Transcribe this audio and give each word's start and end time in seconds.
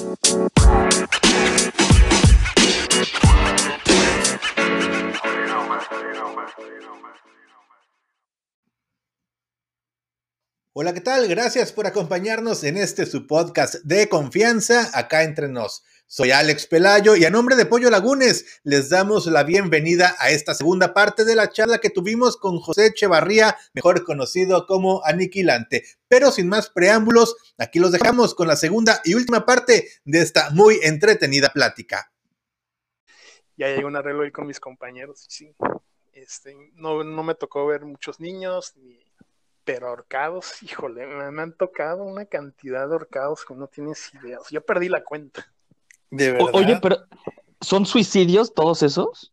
Hola, 0.00 0.16
¿qué 10.94 11.00
tal? 11.00 11.26
Gracias 11.26 11.72
por 11.72 11.88
acompañarnos 11.88 12.62
en 12.62 12.76
este 12.76 13.06
su 13.06 13.26
podcast 13.26 13.74
de 13.82 14.08
confianza 14.08 14.88
acá 14.96 15.24
entre 15.24 15.48
nos. 15.48 15.82
Soy 16.10 16.30
Alex 16.30 16.66
Pelayo 16.66 17.16
y 17.16 17.26
a 17.26 17.30
nombre 17.30 17.54
de 17.54 17.66
Pollo 17.66 17.90
Lagunes 17.90 18.62
les 18.64 18.88
damos 18.88 19.26
la 19.26 19.44
bienvenida 19.44 20.16
a 20.18 20.30
esta 20.30 20.54
segunda 20.54 20.94
parte 20.94 21.26
de 21.26 21.36
la 21.36 21.50
charla 21.50 21.80
que 21.80 21.90
tuvimos 21.90 22.38
con 22.38 22.60
José 22.60 22.86
Echevarría, 22.86 23.58
mejor 23.74 24.02
conocido 24.04 24.66
como 24.66 25.04
Aniquilante. 25.04 25.84
Pero 26.08 26.30
sin 26.30 26.48
más 26.48 26.70
preámbulos, 26.70 27.36
aquí 27.58 27.78
los 27.78 27.92
dejamos 27.92 28.34
con 28.34 28.48
la 28.48 28.56
segunda 28.56 29.02
y 29.04 29.16
última 29.16 29.44
parte 29.44 29.86
de 30.06 30.22
esta 30.22 30.48
muy 30.48 30.80
entretenida 30.82 31.50
plática. 31.50 32.10
Ya 33.58 33.66
hay 33.66 33.84
un 33.84 33.94
arreglo 33.94 34.22
ahí 34.22 34.30
con 34.30 34.46
mis 34.46 34.60
compañeros, 34.60 35.26
sí. 35.28 35.54
Este, 36.14 36.56
no, 36.72 37.04
no 37.04 37.22
me 37.22 37.34
tocó 37.34 37.66
ver 37.66 37.84
muchos 37.84 38.18
niños 38.18 38.72
ni 38.76 38.98
pero 39.62 39.88
ahorcados, 39.88 40.62
híjole, 40.62 41.06
me, 41.06 41.42
han 41.42 41.52
tocado 41.52 42.02
una 42.02 42.24
cantidad 42.24 42.88
de 42.88 42.94
ahorcados 42.94 43.44
que 43.44 43.52
no 43.52 43.66
tienes 43.66 44.14
idea. 44.14 44.38
Yo 44.50 44.64
perdí 44.64 44.88
la 44.88 45.04
cuenta. 45.04 45.52
¿De 46.10 46.32
verdad? 46.32 46.50
oye, 46.52 46.78
pero 46.80 46.98
¿son 47.60 47.86
suicidios 47.86 48.54
todos 48.54 48.82
esos? 48.82 49.32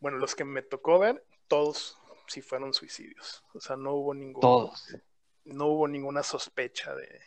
Bueno, 0.00 0.18
los 0.18 0.34
que 0.34 0.44
me 0.44 0.62
tocó 0.62 0.98
ver, 0.98 1.24
todos 1.48 1.98
sí 2.28 2.42
fueron 2.42 2.74
suicidios. 2.74 3.42
O 3.54 3.60
sea, 3.60 3.76
no 3.76 3.94
hubo 3.94 4.14
ningún. 4.14 4.40
Todos. 4.40 4.96
No 5.44 5.66
hubo 5.66 5.86
ninguna 5.86 6.22
sospecha 6.22 6.94
de, 6.94 7.20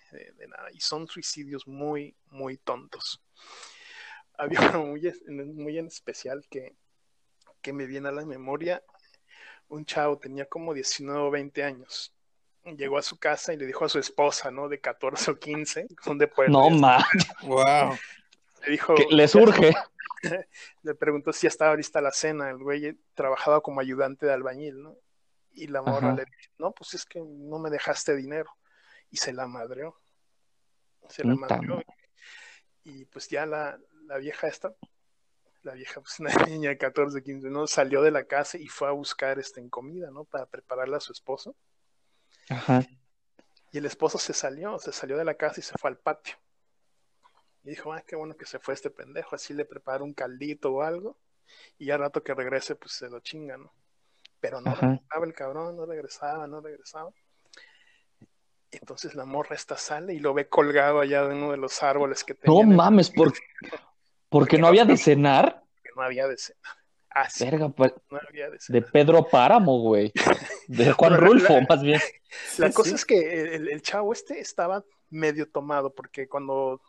nada. 0.48 0.70
Y 0.74 0.82
son 0.82 1.08
suicidios 1.08 1.68
muy, 1.68 2.16
muy 2.28 2.58
tontos. 2.58 3.22
Había 4.38 4.62
uno 4.70 4.86
muy, 4.86 5.14
muy 5.28 5.78
en 5.78 5.88
especial 5.88 6.46
que, 6.50 6.76
que 7.62 7.74
me 7.74 7.86
viene 7.86 8.10
a 8.10 8.14
la 8.14 8.26
memoria 8.26 8.82
un 9.70 9.86
chavo, 9.86 10.18
tenía 10.18 10.46
como 10.46 10.74
19 10.74 11.20
o 11.20 11.32
20 11.32 11.64
años. 11.64 12.14
Llegó 12.66 12.98
a 12.98 13.02
su 13.02 13.18
casa 13.18 13.54
y 13.54 13.58
le 13.58 13.66
dijo 13.66 13.86
a 13.86 13.90
su 13.90 14.00
esposa, 14.00 14.52
¿no? 14.52 14.68
De 14.68 14.80
14 14.80 15.32
o 15.32 15.40
15, 15.40 15.88
¿dónde 16.06 16.28
puede? 16.28 16.50
No, 16.50 16.70
ma. 16.70 17.06
Wow. 17.44 17.98
Le 18.66 18.72
dijo. 18.72 18.96
le 19.10 19.28
surge. 19.28 19.74
le 20.84 20.96
preguntó 20.96 21.32
si 21.34 21.48
estaba 21.48 21.76
lista 21.76 22.02
la 22.02 22.12
cena. 22.12 22.50
El 22.50 22.58
güey 22.58 22.98
trabajaba 23.14 23.62
como 23.62 23.80
ayudante 23.80 24.26
de 24.26 24.34
albañil, 24.34 24.82
¿no? 24.82 24.96
Y 25.52 25.68
la 25.68 25.82
morra 25.82 26.14
le 26.14 26.26
dijo, 26.26 26.54
no, 26.58 26.72
pues 26.72 26.94
es 26.94 27.06
que 27.06 27.20
no 27.20 27.60
me 27.60 27.70
dejaste 27.70 28.16
dinero. 28.16 28.52
Y 29.10 29.18
se 29.18 29.34
la 29.34 29.48
madreó. 29.48 30.00
Se 31.10 31.24
la 31.24 31.36
madreó. 31.36 31.82
Y 32.84 33.06
pues 33.06 33.28
ya 33.28 33.46
la, 33.46 33.80
la 34.06 34.18
vieja 34.18 34.48
esta 34.48 34.74
la 35.64 35.74
vieja, 35.74 36.02
pues 36.02 36.20
una 36.20 36.30
niña 36.48 36.70
de 36.70 36.78
14, 36.78 37.22
15, 37.22 37.50
¿no? 37.50 37.68
Salió 37.68 38.02
de 38.02 38.12
la 38.12 38.26
casa 38.26 38.58
y 38.58 38.68
fue 38.68 38.88
a 38.88 38.92
buscar 38.92 39.40
este, 39.40 39.60
en 39.60 39.70
comida, 39.70 40.12
¿no? 40.12 40.26
Para 40.26 40.46
prepararle 40.46 40.98
a 40.98 41.00
su 41.00 41.12
esposo. 41.12 41.56
Ajá. 42.50 42.86
Y 43.72 43.78
el 43.78 43.86
esposo 43.86 44.18
se 44.18 44.34
salió, 44.34 44.80
se 44.80 44.92
salió 44.92 45.18
de 45.18 45.26
la 45.26 45.36
casa 45.36 45.60
y 45.60 45.64
se 45.64 45.78
fue 45.78 45.90
al 45.90 45.98
patio. 45.98 46.36
Y 47.64 47.72
dijo, 47.72 47.94
ah, 47.94 48.02
qué 48.06 48.16
bueno 48.16 48.36
que 48.36 48.46
se 48.46 48.60
fue 48.60 48.74
este 48.74 48.90
pendejo, 48.90 49.36
así 49.36 49.54
le 49.54 49.66
prepara 49.66 50.04
un 50.04 50.14
caldito 50.14 50.72
o 50.72 50.82
algo. 50.82 51.18
Y 51.78 51.88
ya 51.88 51.98
rato 51.98 52.24
que 52.24 52.34
regrese, 52.34 52.76
pues 52.76 52.94
se 52.94 53.10
lo 53.10 53.20
chinga, 53.20 53.58
¿no? 53.58 53.74
Pero 54.40 54.62
no 54.62 54.74
regresaba 54.74 55.26
el 55.26 55.34
cabrón, 55.34 55.76
no 55.76 55.86
regresaba, 55.86 56.48
no 56.48 56.62
regresaba. 56.62 57.12
Entonces 58.72 59.16
la 59.16 59.26
morra 59.26 59.56
esta 59.56 59.78
sale 59.78 60.14
y 60.14 60.20
lo 60.20 60.34
ve 60.34 60.48
colgado 60.48 61.00
allá 61.00 61.28
de 61.28 61.36
uno 61.36 61.52
de 61.52 61.58
los 61.58 61.82
árboles 61.82 62.24
que 62.24 62.36
tenía. 62.36 62.64
No 62.64 62.72
mames, 62.72 63.10
por, 63.10 63.34
porque 64.30 64.58
no 64.58 64.68
había 64.68 64.86
de 64.86 64.96
cenar. 64.96 65.64
no 65.96 66.04
había 66.04 66.28
de 66.28 66.38
cenar. 66.38 66.62
Ah, 67.12 67.28
Verga, 67.40 67.70
pues, 67.70 67.92
no 68.12 68.20
había 68.28 68.50
de, 68.52 68.60
cenar. 68.60 68.84
de 68.84 68.92
Pedro 68.92 69.28
Páramo, 69.28 69.80
güey. 69.80 70.14
De 70.68 70.92
Juan 70.94 71.18
Rulfo, 71.18 71.60
más 71.68 71.82
bien. 71.82 72.00
La 72.58 72.72
cosa 72.72 72.96
es 72.96 73.06
que 73.06 73.56
el, 73.56 73.82
chavo 73.82 74.14
este 74.14 74.40
estaba 74.40 74.86
medio 75.10 75.50
tomado, 75.50 75.94
porque 75.94 76.30
cuando 76.30 76.82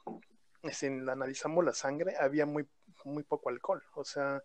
este, 0.62 0.86
analizamos 0.86 1.64
la 1.64 1.72
sangre 1.72 2.16
había 2.18 2.46
muy, 2.46 2.68
muy 3.04 3.22
poco 3.22 3.50
alcohol. 3.50 3.82
O 3.94 4.04
sea, 4.04 4.42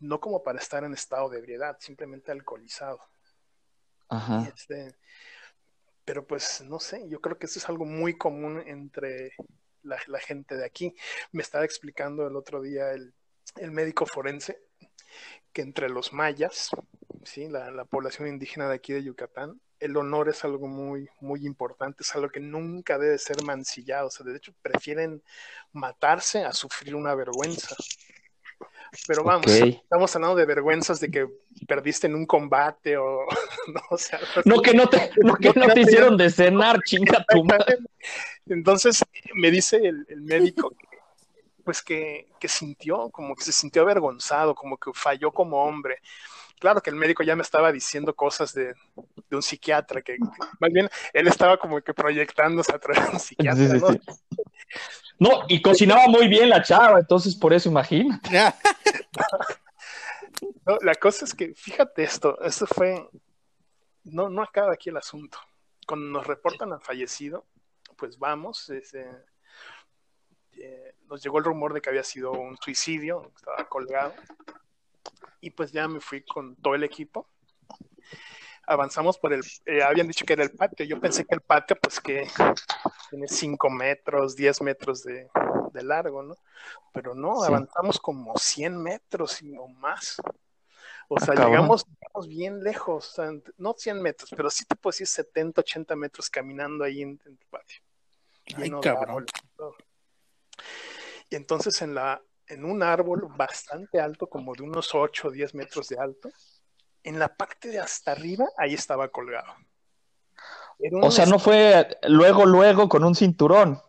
no 0.00 0.20
como 0.20 0.42
para 0.42 0.58
estar 0.58 0.84
en 0.84 0.94
estado 0.94 1.28
de 1.28 1.38
ebriedad, 1.38 1.76
simplemente 1.80 2.32
alcoholizado. 2.32 3.00
Ajá. 4.08 4.50
Este, 4.54 4.96
pero 6.04 6.26
pues 6.26 6.62
no 6.62 6.80
sé, 6.80 7.08
yo 7.08 7.20
creo 7.20 7.38
que 7.38 7.46
eso 7.46 7.58
es 7.58 7.68
algo 7.68 7.84
muy 7.84 8.18
común 8.18 8.62
entre 8.66 9.32
la, 9.82 10.18
gente 10.18 10.56
de 10.56 10.64
aquí. 10.64 10.94
Me 11.32 11.42
estaba 11.42 11.64
explicando 11.64 12.26
el 12.26 12.36
otro 12.36 12.60
día 12.60 12.90
el, 12.92 13.14
médico 13.70 14.06
forense 14.06 14.60
que 15.52 15.62
entre 15.62 15.88
los 15.88 16.12
mayas, 16.12 16.70
¿sí? 17.24 17.48
La, 17.48 17.84
población 17.84 18.28
indígena 18.28 18.68
de 18.68 18.74
aquí 18.74 18.92
de 18.92 19.02
Yucatán, 19.02 19.60
el 19.80 19.96
honor 19.96 20.28
es 20.28 20.44
algo 20.44 20.68
muy, 20.68 21.08
muy 21.20 21.46
importante, 21.46 22.02
es 22.02 22.14
algo 22.14 22.28
que 22.28 22.40
nunca 22.40 22.98
debe 22.98 23.18
ser 23.18 23.42
mancillado. 23.42 24.08
O 24.08 24.10
sea, 24.10 24.24
de 24.26 24.36
hecho, 24.36 24.52
prefieren 24.62 25.22
matarse 25.72 26.44
a 26.44 26.52
sufrir 26.52 26.94
una 26.94 27.14
vergüenza. 27.14 27.74
Pero 29.06 29.22
vamos, 29.22 29.46
estamos 29.46 30.14
hablando 30.16 30.36
de 30.36 30.46
vergüenzas 30.46 30.98
de 31.00 31.10
que 31.10 31.28
perdiste 31.66 32.08
en 32.08 32.16
un 32.16 32.26
combate 32.26 32.96
o 32.96 33.24
no, 33.74 33.80
o 33.90 33.96
sea, 33.96 34.18
no 34.44 34.60
que 34.60 34.74
no 34.74 34.88
te, 34.88 35.10
no, 35.22 35.34
que 35.36 35.52
no 35.54 35.68
te 35.68 35.80
hicieron 35.80 36.16
de 36.16 36.28
cenar, 36.28 36.80
chinga 36.84 37.24
tu 37.28 37.44
madre. 37.44 37.78
Entonces 38.46 39.04
me 39.34 39.50
dice 39.50 39.76
el, 39.76 40.06
el 40.08 40.22
médico 40.22 40.74
pues 41.64 41.82
que, 41.82 42.26
que, 42.40 42.48
sintió, 42.48 43.10
como 43.10 43.36
que 43.36 43.44
se 43.44 43.52
sintió 43.52 43.82
avergonzado, 43.82 44.54
como 44.54 44.76
que 44.76 44.90
falló 44.92 45.30
como 45.30 45.62
hombre. 45.62 46.00
Claro 46.60 46.82
que 46.82 46.90
el 46.90 46.96
médico 46.96 47.22
ya 47.22 47.34
me 47.34 47.42
estaba 47.42 47.72
diciendo 47.72 48.14
cosas 48.14 48.52
de, 48.52 48.74
de 49.30 49.36
un 49.36 49.42
psiquiatra, 49.42 50.02
que, 50.02 50.18
más 50.60 50.70
bien 50.70 50.90
él 51.14 51.26
estaba 51.26 51.56
como 51.56 51.80
que 51.80 51.94
proyectándose 51.94 52.70
a 52.72 52.78
través 52.78 53.06
de 53.06 53.12
un 53.12 53.18
psiquiatra, 53.18 53.78
¿no? 53.78 53.88
No, 55.18 55.44
y 55.48 55.62
cocinaba 55.62 56.06
muy 56.06 56.28
bien 56.28 56.50
la 56.50 56.62
chava, 56.62 56.98
entonces 56.98 57.34
por 57.34 57.54
eso 57.54 57.70
imagínate. 57.70 58.28
la 60.82 60.94
cosa 60.96 61.24
es 61.24 61.34
que, 61.34 61.54
fíjate 61.54 62.02
esto, 62.02 62.38
esto 62.42 62.66
fue, 62.66 63.08
no, 64.04 64.28
no 64.28 64.42
acaba 64.42 64.74
aquí 64.74 64.90
el 64.90 64.98
asunto. 64.98 65.38
Cuando 65.86 66.04
nos 66.06 66.26
reportan 66.26 66.74
al 66.74 66.82
fallecido, 66.82 67.46
pues 67.96 68.18
vamos, 68.18 68.70
eh, 68.70 68.82
nos 71.08 71.22
llegó 71.22 71.38
el 71.38 71.44
rumor 71.44 71.72
de 71.72 71.80
que 71.80 71.88
había 71.88 72.04
sido 72.04 72.32
un 72.32 72.58
suicidio, 72.58 73.32
estaba 73.34 73.66
colgado, 73.66 74.12
y 75.40 75.50
pues 75.50 75.72
ya 75.72 75.88
me 75.88 76.00
fui 76.00 76.22
con 76.22 76.56
todo 76.56 76.74
el 76.74 76.84
equipo 76.84 77.28
avanzamos 78.70 79.18
por 79.18 79.32
el, 79.32 79.42
eh, 79.66 79.82
habían 79.82 80.06
dicho 80.06 80.24
que 80.24 80.34
era 80.34 80.44
el 80.44 80.52
patio, 80.52 80.86
yo 80.86 81.00
pensé 81.00 81.24
que 81.24 81.34
el 81.34 81.40
patio 81.40 81.76
pues 81.76 82.00
que 82.00 82.28
tiene 83.10 83.26
5 83.26 83.68
metros, 83.68 84.36
10 84.36 84.62
metros 84.62 85.02
de, 85.02 85.28
largo, 85.82 86.22
¿no? 86.22 86.36
Pero 86.92 87.14
no, 87.14 87.42
avanzamos 87.42 87.98
como 87.98 88.36
100 88.36 88.80
metros 88.80 89.42
y, 89.42 89.56
o 89.56 89.66
más. 89.66 90.20
O 91.08 91.18
sea, 91.18 91.34
llegamos, 91.34 91.84
bien 92.28 92.62
lejos, 92.62 93.20
no 93.56 93.74
100 93.76 94.00
metros, 94.00 94.30
pero 94.36 94.50
sí 94.50 94.64
te 94.64 94.76
puedo 94.76 94.92
decir 94.92 95.08
70, 95.08 95.62
80 95.62 95.96
metros 95.96 96.30
caminando 96.30 96.84
ahí 96.84 97.02
en, 97.02 97.20
el 97.24 97.38
patio. 97.50 97.80
Ay, 98.56 98.70
cabrón. 98.80 99.26
Y 101.28 101.34
entonces 101.34 101.80
en, 101.82 101.94
la, 101.94 102.22
en 102.50 102.64
un 102.64 102.82
árbol 102.82 103.28
bastante 103.36 104.00
alto, 104.00 104.26
como 104.28 104.54
de 104.54 104.62
unos 104.62 104.94
8 104.94 105.28
o 105.28 105.30
10 105.30 105.54
metros 105.54 105.88
de 105.88 105.98
alto, 105.98 106.30
en 107.02 107.18
la 107.18 107.34
parte 107.34 107.68
de 107.68 107.78
hasta 107.78 108.12
arriba, 108.12 108.46
ahí 108.58 108.74
estaba 108.74 109.08
colgado. 109.08 109.54
O 111.02 111.10
sea, 111.10 111.26
no 111.26 111.38
fue 111.38 111.98
luego, 112.08 112.46
luego 112.46 112.88
con 112.88 113.04
un 113.04 113.14
cinturón. 113.14 113.80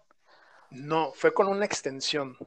No, 0.69 1.11
fue 1.13 1.33
con 1.33 1.47
una 1.47 1.65
extensión. 1.65 2.37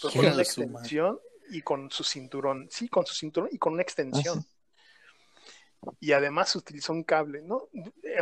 Fue 0.00 0.12
con 0.12 0.26
una 0.26 0.42
extensión 0.42 1.18
y 1.50 1.62
con 1.62 1.90
su 1.90 2.04
cinturón. 2.04 2.68
Sí, 2.70 2.88
con 2.88 3.06
su 3.06 3.14
cinturón 3.14 3.48
y 3.52 3.58
con 3.58 3.74
una 3.74 3.82
extensión. 3.82 4.44
Y 6.00 6.12
además 6.12 6.54
utilizó 6.56 6.92
un 6.92 7.04
cable, 7.04 7.42
¿no? 7.42 7.68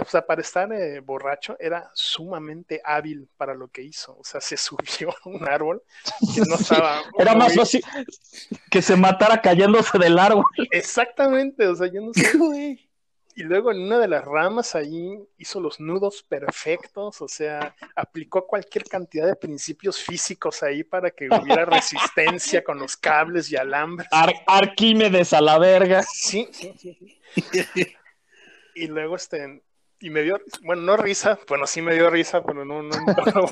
O 0.01 0.05
sea, 0.09 0.25
para 0.25 0.41
estar 0.41 0.73
eh, 0.73 1.01
borracho 1.01 1.57
era 1.59 1.91
sumamente 1.95 2.81
hábil 2.85 3.29
para 3.37 3.55
lo 3.55 3.69
que 3.69 3.83
hizo. 3.83 4.17
O 4.19 4.25
sea, 4.25 4.41
se 4.41 4.57
subió 4.59 5.11
a 5.11 5.29
un 5.29 5.49
árbol 5.49 5.83
que 6.35 6.43
no 6.43 6.55
estaba. 6.55 7.03
Era 7.19 7.35
más 7.35 7.55
fácil 7.55 7.83
que 8.71 8.83
se 8.83 8.97
matara 8.97 9.41
cayéndose 9.41 9.99
del 9.99 10.19
árbol. 10.19 10.45
Exactamente, 10.71 11.67
o 11.67 11.75
sea, 11.75 11.89
yo 11.89 12.01
no 12.01 12.13
sé. 12.13 12.79
Y 13.35 13.45
luego 13.45 13.73
en 13.73 13.81
una 13.81 13.99
de 13.99 14.09
las 14.09 14.25
ramas 14.25 14.75
ahí 14.75 15.19
hizo 15.39 15.61
los 15.61 15.81
nudos 15.81 16.23
perfectos, 16.23 17.21
o 17.23 17.29
sea, 17.29 17.75
aplicó 17.97 18.47
cualquier 18.47 18.85
cantidad 18.85 19.27
de 19.27 19.37
principios 19.37 19.99
físicos 19.99 20.63
ahí 20.63 20.85
para 20.85 21.11
que 21.11 21.29
hubiera 21.29 21.65
resistencia 21.65 22.63
con 22.63 22.79
los 22.79 22.97
cables 22.97 23.51
y 23.51 23.57
alambres. 23.57 24.09
Arquímedes 24.47 25.33
a 25.33 25.41
la 25.41 25.59
verga. 25.59 26.03
Sí, 26.03 26.49
sí, 26.53 26.75
sí. 26.77 27.21
y 28.75 28.87
luego 28.87 29.17
este, 29.17 29.63
y 30.03 30.11
me 30.11 30.23
dio, 30.23 30.41
bueno, 30.63 30.83
no 30.83 30.97
risa, 30.97 31.39
bueno, 31.49 31.67
sí 31.67 31.81
me 31.81 31.95
dio 31.95 32.11
risa, 32.11 32.43
pero 32.43 32.65
no, 32.65 32.83
no, 32.83 32.91
no, 32.91 33.47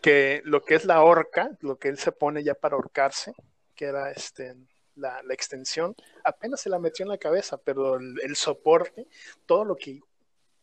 que 0.00 0.42
lo 0.44 0.64
que 0.64 0.76
es 0.76 0.84
la 0.84 1.02
horca, 1.02 1.50
lo 1.60 1.76
que 1.76 1.88
él 1.88 1.98
se 1.98 2.12
pone 2.12 2.44
ya 2.44 2.54
para 2.54 2.76
ahorcarse, 2.76 3.32
que 3.74 3.86
era 3.86 4.12
este, 4.12 4.54
la, 4.98 5.20
extensión, 5.30 5.94
apenas 6.24 6.60
se 6.60 6.70
la 6.70 6.78
metió 6.78 7.04
en 7.04 7.10
la 7.10 7.18
cabeza, 7.18 7.56
pero 7.58 7.96
el, 7.96 8.36
soporte, 8.36 9.06
todo 9.46 9.64
lo 9.64 9.76
que 9.76 10.00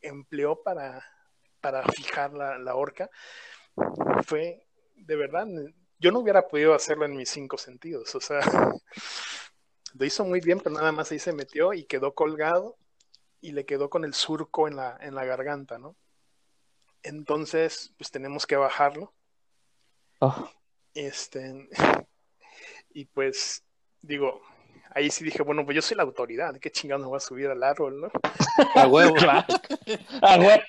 empleó 0.02 0.62
para, 0.62 1.06
para 1.62 1.84
fijar 1.84 2.34
la, 2.34 2.58
la 2.60 2.76
horca, 2.76 3.10
fue 4.26 4.66
de 4.96 5.16
verdad, 5.16 5.48
yo 6.00 6.12
no 6.12 6.20
hubiera 6.20 6.48
podido 6.48 6.74
hacerlo 6.74 7.06
en 7.06 7.16
mis 7.16 7.30
cinco 7.30 7.58
sentidos, 7.58 8.16
o 8.16 8.22
sea, 8.22 8.40
lo 9.94 10.06
hizo 10.06 10.24
muy 10.26 10.40
bien, 10.40 10.60
pero 10.60 10.76
nada 10.76 10.92
más 10.92 11.12
ahí 11.12 11.20
se 11.20 11.34
metió 11.34 11.74
y 11.74 11.86
quedó 11.86 12.14
colgado 12.14 12.78
y 13.42 13.52
le 13.52 13.66
quedó 13.66 13.90
con 13.90 14.06
el 14.06 14.14
surco 14.14 14.68
en 14.68 14.76
la, 14.76 14.98
en 15.02 15.16
la 15.16 15.26
garganta, 15.26 15.78
¿no? 15.78 15.96
Entonces, 17.04 17.94
pues 17.98 18.10
tenemos 18.10 18.48
que 18.48 18.56
bajarlo. 18.56 19.14
Oh. 20.20 20.50
Este, 20.96 21.70
y 22.90 23.06
pues, 23.06 23.64
digo, 24.06 24.42
ahí 24.92 25.10
sí 25.12 25.24
dije, 25.24 25.44
bueno, 25.44 25.66
pues 25.66 25.76
yo 25.76 25.82
soy 25.82 25.98
la 25.98 26.04
autoridad, 26.04 26.58
¿qué 26.60 26.72
chingados 26.72 27.04
me 27.04 27.10
voy 27.10 27.18
a 27.18 27.20
subir 27.20 27.48
al 27.48 27.64
árbol, 27.64 28.02
no? 28.02 28.12
A 28.76 28.88
huevo. 28.88 29.16
A 30.22 30.38
huevo. 30.38 30.64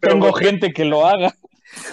Tengo 0.00 0.32
gente 0.32 0.72
que 0.72 0.84
lo 0.84 1.06
haga. 1.06 1.34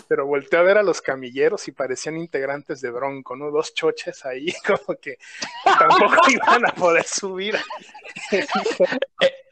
Pero 0.07 0.25
volteé 0.27 0.59
a 0.59 0.63
ver 0.63 0.77
a 0.77 0.83
los 0.83 1.01
camilleros 1.01 1.67
y 1.67 1.71
parecían 1.71 2.17
integrantes 2.17 2.81
de 2.81 2.91
Bronco, 2.91 3.35
¿no? 3.35 3.51
Dos 3.51 3.73
choches 3.73 4.25
ahí, 4.25 4.53
como 4.67 4.97
que 4.99 5.17
tampoco 5.63 6.17
iban 6.29 6.65
a 6.65 6.73
poder 6.73 7.03
subir. 7.03 7.57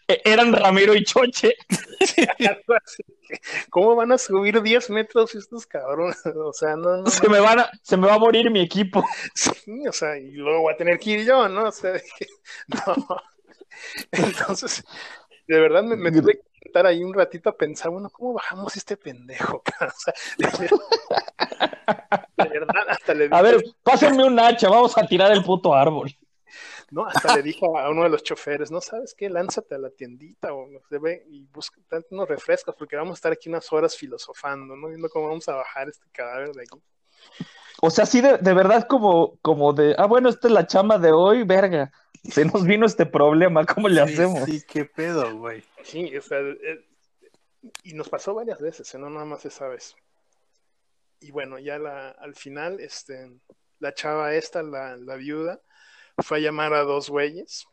Eran 0.10 0.54
Ramiro 0.54 0.96
y 0.96 1.04
Choche. 1.04 1.54
¿Cómo 3.70 3.96
van 3.96 4.12
a 4.12 4.18
subir 4.18 4.60
10 4.62 4.90
metros 4.90 5.36
estos 5.36 5.68
cabrones? 5.68 6.18
O 6.26 6.52
sea, 6.52 6.76
no, 6.76 7.06
Se, 7.06 7.30
me 7.30 7.40
van 7.40 7.60
a, 7.60 7.70
se 7.84 7.96
me 7.96 8.08
va 8.08 8.16
a 8.16 8.20
morir 8.20 8.50
mi 8.50 8.62
equipo. 8.62 9.06
Sí, 9.36 9.88
o 9.88 9.92
sea, 9.92 10.18
y 10.18 10.32
luego 10.32 10.62
voy 10.62 10.74
a 10.74 10.78
tener 10.78 10.98
que 10.98 11.12
ir 11.12 11.26
yo, 11.26 11.48
¿no? 11.48 11.66
O 11.66 11.72
sea, 11.72 11.94
no. 12.68 13.22
Entonces, 14.12 14.84
de 15.48 15.60
verdad 15.60 15.84
me, 15.84 16.12
tuve 16.12 16.40
que 16.40 16.68
estar 16.68 16.88
ahí 16.88 17.04
un 17.04 17.14
ratito 17.14 17.50
a 17.50 17.56
pensar, 17.56 17.92
bueno, 17.92 18.10
¿cómo 18.10 18.34
bajamos 18.34 18.76
este 18.76 18.98
pendejo? 18.98 19.62
de 20.38 20.50
verdad, 22.36 22.84
hasta 22.90 23.14
le 23.14 23.26
dije, 23.26 23.36
A 23.36 23.42
ver, 23.44 23.64
pásenme 23.84 24.24
un 24.26 24.40
hacha, 24.40 24.70
vamos 24.70 24.98
a 24.98 25.06
tirar 25.06 25.32
el 25.32 25.44
puto 25.44 25.76
árbol. 25.76 26.12
No, 26.91 27.06
hasta 27.06 27.36
le 27.36 27.44
dije 27.44 27.65
a 27.65 27.89
uno 27.89 28.03
de 28.03 28.09
los 28.09 28.24
choferes, 28.24 28.71
no 28.71 28.81
sabes 28.81 29.13
qué, 29.13 29.30
lánzate 29.30 29.75
a 29.75 29.77
la 29.77 29.89
tiendita 29.89 30.53
o 30.53 30.68
se 30.89 30.97
ve 30.97 31.24
y 31.27 31.45
busca 31.47 31.80
unos 32.09 32.27
refrescos 32.27 32.75
porque 32.75 32.95
vamos 32.95 33.12
a 33.12 33.19
estar 33.19 33.31
aquí 33.31 33.50
unas 33.50 33.71
horas 33.71 33.95
filosofando, 33.95 34.75
¿no? 34.75 34.88
Viendo 34.88 35.09
cómo 35.09 35.27
vamos 35.27 35.47
a 35.50 35.56
bajar 35.56 35.89
este 35.89 36.06
cadáver 36.12 36.51
de 36.51 36.63
aquí. 36.63 36.81
O 37.81 37.89
sea, 37.89 38.06
sí, 38.06 38.21
de, 38.21 38.38
de 38.38 38.53
verdad 38.53 38.88
como, 38.88 39.38
como 39.41 39.74
de, 39.74 39.95
ah, 39.97 40.06
bueno, 40.06 40.30
esta 40.30 40.47
es 40.47 40.53
la 40.53 40.68
chamba 40.68 40.97
de 40.97 41.12
hoy, 41.12 41.44
verga. 41.44 41.91
Se 42.24 42.44
nos 42.44 42.65
vino 42.65 42.86
este 42.86 43.06
problema, 43.06 43.65
¿cómo 43.65 43.88
le 43.88 44.01
hacemos? 44.01 44.44
Sí, 44.44 44.62
qué 44.68 44.86
pedo, 44.86 45.38
güey. 45.38 45.63
Sí, 45.83 46.15
o 46.18 46.21
sea, 46.21 46.39
eh, 46.39 46.86
y 47.83 47.94
nos 47.94 48.09
pasó 48.09 48.33
varias 48.33 48.59
veces, 48.59 48.94
¿eh? 48.94 48.97
no 48.97 49.09
nada 49.09 49.25
más 49.25 49.45
esa 49.45 49.68
vez. 49.68 49.95
Y 51.21 51.31
bueno, 51.31 51.59
ya 51.59 51.77
la, 51.80 52.09
al 52.09 52.36
final, 52.36 52.80
este, 52.80 53.31
la 53.80 53.94
chava 53.94 54.33
esta, 54.33 54.63
la, 54.63 54.97
la 54.97 55.15
viuda, 55.15 55.62
fue 56.21 56.38
a 56.38 56.42
llamar 56.42 56.74
a 56.74 56.83
dos 56.83 57.10
güeyes, 57.10 57.68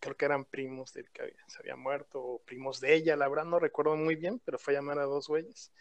creo 0.00 0.16
que 0.16 0.24
eran 0.24 0.44
primos 0.44 0.92
del 0.92 1.10
que 1.10 1.34
se 1.46 1.58
había 1.58 1.76
muerto, 1.76 2.20
o 2.20 2.38
primos 2.44 2.80
de 2.80 2.94
ella, 2.94 3.16
la 3.16 3.28
verdad 3.28 3.44
no 3.44 3.58
recuerdo 3.58 3.96
muy 3.96 4.14
bien, 4.14 4.40
pero 4.44 4.58
fue 4.58 4.74
a 4.74 4.76
llamar 4.78 4.98
a 4.98 5.04
dos 5.04 5.28
güeyes. 5.28 5.72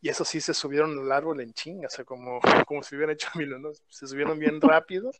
Y 0.00 0.08
eso 0.08 0.24
sí 0.24 0.40
se 0.40 0.54
subieron 0.54 0.98
al 0.98 1.12
árbol 1.12 1.40
en 1.40 1.52
chinga, 1.52 1.86
o 1.86 1.90
sea, 1.90 2.04
como, 2.04 2.40
como 2.66 2.82
si 2.82 2.96
hubieran 2.96 3.14
hecho 3.14 3.28
mil, 3.34 3.60
¿no? 3.60 3.70
Se 3.88 4.06
subieron 4.06 4.38
bien 4.38 4.60
rápido. 4.60 5.12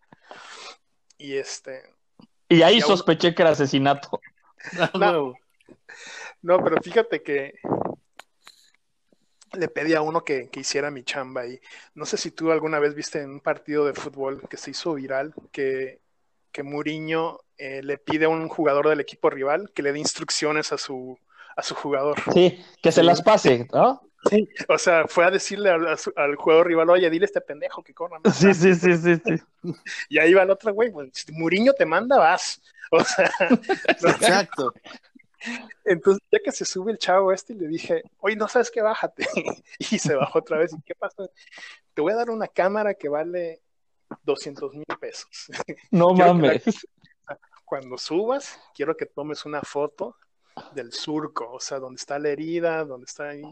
Y 1.19 1.37
este. 1.37 1.83
Y 2.49 2.63
ahí 2.63 2.81
sospeché 2.81 3.35
que 3.35 3.43
era 3.43 3.53
asesinato. 3.53 4.21
No, 4.95 5.35
no, 6.41 6.63
pero 6.63 6.81
fíjate 6.81 7.21
que 7.21 7.55
le 9.55 9.69
pedí 9.69 9.95
a 9.95 10.03
uno 10.03 10.25
que, 10.25 10.51
hiciera 10.55 10.91
mi 10.91 11.05
chamba 11.05 11.47
y 11.47 11.61
no 11.95 12.07
sé 12.07 12.17
si 12.17 12.31
tú 12.31 12.53
alguna 12.53 12.79
vez 12.79 12.95
viste 12.95 13.21
en 13.21 13.31
un 13.31 13.41
partido 13.41 13.85
de 13.87 13.95
fútbol 13.95 14.49
que 14.49 14.57
se 14.57 14.71
hizo 14.71 14.95
viral 14.95 15.35
que, 15.51 16.01
que 16.51 16.63
Muriño 16.63 17.39
eh, 17.59 17.83
le 17.83 17.99
pide 17.99 18.27
a 18.27 18.29
un 18.29 18.49
jugador 18.49 18.89
del 18.89 19.01
equipo 19.01 19.31
rival 19.31 19.71
que 19.75 19.83
le 19.83 19.93
dé 19.93 19.99
instrucciones 19.99 20.73
a 20.73 20.79
su, 20.79 21.19
a 21.57 21.63
su 21.63 21.75
jugador. 21.75 22.19
Sí, 22.33 22.65
que 22.83 22.93
se 22.93 23.03
las 23.03 23.23
pase, 23.23 23.67
¿no? 23.73 24.01
Sí, 24.31 24.49
o 24.69 24.79
sea, 24.79 25.07
fue 25.09 25.25
a 25.25 25.31
decirle 25.31 25.71
al, 25.71 26.37
jugador 26.37 26.69
rival, 26.69 26.91
oye, 26.91 27.11
dile 27.11 27.25
a 27.25 27.27
este 27.27 27.41
pendejo 27.41 27.83
que 27.83 27.93
corra. 27.93 28.19
Sí, 28.33 28.55
sí, 28.55 28.75
sí, 28.75 28.97
sí, 28.97 29.17
sí. 29.17 29.43
Y 30.09 30.19
ahí 30.19 30.33
va 30.33 30.45
el 30.45 30.51
otro 30.51 30.73
güey, 30.73 30.91
pues, 30.91 31.11
si 31.13 31.33
Muriño 31.33 31.73
te 31.73 31.87
manda, 31.87 32.19
vas. 32.19 32.61
O 32.95 33.03
sea, 33.03 33.31
exacto. 33.89 34.75
Entonces, 35.85 36.23
ya 36.31 36.39
que 36.41 36.53
se 36.53 36.65
sube 36.65 36.93
el 36.93 36.99
chavo 36.99 37.33
este, 37.33 37.55
le 37.55 37.69
dije, 37.69 38.03
oye, 38.19 38.37
no 38.37 38.49
sabes 38.49 38.71
qué, 38.71 38.83
bájate. 38.83 39.27
y 39.79 39.99
se 39.99 40.15
bajó 40.15 40.39
otra 40.39 40.59
vez. 40.59 40.73
¿Y 40.73 40.83
qué 40.83 40.95
pasa? 40.95 41.25
Te 41.95 42.03
voy 42.03 42.13
a 42.13 42.17
dar 42.17 42.31
una 42.31 42.49
cámara 42.49 42.95
que 42.95 43.09
vale 43.09 43.63
200 44.23 44.75
mil 44.75 44.85
pesos. 45.01 45.49
No 45.91 46.11
mames. 46.15 46.65
Cuando 47.65 47.97
subas, 47.97 48.61
quiero 48.75 48.97
que 48.97 49.07
tomes 49.07 49.47
una 49.47 49.63
foto 49.63 50.17
del 50.75 50.93
surco, 50.93 51.51
o 51.51 51.61
sea, 51.61 51.79
donde 51.79 51.97
está 51.97 52.19
la 52.19 52.29
herida, 52.29 52.85
donde 52.85 53.07
está 53.07 53.31
ahí. 53.31 53.43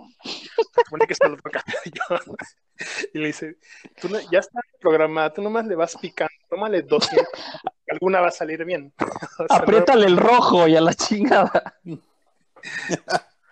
Supone 0.85 1.07
que 1.07 1.15
está 1.15 1.27
el 1.27 1.35
otro. 1.35 2.37
Y 3.15 3.19
le 3.19 3.27
dice, 3.29 3.57
tú 4.01 4.09
ya 4.31 4.39
está 4.39 4.61
programada, 4.81 5.33
tú 5.33 5.43
nomás 5.43 5.67
le 5.67 5.75
vas 5.75 5.97
picando, 5.97 6.33
tómale 6.49 6.83
200, 6.83 7.27
alguna 7.91 8.21
va 8.21 8.29
a 8.29 8.33
salir 8.33 8.65
bien. 8.65 8.93
Apriétale 9.49 10.07
el 10.07 10.17
rojo 10.17 10.67
y 10.69 10.77
a 10.77 10.81
la 10.81 10.95
chingada. 10.95 11.79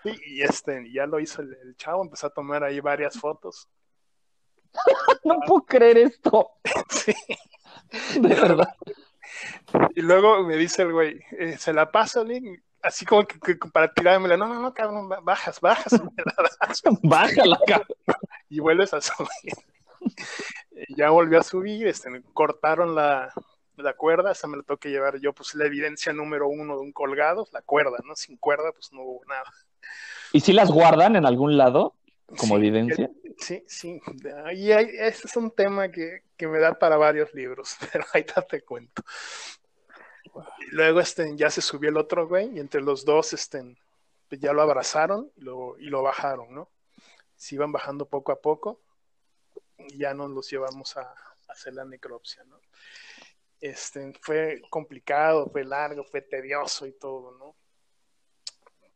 y 0.05 0.43
este, 0.43 0.91
ya 0.93 1.07
lo 1.07 1.21
hizo 1.21 1.43
el, 1.43 1.77
chavo, 1.77 2.03
empezó 2.03 2.29
a 2.29 2.31
tomar 2.31 2.65
ahí 2.65 2.81
varias 2.81 3.19
fotos. 3.19 3.69
no 5.25 5.41
puedo 5.47 5.65
creer 5.65 5.99
esto. 5.99 6.53
sí. 6.91 7.15
De 8.21 8.29
verdad. 8.29 8.75
Y 9.95 10.03
luego 10.03 10.43
me 10.43 10.57
dice 10.57 10.83
el 10.83 10.93
güey, 10.93 11.21
eh, 11.39 11.57
se 11.59 11.73
la 11.73 11.91
paso, 11.91 12.25
Link, 12.25 12.61
así 12.83 13.05
como 13.05 13.25
que, 13.27 13.57
para 13.73 13.93
tirármela, 13.93 14.37
no, 14.37 14.47
no, 14.47 14.61
no, 14.61 14.75
cabrón, 14.75 15.09
bajas, 15.23 15.61
bajas. 15.61 16.01
Bájala, 17.03 17.59
cabrón. 17.67 17.97
Y 18.49 18.61
vuelves 18.61 18.95
a 18.95 19.01
subir. 19.01 19.53
ya 20.97 21.11
volvió 21.11 21.41
a 21.41 21.43
subir, 21.43 21.87
este, 21.87 22.09
cortaron 22.33 22.95
la, 22.95 23.33
la 23.83 23.95
cuerda, 23.95 24.33
esa 24.33 24.47
me 24.47 24.57
la 24.57 24.63
tengo 24.63 24.79
que 24.79 24.91
llevar 24.91 25.19
yo, 25.19 25.33
pues 25.33 25.55
la 25.55 25.67
evidencia 25.67 26.13
número 26.13 26.49
uno 26.49 26.77
de 26.77 26.83
un 26.83 26.93
colgado, 26.93 27.47
la 27.53 27.63
cuerda, 27.63 27.99
¿no? 28.05 28.15
Sin 28.17 28.37
cuerda, 28.37 28.73
pues 28.73 28.93
no 28.93 29.03
hubo 29.03 29.25
nada. 29.27 29.51
¿Y 30.33 30.41
si 30.41 30.53
las 30.53 30.71
guardan 30.71 31.17
en 31.17 31.27
algún 31.27 31.57
lado 31.57 31.95
como 32.39 32.57
evidencia? 32.57 33.11
Sí, 33.39 33.65
sí. 33.67 34.01
Y 34.55 34.71
ese 34.73 35.27
es 35.27 35.37
un 35.37 35.51
tema 35.51 35.91
que, 35.91 36.23
que, 36.37 36.49
me 36.49 36.59
da 36.59 36.79
para 36.79 36.97
varios 36.97 37.33
libros, 37.35 37.77
pero 37.93 38.05
ahí 38.13 38.25
te 38.49 38.63
cuento. 38.63 39.03
Luego 40.73 41.01
este, 41.01 41.37
ya 41.37 41.51
se 41.51 41.63
subió 41.63 41.91
el 41.91 41.97
otro 41.97 42.29
güey 42.29 42.57
y 42.57 42.61
entre 42.61 42.83
los 42.83 43.05
dos 43.05 43.33
este, 43.33 43.77
ya 44.31 44.53
lo 44.53 44.63
abrazaron 44.63 45.31
y 45.37 45.41
lo, 45.43 45.79
y 45.79 45.87
lo 45.87 46.03
bajaron, 46.03 46.55
¿no? 46.55 46.69
Se 47.39 47.55
iban 47.55 47.73
bajando 47.73 48.05
poco 48.05 48.33
a 48.33 48.41
poco 48.43 48.83
ya 49.97 50.15
nos 50.15 50.31
los 50.31 50.51
llevamos 50.51 50.97
a, 50.97 51.03
a 51.03 51.53
hacer 51.53 51.75
la 51.75 51.85
necropsia, 51.85 52.45
¿no? 52.45 52.61
Este, 53.61 54.13
fue 54.21 54.63
complicado, 54.71 55.49
fue 55.51 55.65
largo, 55.65 56.05
fue 56.05 56.23
tedioso 56.23 56.87
y 56.87 56.93
todo, 56.93 57.37
¿no? 57.39 57.57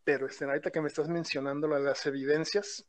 Pero 0.04 0.26
este, 0.26 0.44
ahorita 0.44 0.70
que 0.70 0.80
me 0.80 0.88
estás 0.88 1.08
mencionando 1.08 1.66
las 1.68 2.06
evidencias, 2.06 2.84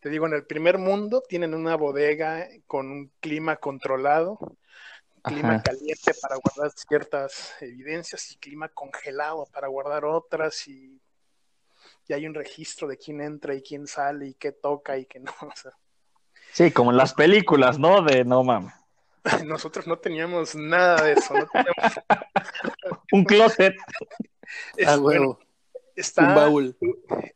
te 0.00 0.08
digo, 0.08 0.26
en 0.26 0.34
el 0.34 0.46
primer 0.46 0.78
mundo 0.78 1.22
tienen 1.28 1.54
una 1.54 1.76
bodega 1.76 2.48
con 2.66 2.90
un 2.90 3.12
clima 3.20 3.56
controlado, 3.56 4.38
clima 5.22 5.62
caliente 5.62 6.12
para 6.20 6.36
guardar 6.36 6.72
ciertas 6.76 7.54
evidencias 7.60 8.30
y 8.32 8.36
clima 8.36 8.68
congelado 8.68 9.46
para 9.52 9.68
guardar 9.68 10.04
otras 10.04 10.66
y, 10.68 11.00
y, 12.08 12.14
hay 12.14 12.26
un 12.26 12.34
registro 12.34 12.88
de 12.88 12.96
quién 12.96 13.20
entra 13.20 13.54
y 13.54 13.62
quién 13.62 13.86
sale 13.86 14.28
y 14.28 14.34
qué 14.34 14.52
toca 14.52 14.96
y 14.96 15.06
qué 15.06 15.20
no. 15.20 15.32
sí, 16.52 16.70
como 16.70 16.90
en 16.90 16.96
las 16.96 17.14
películas, 17.14 17.78
¿no? 17.78 18.02
De 18.02 18.24
no 18.24 18.42
mames. 18.42 18.74
Nosotros 19.46 19.86
no 19.86 19.98
teníamos 19.98 20.54
nada 20.54 21.02
de 21.02 21.12
eso. 21.12 21.34
No 21.34 21.46
teníamos... 21.46 22.00
un 23.12 23.24
closet. 23.24 23.76
ah, 24.86 24.96
bueno. 24.96 25.38
Está, 25.98 26.48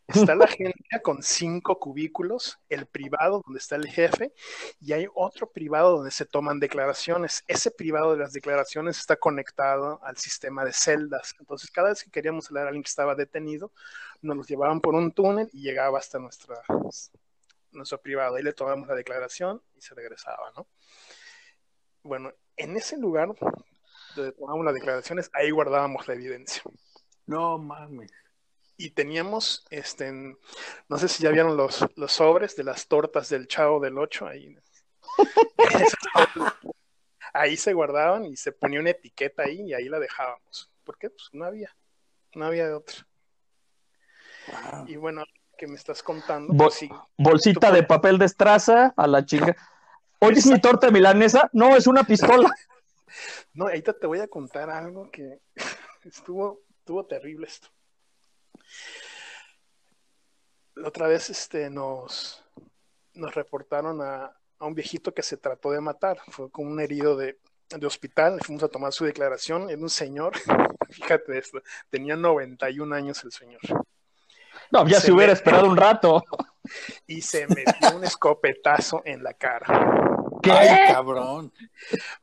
está 0.06 0.36
la 0.36 0.44
agencia 0.44 1.02
con 1.02 1.20
cinco 1.20 1.80
cubículos, 1.80 2.60
el 2.68 2.86
privado 2.86 3.42
donde 3.44 3.58
está 3.58 3.74
el 3.74 3.88
jefe 3.88 4.32
y 4.80 4.92
hay 4.92 5.08
otro 5.16 5.50
privado 5.50 5.96
donde 5.96 6.12
se 6.12 6.26
toman 6.26 6.60
declaraciones. 6.60 7.42
Ese 7.48 7.72
privado 7.72 8.12
de 8.12 8.18
las 8.18 8.32
declaraciones 8.32 8.98
está 9.00 9.16
conectado 9.16 9.98
al 10.04 10.16
sistema 10.16 10.64
de 10.64 10.72
celdas. 10.72 11.34
Entonces, 11.40 11.72
cada 11.72 11.88
vez 11.88 12.04
que 12.04 12.12
queríamos 12.12 12.46
hablar 12.50 12.66
a 12.66 12.68
alguien 12.68 12.84
que 12.84 12.88
estaba 12.88 13.16
detenido, 13.16 13.72
nos 14.20 14.36
los 14.36 14.46
llevaban 14.46 14.80
por 14.80 14.94
un 14.94 15.10
túnel 15.10 15.50
y 15.52 15.62
llegaba 15.62 15.98
hasta 15.98 16.20
nuestra, 16.20 16.62
nuestro 17.72 18.00
privado. 18.00 18.36
Ahí 18.36 18.44
le 18.44 18.52
tomamos 18.52 18.86
la 18.86 18.94
declaración 18.94 19.60
y 19.76 19.80
se 19.80 19.96
regresaba, 19.96 20.52
¿no? 20.56 20.68
Bueno, 22.04 22.32
en 22.56 22.76
ese 22.76 22.96
lugar 22.96 23.34
donde 24.14 24.32
tomábamos 24.32 24.66
las 24.66 24.74
declaraciones, 24.74 25.30
ahí 25.32 25.50
guardábamos 25.50 26.06
la 26.06 26.14
evidencia. 26.14 26.62
No 27.26 27.58
mames 27.58 28.21
y 28.82 28.90
teníamos, 28.90 29.64
este, 29.70 30.10
no 30.12 30.98
sé 30.98 31.06
si 31.06 31.22
ya 31.22 31.30
vieron 31.30 31.56
los, 31.56 31.86
los 31.94 32.12
sobres 32.12 32.56
de 32.56 32.64
las 32.64 32.88
tortas 32.88 33.28
del 33.28 33.46
Chavo 33.46 33.78
del 33.78 33.96
8 33.96 34.26
ahí. 34.26 34.56
ahí 37.32 37.56
se 37.56 37.72
guardaban 37.72 38.24
y 38.24 38.36
se 38.36 38.50
ponía 38.50 38.80
una 38.80 38.90
etiqueta 38.90 39.44
ahí 39.44 39.62
y 39.62 39.74
ahí 39.74 39.88
la 39.88 40.00
dejábamos. 40.00 40.72
¿Por 40.82 40.98
qué? 40.98 41.10
Pues 41.10 41.28
no 41.32 41.44
había, 41.44 41.70
no 42.34 42.46
había 42.46 42.66
de 42.66 42.74
otra. 42.74 43.06
Y 44.88 44.96
bueno, 44.96 45.22
que 45.56 45.68
me 45.68 45.76
estás 45.76 46.02
contando. 46.02 46.52
Pues 46.52 46.80
bolsita 47.16 47.70
de 47.70 47.84
papel 47.84 48.18
de 48.18 48.24
estraza 48.24 48.92
a 48.96 49.06
la 49.06 49.24
chinga. 49.24 49.54
Oye, 50.18 50.40
¿es 50.40 50.46
mi 50.46 50.60
torta 50.60 50.90
milanesa? 50.90 51.48
No, 51.52 51.76
es 51.76 51.86
una 51.86 52.02
pistola. 52.02 52.50
No, 53.52 53.66
ahorita 53.66 53.92
te 53.92 54.06
voy 54.06 54.20
a 54.20 54.28
contar 54.28 54.70
algo 54.70 55.10
que 55.10 55.42
estuvo, 56.04 56.62
estuvo 56.78 57.04
terrible 57.04 57.46
esto. 57.46 57.68
La 60.74 60.88
otra 60.88 61.06
vez 61.06 61.30
este, 61.30 61.68
nos, 61.70 62.44
nos 63.14 63.34
reportaron 63.34 64.00
a, 64.00 64.36
un 64.60 64.74
viejito 64.74 65.12
que 65.12 65.22
se 65.22 65.36
trató 65.36 65.70
de 65.70 65.80
matar. 65.80 66.18
Fue 66.28 66.50
como 66.50 66.70
un 66.70 66.80
herido 66.80 67.16
de, 67.16 67.38
hospital. 67.84 68.38
Fuimos 68.44 68.62
a 68.62 68.68
tomar 68.68 68.92
su 68.92 69.04
declaración. 69.04 69.68
Era 69.70 69.80
un 69.80 69.90
señor, 69.90 70.34
fíjate 70.90 71.38
esto, 71.38 71.62
tenía 71.90 72.16
91 72.16 72.94
años 72.94 73.22
el 73.24 73.32
señor. 73.32 73.60
No, 74.70 74.86
ya 74.86 75.00
se, 75.00 75.12
hubiera 75.12 75.32
esperado 75.32 75.66
un 75.66 75.76
rato. 75.76 76.22
Y 77.06 77.22
se 77.22 77.46
metió 77.48 77.96
un 77.96 78.04
escopetazo 78.04 79.02
en 79.04 79.22
la 79.22 79.34
cara. 79.34 79.66
¿Qué? 80.42 80.50
cabrón. 80.88 81.52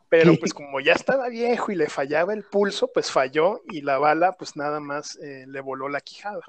Pero 0.10 0.36
pues 0.40 0.54
como 0.54 0.80
ya 0.80 0.94
estaba 0.94 1.30
viejo 1.30 1.72
y 1.72 1.76
le 1.76 1.88
fallaba 1.88 2.34
el 2.34 2.44
pulso, 2.44 2.92
pues 2.92 3.12
falló 3.12 3.62
y 3.70 3.82
la 3.82 4.00
bala 4.00 4.34
pues 4.34 4.56
nada 4.56 4.80
más 4.80 5.16
eh, 5.18 5.46
le 5.48 5.62
voló 5.62 5.88
la 5.88 6.02
quijada. 6.02 6.42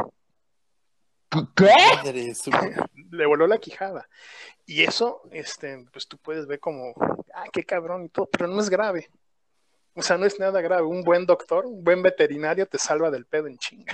¿Qué? 1.55 1.71
Le 3.11 3.27
voló 3.27 3.47
la 3.47 3.59
quijada. 3.59 4.09
Y 4.67 4.83
eso, 4.83 5.23
este, 5.31 5.85
pues 5.93 6.09
tú 6.09 6.17
puedes 6.19 6.47
ver 6.47 6.59
como, 6.59 6.95
ah, 7.35 7.45
qué 7.53 7.65
cabrón 7.65 8.05
y 8.05 8.09
todo, 8.09 8.27
pero 8.27 8.49
no 8.49 8.61
es 8.61 8.71
grave. 8.71 9.11
O 9.95 10.03
sea, 10.03 10.17
no 10.17 10.25
es 10.25 10.39
nada 10.39 10.61
grave. 10.61 10.83
Un 10.83 11.03
buen 11.03 11.27
doctor, 11.27 11.67
un 11.67 11.83
buen 11.83 12.03
veterinario 12.03 12.67
te 12.67 12.79
salva 12.79 13.11
del 13.11 13.27
pedo 13.27 13.49
en 13.49 13.59
chinga. 13.59 13.93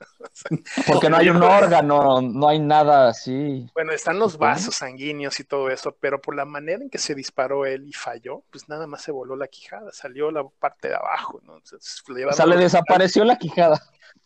Porque 0.86 1.10
no 1.10 1.16
hay 1.16 1.28
un 1.28 1.42
órgano, 1.42 2.22
no 2.22 2.48
hay 2.48 2.58
nada 2.58 3.08
así. 3.08 3.68
Bueno, 3.74 3.92
están 3.92 4.18
los 4.18 4.38
vasos 4.38 4.76
sanguíneos 4.76 5.38
y 5.40 5.44
todo 5.44 5.68
eso, 5.70 5.96
pero 6.00 6.20
por 6.20 6.34
la 6.34 6.44
manera 6.44 6.82
en 6.82 6.90
que 6.90 6.98
se 6.98 7.14
disparó 7.14 7.66
él 7.66 7.86
y 7.88 7.92
falló, 7.92 8.42
pues 8.50 8.68
nada 8.68 8.86
más 8.86 9.02
se 9.02 9.12
voló 9.12 9.36
la 9.36 9.48
quijada, 9.48 9.92
salió 9.92 10.30
la 10.30 10.44
parte 10.44 10.88
de 10.88 10.94
abajo, 10.94 11.40
¿no? 11.44 11.54
o 11.54 12.32
sea, 12.32 12.46
le 12.46 12.56
desapareció 12.56 13.24
la 13.24 13.36
quijada. 13.36 13.80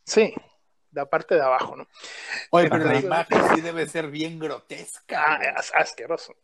Sí, 0.05 0.33
la 0.93 1.07
parte 1.07 1.35
de 1.35 1.43
abajo, 1.43 1.77
¿no? 1.77 1.87
Oye, 2.51 2.71
pero 2.71 2.85
la 2.85 2.99
imagen 2.99 3.41
sí 3.55 3.61
debe 3.61 3.87
ser 3.89 4.09
bien 4.09 4.39
grotesca. 4.39 5.35
Ah, 5.35 5.63
asqueroso. 5.75 6.35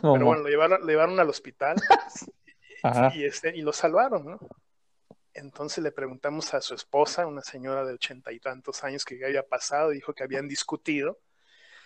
pero 0.00 0.24
bueno, 0.24 0.42
lo 0.42 0.48
llevaron, 0.48 0.80
lo 0.80 0.86
llevaron 0.86 1.20
al 1.20 1.28
hospital 1.28 1.76
y, 3.14 3.24
este, 3.24 3.56
y 3.56 3.62
lo 3.62 3.72
salvaron, 3.72 4.24
¿no? 4.24 4.38
Entonces 5.34 5.84
le 5.84 5.92
preguntamos 5.92 6.52
a 6.54 6.60
su 6.60 6.74
esposa, 6.74 7.26
una 7.26 7.42
señora 7.42 7.84
de 7.84 7.94
ochenta 7.94 8.32
y 8.32 8.40
tantos 8.40 8.82
años, 8.82 9.04
que 9.04 9.24
había 9.24 9.46
pasado, 9.46 9.90
dijo 9.90 10.12
que 10.12 10.24
habían 10.24 10.48
discutido. 10.48 11.18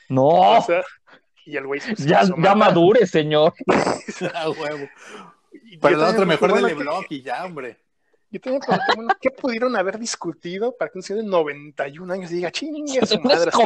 No. 0.08 0.64
y 1.44 1.56
el 1.56 1.66
güey 1.66 1.80
ya, 1.98 2.22
ya 2.22 2.54
madure, 2.54 3.06
señor. 3.06 3.54
ah, 4.34 4.50
huevo. 4.50 4.88
Pero 5.80 5.96
el 5.96 6.02
otro 6.02 6.26
mejor 6.26 6.54
del 6.54 6.74
blog 6.74 7.04
y 7.10 7.22
ya, 7.22 7.44
hombre. 7.44 7.78
Yo 8.30 8.40
tenía 8.40 8.60
pregunté, 8.60 8.94
bueno, 8.96 9.14
¿qué 9.20 9.30
pudieron 9.30 9.76
haber 9.76 9.98
discutido 9.98 10.74
para 10.74 10.90
que 10.90 10.98
un 10.98 11.02
señor 11.02 11.22
de 11.24 11.28
91 11.28 12.14
años 12.14 12.30
diga, 12.30 12.50
chingue 12.50 13.04
su 13.04 13.20
madre? 13.20 13.50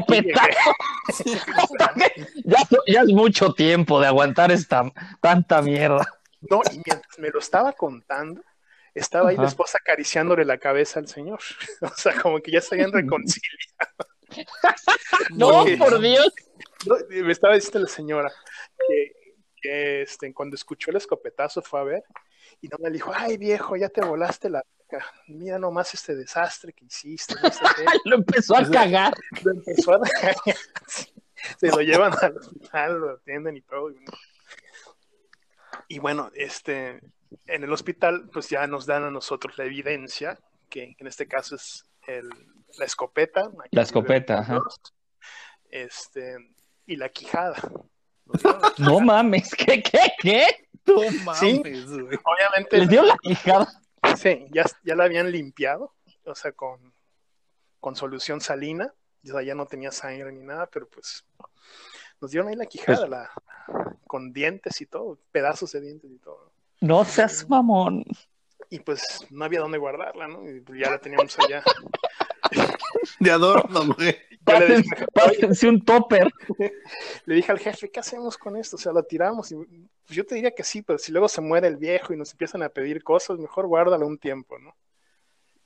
ya, 2.44 2.58
ya 2.88 3.00
es 3.02 3.08
mucho 3.08 3.52
tiempo 3.52 4.00
de 4.00 4.08
aguantar 4.08 4.50
esta 4.50 4.92
tanta 5.20 5.62
mierda. 5.62 6.15
No, 6.50 6.60
y 6.70 6.80
mientras 6.84 7.18
me 7.18 7.30
lo 7.30 7.38
estaba 7.38 7.72
contando, 7.72 8.42
estaba 8.94 9.30
ahí 9.30 9.36
la 9.36 9.46
esposa 9.46 9.78
acariciándole 9.80 10.44
la 10.44 10.58
cabeza 10.58 11.00
al 11.00 11.08
señor. 11.08 11.40
o 11.80 11.96
sea, 11.96 12.20
como 12.20 12.40
que 12.40 12.50
ya 12.50 12.60
se 12.60 12.74
habían 12.74 12.92
reconciliado. 12.92 13.56
no, 15.30 15.64
por 15.78 16.00
Dios. 16.00 16.32
me 17.08 17.32
estaba 17.32 17.54
diciendo 17.54 17.80
la 17.80 17.88
señora 17.88 18.32
que, 19.60 20.02
este, 20.02 20.32
cuando 20.32 20.54
escuchó 20.54 20.90
el 20.90 20.96
escopetazo 20.96 21.62
fue 21.62 21.80
a 21.80 21.84
ver 21.84 22.04
y 22.60 22.68
no 22.68 22.78
me 22.78 22.90
dijo, 22.90 23.12
ay 23.14 23.36
viejo, 23.36 23.76
ya 23.76 23.88
te 23.88 24.00
volaste 24.00 24.48
la 24.48 24.62
mira 25.26 25.58
nomás 25.58 25.92
este 25.94 26.14
desastre 26.14 26.72
que 26.72 26.84
hiciste. 26.84 27.34
lo 28.04 28.16
empezó 28.16 28.56
a 28.56 28.70
cagar. 28.70 29.14
Lo 29.42 29.52
empezó 29.52 29.94
a 29.94 30.00
cagar. 30.00 30.36
Se 31.58 31.68
lo 31.68 31.80
llevan 31.80 32.12
al 32.20 32.36
hospital, 32.36 32.98
lo 32.98 33.10
atienden 33.10 33.56
y 33.56 33.62
todo. 33.62 33.90
Y 33.90 33.96
bueno, 35.98 36.30
este, 36.34 37.00
en 37.46 37.64
el 37.64 37.72
hospital, 37.72 38.28
pues 38.32 38.48
ya 38.48 38.66
nos 38.66 38.86
dan 38.86 39.04
a 39.04 39.10
nosotros 39.10 39.56
la 39.58 39.64
evidencia, 39.64 40.38
que 40.68 40.96
en 40.98 41.06
este 41.06 41.26
caso 41.26 41.56
es 41.56 41.84
la 42.78 42.84
escopeta. 42.84 43.50
La 43.70 43.82
escopeta, 43.82 44.40
ajá. 44.40 44.60
Este, 45.70 46.36
y 46.86 46.96
la 46.96 47.08
quijada. 47.08 47.56
No 48.78 48.98
mames, 49.00 49.54
¿qué, 49.54 49.80
qué, 49.82 50.12
qué? 50.20 50.68
No 50.84 51.00
mames, 51.24 51.38
sí, 51.38 51.62
obviamente. 51.62 52.78
¿Les 52.78 52.88
dio 52.88 53.02
la 53.02 53.16
quijada? 53.22 53.68
Sí, 54.16 54.46
ya, 54.50 54.64
ya 54.82 54.96
la 54.96 55.04
habían 55.04 55.30
limpiado, 55.30 55.94
o 56.24 56.34
sea, 56.34 56.52
con, 56.52 56.92
con 57.80 57.94
solución 57.94 58.40
salina, 58.40 58.92
o 59.24 59.28
sea, 59.28 59.42
ya 59.42 59.54
no 59.54 59.66
tenía 59.66 59.92
sangre 59.92 60.32
ni 60.32 60.42
nada, 60.42 60.66
pero 60.66 60.88
pues 60.88 61.24
nos 62.20 62.30
dieron 62.30 62.48
ahí 62.48 62.56
la 62.56 62.66
quijada, 62.66 63.06
la, 63.06 63.30
con 64.06 64.32
dientes 64.32 64.80
y 64.80 64.86
todo, 64.86 65.18
pedazos 65.32 65.72
de 65.72 65.80
dientes 65.80 66.10
y 66.10 66.18
todo. 66.18 66.52
No 66.80 67.04
seas 67.04 67.48
mamón. 67.48 68.04
Y 68.70 68.80
pues 68.80 69.26
no 69.30 69.44
había 69.44 69.60
dónde 69.60 69.78
guardarla, 69.78 70.28
¿no? 70.28 70.48
Y 70.48 70.60
pues, 70.60 70.78
ya 70.78 70.90
la 70.90 70.98
teníamos 70.98 71.38
allá. 71.38 71.62
De 73.20 73.30
adorno, 73.30 73.94
güey. 73.94 74.16
Pásense 75.12 75.68
un 75.68 75.84
topper. 75.84 76.28
Le 77.24 77.34
dije 77.34 77.50
al 77.50 77.58
jefe, 77.58 77.90
¿qué 77.90 78.00
hacemos 78.00 78.36
con 78.38 78.56
esto? 78.56 78.76
O 78.76 78.78
sea, 78.78 78.92
lo 78.92 79.02
tiramos. 79.02 79.50
Y, 79.50 79.56
pues 79.56 80.16
yo 80.16 80.24
te 80.24 80.36
diría 80.36 80.52
que 80.52 80.62
sí, 80.62 80.82
pero 80.82 80.98
si 80.98 81.12
luego 81.12 81.28
se 81.28 81.40
muere 81.40 81.66
el 81.66 81.76
viejo 81.76 82.12
y 82.12 82.16
nos 82.16 82.32
empiezan 82.32 82.62
a 82.62 82.68
pedir 82.68 83.02
cosas, 83.02 83.38
mejor 83.38 83.66
guárdalo 83.66 84.06
un 84.06 84.18
tiempo, 84.18 84.58
¿no? 84.58 84.76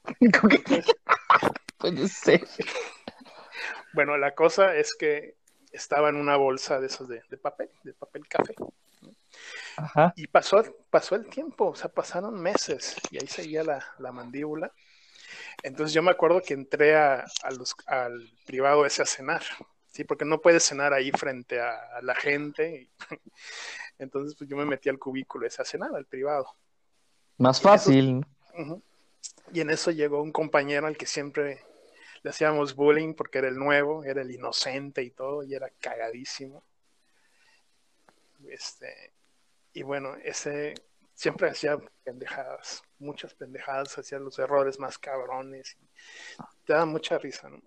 Puede 1.79 2.09
ser. 2.09 2.47
Bueno, 3.93 4.17
la 4.17 4.35
cosa 4.35 4.75
es 4.77 4.95
que 4.95 5.37
estaba 5.73 6.09
en 6.09 6.17
una 6.17 6.37
bolsa 6.37 6.81
de 6.81 6.87
esos 6.87 7.09
de, 7.09 7.23
papel, 7.41 7.71
de 7.83 7.93
papel 7.93 8.27
café. 8.29 8.55
Y 10.17 10.27
pasó, 10.27 10.63
pasó 10.91 11.15
el 11.15 11.27
tiempo, 11.27 11.69
o 11.69 11.75
sea, 11.75 11.91
pasaron 11.91 12.41
meses 12.41 12.97
y 13.11 13.19
ahí 13.19 13.27
seguía 13.27 13.63
la, 13.65 14.13
mandíbula. 14.13 14.73
Entonces 15.63 15.95
yo 15.95 16.03
me 16.03 16.11
acuerdo 16.11 16.43
que 16.43 16.55
entré 16.55 16.97
a, 16.97 17.25
los, 17.57 17.75
al 17.87 18.29
privado 18.47 18.85
ese 18.85 19.03
a 19.03 19.07
cenar, 19.07 19.43
¿sí? 19.91 20.05
Porque 20.05 20.25
no 20.25 20.41
puedes 20.41 20.65
cenar 20.65 20.93
ahí 20.93 21.11
frente 21.13 21.61
a, 21.61 22.01
la 22.03 22.15
gente. 22.15 22.91
Entonces 23.99 24.35
pues 24.37 24.49
yo 24.51 24.57
me 24.57 24.65
metí 24.65 24.89
al 24.89 24.99
cubículo 24.99 25.47
ese 25.47 25.63
a 25.63 25.65
cenar, 25.65 25.95
al 25.95 26.07
privado. 26.07 26.47
Más 27.39 27.61
fácil. 27.61 28.27
y 29.53 29.61
en 29.61 29.71
eso 29.71 29.91
llegó 29.91 30.23
un 30.23 30.33
compañero 30.33 30.87
al 30.87 30.97
que 30.97 31.07
siempre 31.07 31.65
le 32.23 32.31
hacíamos 32.31 32.75
bullying 32.75 33.15
porque 33.15 33.39
era 33.39 33.49
el 33.49 33.57
nuevo, 33.57 34.05
era 34.05 34.23
el 34.23 34.31
inocente 34.31 35.03
y 35.03 35.11
todo, 35.11 35.43
y 35.43 35.55
era 35.55 35.71
cagadísimo. 35.81 36.63
Este, 38.49 39.13
y 39.73 39.83
bueno, 39.83 40.17
ese 40.23 40.75
siempre 41.15 41.51
hacía 41.51 41.79
pendejadas, 42.03 42.83
muchas 42.99 43.35
pendejadas, 43.35 43.99
hacía 43.99 44.19
los 44.19 44.39
errores 44.39 44.79
más 44.79 44.99
cabrones. 44.99 45.77
te 46.65 46.73
da 46.73 46.85
mucha 46.87 47.19
risa, 47.19 47.49
¿no? 47.49 47.61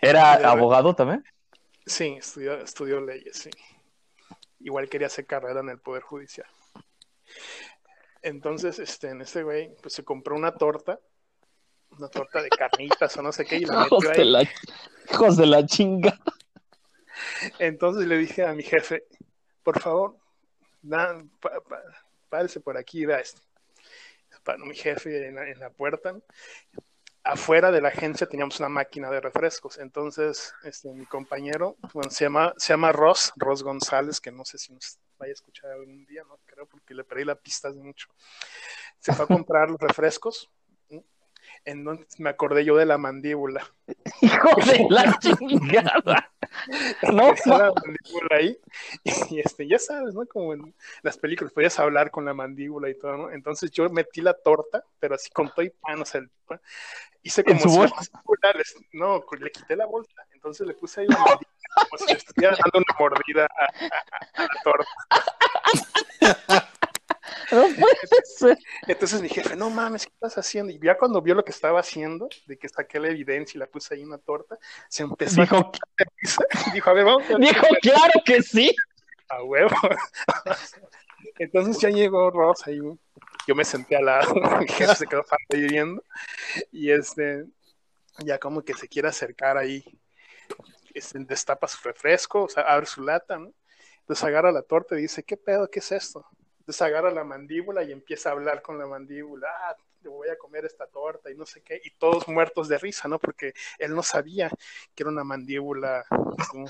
¿Era 0.00 0.34
abogado 0.34 0.94
también? 0.94 1.24
Sí, 1.86 2.16
estudió, 2.18 2.60
estudió 2.60 3.00
leyes, 3.00 3.38
sí. 3.38 3.50
Igual 4.60 4.88
quería 4.88 5.06
hacer 5.06 5.26
carrera 5.26 5.60
en 5.60 5.70
el 5.70 5.78
Poder 5.78 6.02
Judicial. 6.02 6.48
Entonces, 8.22 8.78
este, 8.78 9.08
en 9.08 9.22
este 9.22 9.42
güey, 9.42 9.74
pues 9.80 9.94
se 9.94 10.04
compró 10.04 10.36
una 10.36 10.54
torta 10.54 11.00
una 11.98 12.08
torta 12.08 12.42
de 12.42 12.48
carnitas 12.50 13.16
o 13.16 13.22
no 13.22 13.32
sé 13.32 13.44
qué, 13.44 13.56
y 13.56 13.64
la 13.64 13.86
Hijos 13.86 14.04
metió 14.04 14.10
de 14.10 14.22
ahí. 14.22 14.30
la, 14.30 14.48
hijos 15.12 15.36
de 15.36 15.46
la 15.46 15.66
chinga. 15.66 16.18
Entonces 17.58 18.06
le 18.06 18.16
dije 18.16 18.44
a 18.44 18.52
mi 18.54 18.62
jefe, 18.62 19.04
por 19.62 19.80
favor, 19.80 20.16
da, 20.82 21.22
pa- 21.40 21.60
pa- 21.60 21.82
párese 22.28 22.60
por 22.60 22.76
aquí 22.76 23.00
y 23.02 23.06
vea 23.06 23.18
esto. 23.20 23.40
Para 24.44 24.58
mi 24.58 24.74
jefe 24.74 25.26
en 25.28 25.34
la, 25.34 25.48
en 25.48 25.58
la 25.58 25.70
puerta. 25.70 26.16
Afuera 27.24 27.70
de 27.70 27.82
la 27.82 27.88
agencia 27.88 28.26
teníamos 28.26 28.58
una 28.60 28.68
máquina 28.70 29.10
de 29.10 29.20
refrescos. 29.20 29.76
Entonces, 29.78 30.54
este, 30.62 30.90
mi 30.94 31.04
compañero, 31.04 31.76
bueno, 31.92 32.10
se 32.10 32.24
llama, 32.24 32.54
se 32.56 32.72
llama 32.72 32.92
Ross, 32.92 33.32
Ross 33.36 33.62
González, 33.62 34.20
que 34.20 34.30
no 34.32 34.44
sé 34.46 34.56
si 34.56 34.72
nos 34.72 34.98
vaya 35.18 35.32
a 35.32 35.34
escuchar 35.34 35.72
algún 35.72 36.06
día, 36.06 36.22
no 36.24 36.38
creo, 36.46 36.64
porque 36.66 36.94
le 36.94 37.04
perdí 37.04 37.24
la 37.24 37.34
pista 37.34 37.68
hace 37.68 37.78
mucho. 37.80 38.08
Se 39.00 39.12
fue 39.12 39.24
a 39.24 39.28
comprar 39.28 39.68
los 39.68 39.78
refrescos. 39.80 40.48
Entonces 41.64 42.18
me 42.20 42.30
acordé 42.30 42.64
yo 42.64 42.76
de 42.76 42.86
la 42.86 42.98
mandíbula. 42.98 43.66
Hijo 44.22 44.48
de 44.66 44.86
la 44.90 45.18
chingada. 45.18 46.32
No, 47.12 47.34
la 47.46 47.72
mandíbula 47.72 48.36
ahí 48.36 48.58
y 49.30 49.40
este, 49.40 49.66
ya 49.68 49.78
sabes, 49.78 50.14
¿no? 50.14 50.26
Como 50.26 50.54
en 50.54 50.74
las 51.02 51.18
películas, 51.18 51.52
podías 51.52 51.78
hablar 51.78 52.10
con 52.10 52.24
la 52.24 52.34
mandíbula 52.34 52.88
y 52.90 52.98
todo, 52.98 53.16
¿no? 53.16 53.30
Entonces 53.30 53.70
yo 53.70 53.88
metí 53.90 54.20
la 54.20 54.34
torta, 54.34 54.84
pero 54.98 55.14
así 55.14 55.30
con 55.30 55.48
todo 55.50 55.62
y 55.62 55.70
pan, 55.70 56.00
o 56.00 56.04
sea, 56.04 56.20
el 56.22 56.30
pan, 56.46 56.60
hice 57.22 57.42
¿En 57.46 57.58
como 57.58 57.86
si 57.88 57.94
no, 58.92 59.24
le 59.38 59.50
quité 59.50 59.76
la 59.76 59.86
bolsa, 59.86 60.22
entonces 60.32 60.66
le 60.66 60.74
puse 60.74 61.02
ahí 61.02 61.06
la 61.08 61.18
mandíbula, 61.18 61.48
como 61.90 61.98
si 61.98 62.06
le 62.06 62.18
estuviera 62.18 62.56
dando 62.56 62.78
una 62.78 62.96
mordida 62.98 63.44
a, 63.46 63.64
a- 63.64 64.42
a 64.42 64.42
la 64.42 64.62
torta. 64.62 64.90
no 67.52 67.62
puede 67.62 68.24
ser. 68.24 68.58
Entonces 68.86 69.22
mi 69.22 69.28
jefe, 69.28 69.56
no 69.56 69.70
mames, 69.70 70.06
¿qué 70.06 70.12
estás 70.12 70.38
haciendo? 70.38 70.72
Y 70.72 70.78
ya 70.78 70.96
cuando 70.96 71.20
vio 71.22 71.34
lo 71.34 71.44
que 71.44 71.52
estaba 71.52 71.80
haciendo, 71.80 72.28
de 72.46 72.58
que 72.58 72.68
saqué 72.68 72.98
la 73.00 73.08
evidencia 73.08 73.56
y 73.56 73.60
la 73.60 73.66
puse 73.66 73.94
ahí 73.94 74.02
en 74.02 74.08
una 74.08 74.18
torta, 74.18 74.58
se 74.88 75.02
empezó 75.02 75.40
Dijo, 75.42 75.56
a 75.56 75.72
dijo, 76.72 76.90
a 76.90 76.92
ver, 76.92 77.04
vamos 77.04 77.30
a 77.30 77.38
dijo, 77.38 77.66
claro 77.82 78.22
que 78.24 78.42
sí. 78.42 78.74
A 79.28 79.42
huevo. 79.42 79.70
Entonces 81.38 81.78
ya 81.80 81.90
llegó 81.90 82.30
Ross 82.30 82.66
ahí. 82.66 82.80
Yo 83.46 83.54
me 83.54 83.64
senté 83.64 83.96
al 83.96 84.06
lado, 84.06 84.34
mi 84.58 84.68
jefe 84.68 84.94
se 84.94 85.06
quedó 85.06 85.24
ahí 85.52 85.66
viendo. 85.66 86.02
Y 86.72 86.90
este, 86.90 87.44
ya 88.18 88.38
como 88.38 88.62
que 88.62 88.74
se 88.74 88.88
quiere 88.88 89.08
acercar 89.08 89.56
ahí. 89.56 89.84
Este, 90.94 91.18
destapa 91.20 91.68
su 91.68 91.78
refresco, 91.86 92.44
o 92.44 92.48
sea, 92.48 92.64
abre 92.64 92.86
su 92.86 93.02
lata, 93.02 93.38
¿no? 93.38 93.52
Entonces 94.00 94.24
agarra 94.24 94.50
la 94.50 94.62
torta 94.62 94.98
y 94.98 95.02
dice, 95.02 95.22
¿qué 95.22 95.36
pedo? 95.36 95.70
¿Qué 95.70 95.80
es 95.80 95.92
esto? 95.92 96.26
Entonces 96.68 96.82
agarra 96.82 97.10
la 97.10 97.24
mandíbula 97.24 97.82
y 97.82 97.92
empieza 97.92 98.28
a 98.28 98.32
hablar 98.32 98.60
con 98.60 98.78
la 98.78 98.86
mandíbula. 98.86 99.48
Ah, 99.48 99.74
te 100.02 100.08
voy 100.10 100.28
a 100.28 100.36
comer 100.36 100.66
esta 100.66 100.86
torta 100.86 101.30
y 101.30 101.34
no 101.34 101.46
sé 101.46 101.62
qué. 101.62 101.80
Y 101.82 101.92
todos 101.92 102.28
muertos 102.28 102.68
de 102.68 102.76
risa, 102.76 103.08
¿no? 103.08 103.18
Porque 103.18 103.54
él 103.78 103.94
no 103.94 104.02
sabía 104.02 104.50
que 104.94 105.02
era 105.02 105.08
una 105.08 105.24
mandíbula. 105.24 106.04
¿no? 106.52 106.64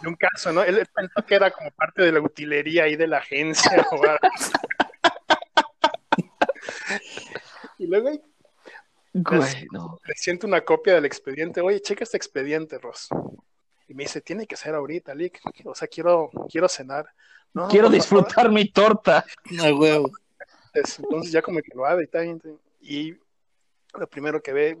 de 0.00 0.08
un 0.08 0.14
caso, 0.14 0.52
¿no? 0.52 0.62
Él 0.62 0.86
pensó 0.94 1.26
que 1.26 1.34
era 1.34 1.50
como 1.50 1.72
parte 1.72 2.02
de 2.02 2.12
la 2.12 2.20
utilería 2.20 2.84
ahí 2.84 2.94
de 2.94 3.08
la 3.08 3.18
agencia. 3.18 3.84
y 7.78 7.86
luego 7.88 8.10
ahí 8.10 8.22
Güey, 9.12 9.66
no. 9.72 9.98
le 10.06 10.14
siento 10.14 10.46
una 10.46 10.60
copia 10.60 10.94
del 10.94 11.04
expediente. 11.04 11.62
Oye, 11.62 11.82
checa 11.82 12.04
este 12.04 12.16
expediente, 12.16 12.78
Ross. 12.78 13.08
Y 13.90 13.94
me 13.94 14.04
dice, 14.04 14.20
tiene 14.20 14.46
que 14.46 14.54
ser 14.54 14.76
ahorita, 14.76 15.12
Lick. 15.16 15.40
O 15.64 15.74
sea, 15.74 15.88
quiero, 15.88 16.30
quiero 16.48 16.68
cenar. 16.68 17.12
No, 17.52 17.66
Quiero 17.66 17.88
disfrutar 17.88 18.48
mi 18.48 18.70
torta. 18.70 19.24
A 19.60 19.74
huevo. 19.74 20.12
Entonces 20.72 21.32
ya 21.32 21.42
como 21.42 21.60
que 21.60 21.74
lo 21.74 21.84
abre 21.84 22.04
y 22.04 22.06
tal. 22.06 22.40
Y 22.80 23.16
lo 23.94 24.06
primero 24.08 24.40
que 24.40 24.52
ve, 24.52 24.78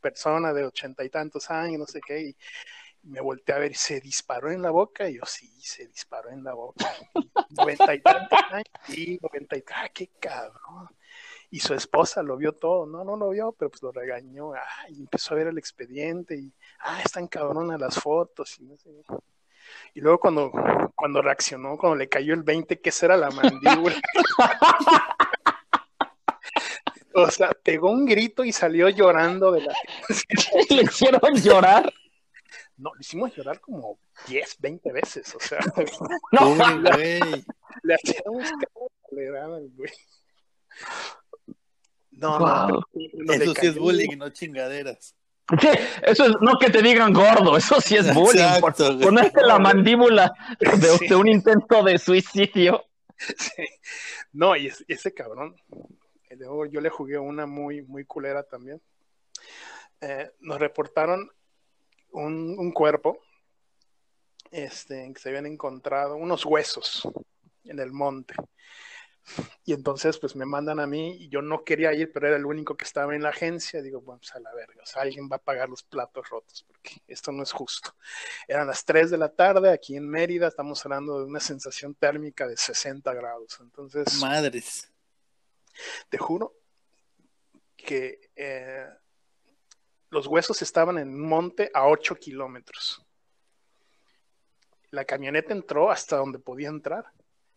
persona 0.00 0.52
de 0.52 0.66
ochenta 0.66 1.02
y 1.02 1.10
tantos 1.10 1.50
años, 1.50 1.80
no 1.80 1.86
sé 1.88 2.00
qué, 2.00 2.28
y 2.28 2.36
me 3.02 3.20
volteé 3.20 3.56
a 3.56 3.58
ver 3.58 3.72
y 3.72 3.74
se 3.74 4.00
disparó 4.00 4.52
en 4.52 4.62
la 4.62 4.70
boca. 4.70 5.10
Y 5.10 5.16
yo, 5.16 5.26
sí, 5.26 5.50
se 5.60 5.88
disparó 5.88 6.30
en 6.30 6.44
la 6.44 6.54
boca. 6.54 6.94
Noventa 7.50 7.92
y 7.92 8.00
tantos 8.02 8.38
años, 8.52 8.70
sí, 8.86 9.18
noventa 9.20 9.56
y 9.56 9.62
tantos, 9.62 9.84
ah, 9.84 9.90
qué 9.92 10.10
cabrón. 10.20 10.88
Y 11.54 11.60
su 11.60 11.72
esposa 11.72 12.20
lo 12.20 12.36
vio 12.36 12.50
todo, 12.50 12.84
no, 12.84 13.04
no 13.04 13.16
lo 13.16 13.30
vio, 13.30 13.52
pero 13.52 13.70
pues 13.70 13.80
lo 13.80 13.92
regañó, 13.92 14.54
ah, 14.54 14.88
y 14.88 14.98
empezó 14.98 15.34
a 15.34 15.36
ver 15.36 15.46
el 15.46 15.56
expediente 15.56 16.36
y, 16.36 16.52
ah, 16.80 17.00
están 17.00 17.28
cabronas 17.28 17.80
las 17.80 17.94
fotos 17.94 18.58
y 18.58 18.64
no 18.64 18.76
sé. 18.76 18.90
Y 19.94 20.00
luego 20.00 20.18
cuando, 20.18 20.50
cuando 20.96 21.22
reaccionó, 21.22 21.78
cuando 21.78 21.94
le 21.94 22.08
cayó 22.08 22.34
el 22.34 22.42
20, 22.42 22.80
que 22.80 22.88
esa 22.88 23.06
era 23.06 23.16
la 23.16 23.30
mandíbula. 23.30 23.94
O 27.16 27.30
sea, 27.30 27.52
pegó 27.62 27.92
un 27.92 28.06
grito 28.06 28.42
y 28.42 28.50
salió 28.50 28.88
llorando 28.88 29.52
de 29.52 29.60
la... 29.60 29.72
Le 30.70 30.82
hicieron 30.82 31.36
llorar. 31.36 31.94
No, 32.76 32.92
lo 32.92 33.00
hicimos 33.00 33.32
llorar 33.36 33.60
como 33.60 34.00
10, 34.26 34.56
20 34.58 34.92
veces, 34.92 35.32
o 35.32 35.38
sea, 35.38 35.60
No, 36.32 36.50
Uy, 36.50 36.58
güey. 36.58 37.44
le 37.84 37.94
hacíamos 37.94 38.50
cara, 38.50 38.88
le 39.12 39.30
daban, 39.30 39.68
güey. 39.76 39.92
No, 42.16 42.38
Wow. 42.38 42.82
no, 43.14 43.32
Eso 43.32 43.54
sí 43.54 43.66
es 43.66 43.78
bullying, 43.78 44.16
no 44.16 44.30
chingaderas. 44.30 45.14
Sí, 45.60 45.68
eso 46.04 46.24
es 46.26 46.32
no 46.40 46.58
que 46.58 46.70
te 46.70 46.80
digan 46.80 47.12
gordo, 47.12 47.56
eso 47.56 47.80
sí 47.80 47.96
es 47.96 48.14
bullying. 48.14 48.60
por 48.60 48.70
Exacto, 48.70 48.94
güey. 48.94 49.04
ponerte 49.04 49.42
la 49.42 49.58
mandíbula 49.58 50.32
de, 50.58 50.98
Sí. 50.98 51.08
de 51.08 51.14
un 51.16 51.28
intento 51.28 51.82
de 51.82 51.98
suicidio. 51.98 52.84
Sí. 53.16 53.64
No, 54.32 54.56
y 54.56 54.66
es- 54.68 54.84
ese 54.88 55.12
cabrón, 55.12 55.54
luego 56.30 56.66
yo 56.66 56.80
le 56.80 56.88
jugué 56.88 57.18
una 57.18 57.46
muy, 57.46 57.82
muy 57.82 58.04
culera 58.04 58.42
también. 58.42 58.80
Eh, 60.00 60.30
nos 60.40 60.58
reportaron 60.58 61.30
un, 62.12 62.56
un 62.58 62.72
cuerpo 62.72 63.18
este, 64.50 65.12
que 65.12 65.20
se 65.20 65.28
habían 65.28 65.46
encontrado, 65.46 66.16
unos 66.16 66.44
huesos 66.46 67.08
en 67.64 67.78
el 67.80 67.92
monte. 67.92 68.34
Y 69.64 69.72
entonces, 69.72 70.18
pues 70.18 70.36
me 70.36 70.44
mandan 70.44 70.80
a 70.80 70.86
mí 70.86 71.16
y 71.16 71.28
yo 71.28 71.40
no 71.40 71.64
quería 71.64 71.92
ir, 71.92 72.12
pero 72.12 72.28
era 72.28 72.36
el 72.36 72.44
único 72.44 72.76
que 72.76 72.84
estaba 72.84 73.14
en 73.14 73.22
la 73.22 73.30
agencia. 73.30 73.82
Digo, 73.82 74.00
bueno, 74.00 74.18
pues 74.18 74.34
a 74.34 74.40
la 74.40 74.52
verga, 74.54 74.82
o 74.82 74.86
sea, 74.86 75.02
alguien 75.02 75.28
va 75.30 75.36
a 75.36 75.42
pagar 75.42 75.68
los 75.68 75.82
platos 75.82 76.28
rotos 76.28 76.64
porque 76.66 77.02
esto 77.06 77.32
no 77.32 77.42
es 77.42 77.52
justo. 77.52 77.94
Eran 78.46 78.66
las 78.66 78.84
3 78.84 79.10
de 79.10 79.18
la 79.18 79.30
tarde 79.30 79.72
aquí 79.72 79.96
en 79.96 80.08
Mérida, 80.08 80.48
estamos 80.48 80.84
hablando 80.84 81.18
de 81.18 81.26
una 81.26 81.40
sensación 81.40 81.94
térmica 81.94 82.46
de 82.46 82.56
60 82.56 83.12
grados. 83.14 83.58
Entonces, 83.60 84.20
Madres. 84.20 84.92
te 86.08 86.18
juro 86.18 86.54
que 87.76 88.30
eh, 88.36 88.86
los 90.10 90.26
huesos 90.26 90.62
estaban 90.62 90.98
en 90.98 91.08
un 91.08 91.28
monte 91.28 91.70
a 91.74 91.86
8 91.86 92.14
kilómetros. 92.16 93.04
La 94.90 95.04
camioneta 95.04 95.52
entró 95.52 95.90
hasta 95.90 96.16
donde 96.16 96.38
podía 96.38 96.68
entrar, 96.68 97.06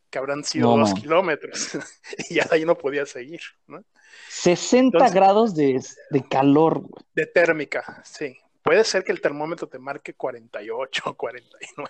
que 0.10 0.17
habrán 0.17 0.43
sido 0.43 0.72
No, 0.72 0.78
dos 0.82 0.91
man. 0.93 1.02
kilómetros, 1.02 1.70
y 2.30 2.36
ya 2.36 2.46
de 2.46 2.56
ahí 2.56 2.65
no 2.65 2.78
podía 2.78 3.06
seguir, 3.06 3.41
¿no? 3.67 3.84
60 4.30 4.98
Entonces- 4.98 5.13
grados 5.13 5.56
de, 5.56 5.82
de 6.12 6.24
calor. 6.28 6.80
güey. 6.82 7.04
De 7.13 7.26
térmica, 7.28 8.02
sí. 8.06 8.38
Puede 8.62 8.84
ser 8.84 9.04
que 9.06 9.13
el 9.13 9.22
termómetro 9.22 9.67
te 9.70 9.80
marque 9.80 10.13
48 10.13 11.04
o 11.06 11.15
49, 11.15 11.89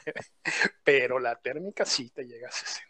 pero 0.84 1.20
la 1.20 1.36
térmica 1.36 1.86
sí 1.86 2.10
te 2.12 2.24
llega 2.26 2.50
a 2.50 2.52
60. 2.52 2.88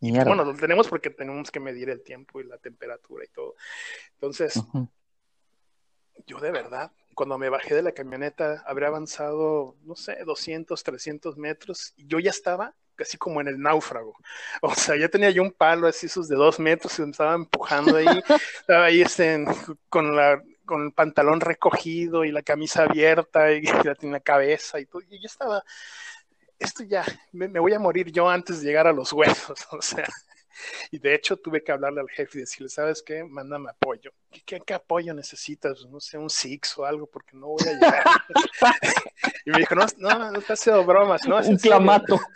Mierda. 0.00 0.24
Bueno, 0.24 0.44
lo 0.44 0.54
tenemos 0.54 0.88
porque 0.88 1.10
tenemos 1.10 1.50
que 1.50 1.60
medir 1.60 1.90
el 1.90 2.02
tiempo 2.02 2.40
y 2.40 2.44
la 2.44 2.56
temperatura 2.58 3.24
y 3.24 3.28
todo. 3.28 3.54
Entonces, 4.14 4.60
yo 6.26 6.40
de 6.40 6.50
verdad, 6.50 6.90
cuando 7.14 7.38
me 7.38 7.48
bajé 7.48 7.74
de 7.74 7.82
la 7.82 7.92
camioneta, 7.92 8.62
habría 8.66 8.88
avanzado, 8.88 9.76
no 9.82 9.94
sé, 9.94 10.16
200, 10.24 10.82
300 10.82 11.36
metros, 11.36 11.92
y 11.96 12.06
yo 12.06 12.18
ya 12.18 12.30
estaba 12.30 12.74
casi 12.98 13.18
como 13.18 13.40
en 13.40 13.48
el 13.48 13.60
náufrago. 13.60 14.14
O 14.62 14.74
sea, 14.74 14.96
ya 14.96 15.08
tenía 15.08 15.30
yo 15.30 15.42
un 15.42 15.52
palo 15.52 15.86
así, 15.88 16.06
esos 16.06 16.28
de 16.28 16.36
dos 16.36 16.60
metros, 16.60 16.98
y 16.98 17.02
me 17.04 17.10
estaba 17.12 17.34
empujando 17.34 17.96
ahí, 17.96 18.06
estaba 18.60 18.86
ahí 18.86 19.02
este, 19.02 19.34
en- 19.34 19.46
con, 19.88 20.16
la, 20.16 20.42
con 20.66 20.84
el 20.86 20.92
pantalón 20.92 21.40
recogido 21.40 22.24
y 22.26 22.32
la 22.32 22.42
camisa 22.42 22.84
abierta 22.84 23.52
y 23.52 23.62
la, 23.84 23.96
la 24.02 24.20
cabeza 24.20 24.80
y 24.80 24.86
todo, 24.86 25.02
y 25.08 25.20
yo 25.20 25.26
estaba, 25.26 25.64
esto 26.58 26.84
ya, 26.84 27.04
me, 27.32 27.48
me 27.48 27.60
voy 27.60 27.74
a 27.74 27.78
morir 27.80 28.10
yo 28.12 28.28
antes 28.28 28.60
de 28.60 28.66
llegar 28.66 28.86
a 28.86 28.92
los 28.92 29.12
huesos, 29.12 29.66
o 29.72 29.82
sea. 29.82 30.06
Y 30.92 30.98
de 31.00 31.14
hecho 31.14 31.36
tuve 31.38 31.64
que 31.64 31.72
hablarle 31.72 32.00
al 32.00 32.10
jefe 32.10 32.38
y 32.38 32.40
decirle, 32.42 32.68
¿sabes 32.70 33.02
qué? 33.02 33.24
Mándame 33.24 33.70
apoyo. 33.70 34.12
¿Qué, 34.38 34.58
qué, 34.58 34.62
qué 34.64 34.74
apoyo 34.74 35.14
necesitas? 35.14 35.84
No 35.86 36.00
sé, 36.00 36.18
un 36.18 36.30
Six 36.30 36.78
o 36.78 36.84
algo, 36.84 37.06
porque 37.06 37.36
no 37.36 37.48
voy 37.48 37.62
a 37.68 37.72
llegar. 37.72 38.04
y 39.46 39.50
me 39.50 39.58
dijo, 39.58 39.74
no, 39.74 39.86
no, 39.98 40.30
no 40.32 40.38
has 40.38 40.50
hecho 40.50 40.84
bromas, 40.84 41.26
no, 41.26 41.38
es 41.38 41.48
Un 41.48 41.56
clamato. 41.56 42.18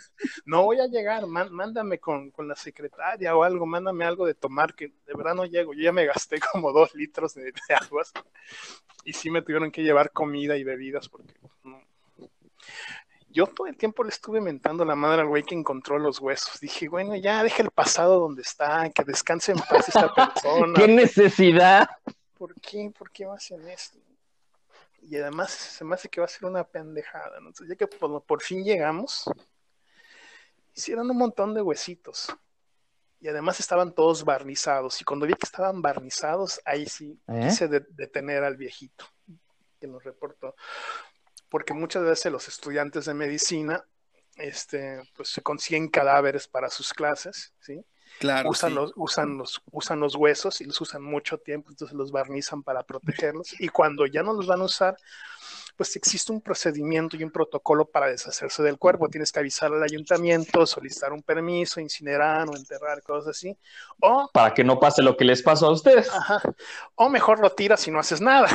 No 0.45 0.63
voy 0.63 0.79
a 0.79 0.87
llegar, 0.87 1.27
man- 1.27 1.51
mándame 1.51 1.99
con, 1.99 2.31
con 2.31 2.47
la 2.47 2.55
secretaria 2.55 3.35
o 3.35 3.43
algo, 3.43 3.65
mándame 3.65 4.05
algo 4.05 4.25
de 4.25 4.33
tomar, 4.33 4.73
que 4.73 4.87
de 4.87 5.13
verdad 5.13 5.35
no 5.35 5.45
llego. 5.45 5.73
Yo 5.73 5.81
ya 5.81 5.91
me 5.91 6.05
gasté 6.05 6.39
como 6.51 6.71
dos 6.71 6.95
litros 6.95 7.33
de, 7.33 7.45
de 7.45 7.75
aguas 7.81 8.13
y 9.03 9.11
sí 9.11 9.29
me 9.29 9.41
tuvieron 9.41 9.69
que 9.69 9.83
llevar 9.83 10.11
comida 10.11 10.55
y 10.55 10.63
bebidas 10.63 11.09
porque 11.09 11.33
no. 11.63 11.81
Yo 13.33 13.47
todo 13.47 13.65
el 13.67 13.75
tiempo 13.75 14.03
le 14.03 14.09
estuve 14.09 14.39
mentando 14.39 14.85
la 14.85 14.95
madre 14.95 15.21
al 15.21 15.27
güey 15.27 15.43
que 15.43 15.55
encontró 15.55 15.97
los 15.97 16.19
huesos. 16.19 16.59
Dije, 16.59 16.87
bueno, 16.87 17.15
ya 17.15 17.41
deja 17.43 17.63
el 17.63 17.71
pasado 17.71 18.19
donde 18.19 18.43
está, 18.43 18.89
que 18.91 19.03
descanse 19.03 19.51
en 19.53 19.57
paz 19.59 19.87
esta 19.87 20.13
persona. 20.15 20.73
¿Qué 20.79 20.87
necesidad? 20.87 21.89
¿por 22.37 22.53
qué? 22.61 22.91
¿Por 22.97 23.09
qué 23.11 23.25
hacen 23.25 23.67
esto? 23.67 23.97
Y 25.01 25.17
además 25.17 25.51
se 25.51 25.83
me 25.83 25.95
hace 25.95 26.07
que 26.09 26.21
va 26.21 26.25
a 26.25 26.29
ser 26.29 26.45
una 26.45 26.63
pendejada, 26.63 27.39
¿no? 27.39 27.47
Entonces, 27.49 27.69
ya 27.69 27.75
que 27.75 27.87
por, 27.87 28.21
por 28.23 28.41
fin 28.41 28.63
llegamos, 28.63 29.25
hicieron 30.75 31.09
un 31.09 31.17
montón 31.17 31.53
de 31.53 31.61
huesitos. 31.61 32.27
Y 33.19 33.27
además 33.29 33.59
estaban 33.59 33.93
todos 33.93 34.23
barnizados. 34.25 34.99
Y 35.01 35.05
cuando 35.05 35.25
vi 35.25 35.33
que 35.33 35.45
estaban 35.45 35.81
barnizados, 35.81 36.61
ahí 36.65 36.85
sí 36.85 37.17
¿Eh? 37.29 37.41
quise 37.45 37.67
de- 37.69 37.85
detener 37.91 38.43
al 38.43 38.57
viejito 38.57 39.05
que 39.79 39.87
nos 39.87 40.03
reportó. 40.03 40.55
Porque 41.53 41.75
muchas 41.75 42.01
veces 42.01 42.31
los 42.31 42.47
estudiantes 42.47 43.05
de 43.05 43.13
medicina 43.13 43.85
este, 44.37 45.03
pues 45.15 45.29
se 45.29 45.43
consiguen 45.43 45.87
cadáveres 45.87 46.47
para 46.47 46.67
sus 46.67 46.91
clases, 46.95 47.53
¿sí? 47.59 47.85
Claro. 48.19 48.49
usan, 48.49 48.71
sí. 48.71 48.75
los, 48.75 48.93
usan, 48.95 49.37
los, 49.37 49.61
usan 49.71 49.99
los 49.99 50.15
huesos 50.15 50.61
y 50.61 50.65
los 50.65 50.81
usan 50.81 51.03
mucho 51.03 51.37
tiempo, 51.37 51.69
entonces 51.69 51.95
los 51.95 52.11
barnizan 52.11 52.63
para 52.63 52.81
protegerlos. 52.81 53.53
Y 53.59 53.67
cuando 53.67 54.07
ya 54.07 54.23
no 54.23 54.33
los 54.33 54.47
van 54.47 54.61
a 54.61 54.63
usar, 54.63 54.97
pues 55.75 55.95
existe 55.95 56.31
un 56.31 56.41
procedimiento 56.41 57.17
y 57.17 57.23
un 57.23 57.31
protocolo 57.31 57.85
para 57.85 58.07
deshacerse 58.07 58.61
del 58.63 58.77
cuerpo. 58.77 59.09
Tienes 59.09 59.31
que 59.31 59.39
avisar 59.39 59.73
al 59.73 59.81
ayuntamiento, 59.83 60.65
solicitar 60.65 61.11
un 61.13 61.21
permiso, 61.23 61.79
incinerar 61.79 62.47
o 62.49 62.55
enterrar, 62.55 63.01
cosas 63.01 63.29
así. 63.35 63.57
O, 64.01 64.29
Para 64.33 64.53
que 64.53 64.63
no 64.63 64.79
pase 64.79 65.01
lo 65.01 65.17
que 65.17 65.25
les 65.25 65.41
pasó 65.41 65.67
a 65.67 65.71
ustedes. 65.71 66.09
ajá, 66.13 66.41
o 66.95 67.09
mejor 67.09 67.39
lo 67.39 67.51
tiras 67.51 67.87
y 67.87 67.91
no 67.91 67.99
haces 67.99 68.21
nada, 68.21 68.47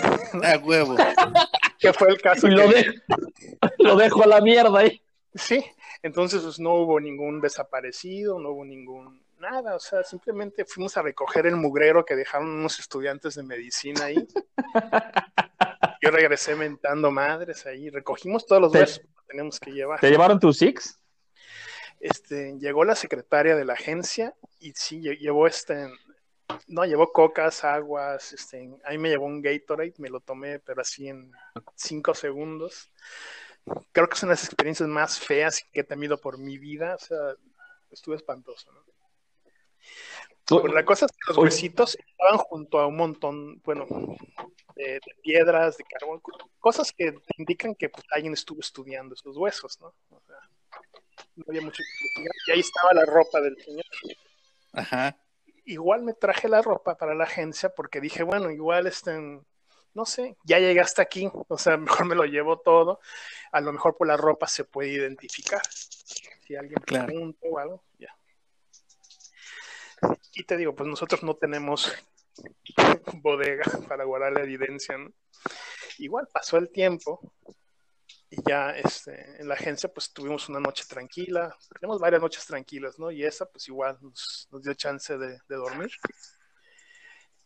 A 0.44 0.59
huevo. 0.59 0.96
que 1.78 1.92
fue 1.92 2.09
el 2.09 2.20
caso. 2.20 2.46
Y 2.48 2.52
lo, 2.52 2.68
que- 2.68 2.74
de- 2.74 3.02
lo 3.78 3.96
dejo 3.96 4.22
a 4.22 4.26
la 4.26 4.40
mierda 4.40 4.78
ahí. 4.81 5.00
Sí, 5.35 5.64
entonces 6.02 6.42
pues, 6.42 6.59
no 6.59 6.74
hubo 6.74 6.98
ningún 7.00 7.40
desaparecido, 7.40 8.38
no 8.38 8.50
hubo 8.50 8.64
ningún 8.64 9.22
nada, 9.38 9.76
o 9.76 9.78
sea, 9.78 10.02
simplemente 10.02 10.64
fuimos 10.64 10.96
a 10.96 11.02
recoger 11.02 11.46
el 11.46 11.54
mugrero 11.54 12.04
que 12.04 12.16
dejaron 12.16 12.48
unos 12.48 12.81
estudiantes 12.81 13.37
de 13.37 13.44
medicina 13.44 14.07
ahí. 14.07 14.26
Yo 16.00 16.11
regresé 16.11 16.54
mentando 16.54 17.11
madres 17.11 17.66
ahí, 17.66 17.90
recogimos 17.90 18.46
todos 18.46 18.62
los 18.62 18.72
huesos 18.74 19.00
que 19.00 19.06
tenemos 19.26 19.58
que 19.58 19.72
llevar. 19.72 20.00
¿Te 20.00 20.11
llevaron 20.11 20.38
tus 20.38 20.58
six? 20.58 20.98
Este, 22.00 22.56
llegó 22.58 22.84
la 22.84 22.94
secretaria 22.94 23.56
de 23.56 23.64
la 23.64 23.72
agencia 23.72 24.34
y 24.61 24.72
sí, 24.72 25.00
lle- 25.00 25.18
llevó 25.18 25.46
este, 25.48 25.88
no, 26.68 26.84
llevó 26.84 27.12
cocas, 27.12 27.64
aguas, 27.64 28.32
este, 28.32 28.70
ahí 28.84 28.98
me 28.98 29.08
llevó 29.08 29.26
un 29.26 29.42
Gatorade, 29.42 29.94
me 29.98 30.08
lo 30.08 30.20
tomé, 30.20 30.61
pero 30.61 30.80
así 30.80 31.08
en 31.08 31.32
cinco 31.74 32.14
segundos. 32.14 32.92
Creo 33.92 34.08
que 34.08 34.16
son 34.16 34.28
las 34.28 34.44
experiencias 34.44 34.88
más 34.88 35.18
feas 35.18 35.62
que 35.72 35.80
he 35.80 35.84
tenido 35.84 36.20
por 36.20 36.38
mi 36.38 36.56
vida, 36.56 36.94
o 36.94 36.98
sea, 36.98 37.18
estuve 37.90 38.16
espantoso, 38.16 38.72
¿no? 38.72 38.84
La 40.50 40.84
cosa 40.84 41.06
es 41.06 41.12
que 41.12 41.18
los 41.28 41.37
huesitos 41.38 41.96
estaban 41.98 42.38
junto 42.38 42.78
a 42.78 42.87
un 42.87 42.96
montón, 42.96 43.61
bueno, 43.62 43.87
de, 44.76 44.84
de 44.94 45.14
piedras, 45.22 45.76
de 45.76 45.84
carbón, 45.84 46.22
cosas 46.58 46.92
que 46.92 47.14
indican 47.37 47.74
que 47.74 47.88
pues, 47.90 48.04
alguien 48.11 48.32
estuvo 48.32 48.61
estudiando 48.61 49.14
esos 49.14 49.37
huesos, 49.37 49.78
¿no? 49.80 49.94
O 50.11 50.20
sea, 50.26 50.37
no 51.37 51.44
había 51.48 51.61
mucho 51.61 51.82
que. 51.82 52.22
Y 52.46 52.50
ahí 52.52 52.61
estaba 52.61 52.94
la 52.94 53.04
ropa 53.04 53.40
del 53.40 53.56
señor. 53.62 53.84
Ajá. 54.72 55.18
Igual 55.64 56.02
me 56.02 56.14
traje 56.14 56.48
la 56.48 56.62
ropa 56.62 56.96
para 56.96 57.14
la 57.14 57.24
agencia 57.24 57.68
porque 57.74 58.00
dije, 58.00 58.22
bueno, 58.22 58.50
igual 58.50 58.87
estén, 58.87 59.44
no 59.92 60.06
sé, 60.06 60.37
ya 60.44 60.58
llegué 60.58 60.80
hasta 60.80 61.02
aquí, 61.02 61.30
o 61.48 61.58
sea, 61.58 61.76
mejor 62.02 62.06
me 62.06 62.14
lo 62.14 62.24
llevo 62.24 62.58
todo. 62.61 63.00
A 63.52 63.61
lo 63.61 63.72
mejor 63.72 63.96
por 63.96 64.06
la 64.06 64.16
ropa 64.16 64.46
se 64.46 64.64
puede 64.64 64.88
identificar. 64.90 65.61
Si 65.70 66.56
alguien 66.56 66.80
Claro. 66.87 67.06
pregunta 67.06 67.38
o 67.50 67.58
algo, 67.58 67.84
ya. 67.98 68.16
Y 70.32 70.44
te 70.44 70.56
digo, 70.56 70.74
pues 70.74 70.88
nosotros 70.88 71.22
no 71.22 71.34
tenemos 71.37 71.92
bodega 73.22 73.64
para 73.88 74.04
guardar 74.04 74.32
la 74.32 74.42
evidencia, 74.42 74.96
¿no? 74.98 75.11
Igual 75.98 76.28
pasó 76.32 76.56
el 76.58 76.70
tiempo 76.70 77.20
y 78.30 78.37
ya 78.46 78.70
este, 78.70 79.40
en 79.40 79.48
la 79.48 79.54
agencia 79.54 79.88
pues 79.92 80.12
tuvimos 80.12 80.48
una 80.48 80.61
noche 80.61 80.84
tranquila, 80.88 81.56
tenemos 81.80 81.98
varias 81.98 82.20
noches 82.22 82.44
tranquilas, 82.46 82.98
¿no? 82.98 83.11
Y 83.11 83.24
esa 83.24 83.46
pues 83.46 83.66
igual 83.68 83.98
nos, 84.00 84.46
nos 84.50 84.62
dio 84.62 84.74
chance 84.74 85.16
de, 85.18 85.28
de 85.48 85.56
dormir. 85.56 85.90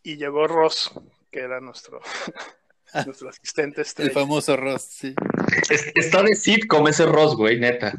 Y 0.03 0.17
llegó 0.17 0.47
Ross, 0.49 0.91
que 1.31 1.41
era 1.41 1.61
nuestro, 1.61 2.01
nuestro 3.07 3.29
asistente 3.29 3.81
El 3.83 3.87
estrella, 3.87 4.13
famoso 4.13 4.57
Ross, 4.57 4.83
sí. 4.83 5.15
Es- 5.71 5.93
Está 5.95 6.23
de 6.23 6.35
sitcom 6.35 6.89
ese 6.89 7.07
Ross, 7.07 7.37
güey, 7.37 7.59
neta. 7.61 7.93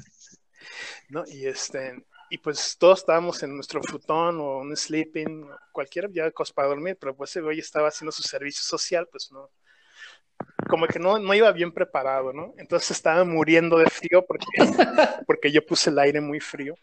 ¿no? 1.10 1.24
Y 1.28 1.46
este, 1.48 2.06
y 2.34 2.40
pues 2.40 2.76
todos 2.80 3.02
estábamos 3.02 3.44
en 3.44 3.54
nuestro 3.54 3.80
frutón 3.84 4.40
o 4.40 4.58
un 4.58 4.76
sleeping, 4.76 5.48
cualquier 5.72 6.12
ya 6.12 6.32
cosa 6.32 6.52
para 6.52 6.70
dormir, 6.70 6.98
pero 7.00 7.16
pues 7.16 7.30
ese 7.30 7.42
güey 7.42 7.60
estaba 7.60 7.90
haciendo 7.90 8.12
su 8.12 8.24
servicio 8.24 8.64
social, 8.64 9.08
pues 9.12 9.32
no, 9.32 9.52
como 10.68 10.88
que 10.88 10.98
no, 10.98 11.20
no 11.20 11.32
iba 11.36 11.52
bien 11.52 11.72
preparado, 11.72 12.34
¿no? 12.34 12.56
Entonces 12.58 12.90
estaba 12.90 13.24
muriendo 13.24 13.78
de 13.78 13.86
frío 13.86 14.26
porque, 14.26 14.48
porque 15.28 15.52
yo 15.52 15.64
puse 15.64 15.92
el 15.92 16.00
aire 16.00 16.22
muy 16.22 16.40
frío 16.40 16.74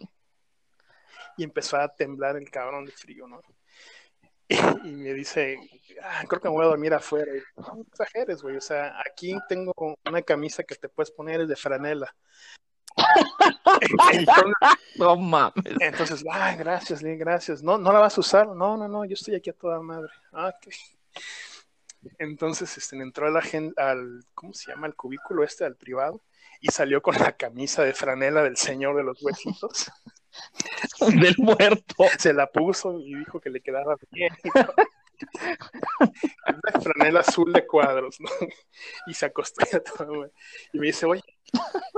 y 1.36 1.42
empezó 1.42 1.78
a 1.78 1.88
temblar 1.88 2.36
el 2.36 2.48
cabrón 2.48 2.84
de 2.84 2.92
frío, 2.92 3.26
¿no? 3.26 3.42
Y, 4.46 4.54
y 4.88 4.92
me 4.92 5.12
dice, 5.14 5.58
"Ah, 6.00 6.22
creo 6.28 6.40
que 6.40 6.48
me 6.48 6.54
voy 6.54 6.64
a 6.64 6.68
dormir 6.68 6.94
afuera. 6.94 7.32
Y, 7.36 7.40
no 7.60 7.84
exageres, 7.90 8.40
güey, 8.40 8.56
o 8.56 8.60
sea, 8.60 9.00
aquí 9.00 9.36
tengo 9.48 9.74
una 10.06 10.22
camisa 10.22 10.62
que 10.62 10.76
te 10.76 10.88
puedes 10.88 11.10
poner 11.10 11.40
es 11.40 11.48
de 11.48 11.56
franela. 11.56 12.14
Entonces, 14.12 14.26
No 14.96 15.16
mames. 15.16 15.64
entonces, 15.80 16.24
ah, 16.30 16.54
gracias, 16.56 17.02
Lee, 17.02 17.16
gracias. 17.16 17.62
No, 17.62 17.78
no 17.78 17.92
la 17.92 18.00
vas 18.00 18.16
a 18.16 18.20
usar. 18.20 18.48
No, 18.48 18.76
no, 18.76 18.88
no, 18.88 19.04
yo 19.04 19.14
estoy 19.14 19.34
aquí 19.34 19.50
a 19.50 19.54
toda 19.54 19.80
madre. 19.80 20.10
Ah. 20.32 20.52
Entonces, 22.18 22.76
este, 22.76 22.96
entró 22.96 23.26
a 23.26 23.30
la 23.30 23.42
gente 23.42 23.80
al, 23.80 24.24
¿cómo 24.34 24.52
se 24.52 24.70
llama? 24.70 24.86
Al 24.86 24.94
cubículo 24.94 25.44
este, 25.44 25.64
al 25.64 25.76
privado, 25.76 26.22
y 26.60 26.68
salió 26.68 27.02
con 27.02 27.14
la 27.16 27.32
camisa 27.32 27.82
de 27.84 27.94
franela 27.94 28.42
del 28.42 28.56
señor 28.56 28.96
de 28.96 29.04
los 29.04 29.22
huesitos. 29.22 29.90
Del 31.00 31.34
muerto. 31.38 32.04
Se 32.18 32.32
la 32.32 32.46
puso 32.46 33.00
y 33.00 33.16
dijo 33.16 33.40
que 33.40 33.50
le 33.50 33.60
quedaba 33.60 33.96
bien. 34.12 34.32
Una 36.46 36.80
franela 36.80 37.20
azul 37.20 37.52
de 37.52 37.66
cuadros, 37.66 38.20
¿no? 38.20 38.30
Y 39.06 39.14
se 39.14 39.26
acostó. 39.26 39.66
Y 40.72 40.78
me 40.78 40.86
dice, 40.86 41.06
oye, 41.06 41.22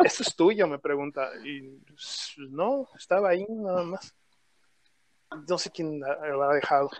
¿esto 0.05 0.23
es 0.23 0.35
tuyo? 0.37 0.67
Me 0.67 0.79
pregunta. 0.79 1.31
Y 1.45 1.63
pues, 1.87 2.35
no, 2.51 2.89
estaba 2.97 3.31
ahí 3.31 3.45
nada 3.49 3.83
más. 3.85 4.15
No 5.49 5.59
sé 5.59 5.71
quién 5.71 6.01
lo 6.01 6.43
ha 6.43 6.55
dejado. 6.55 6.91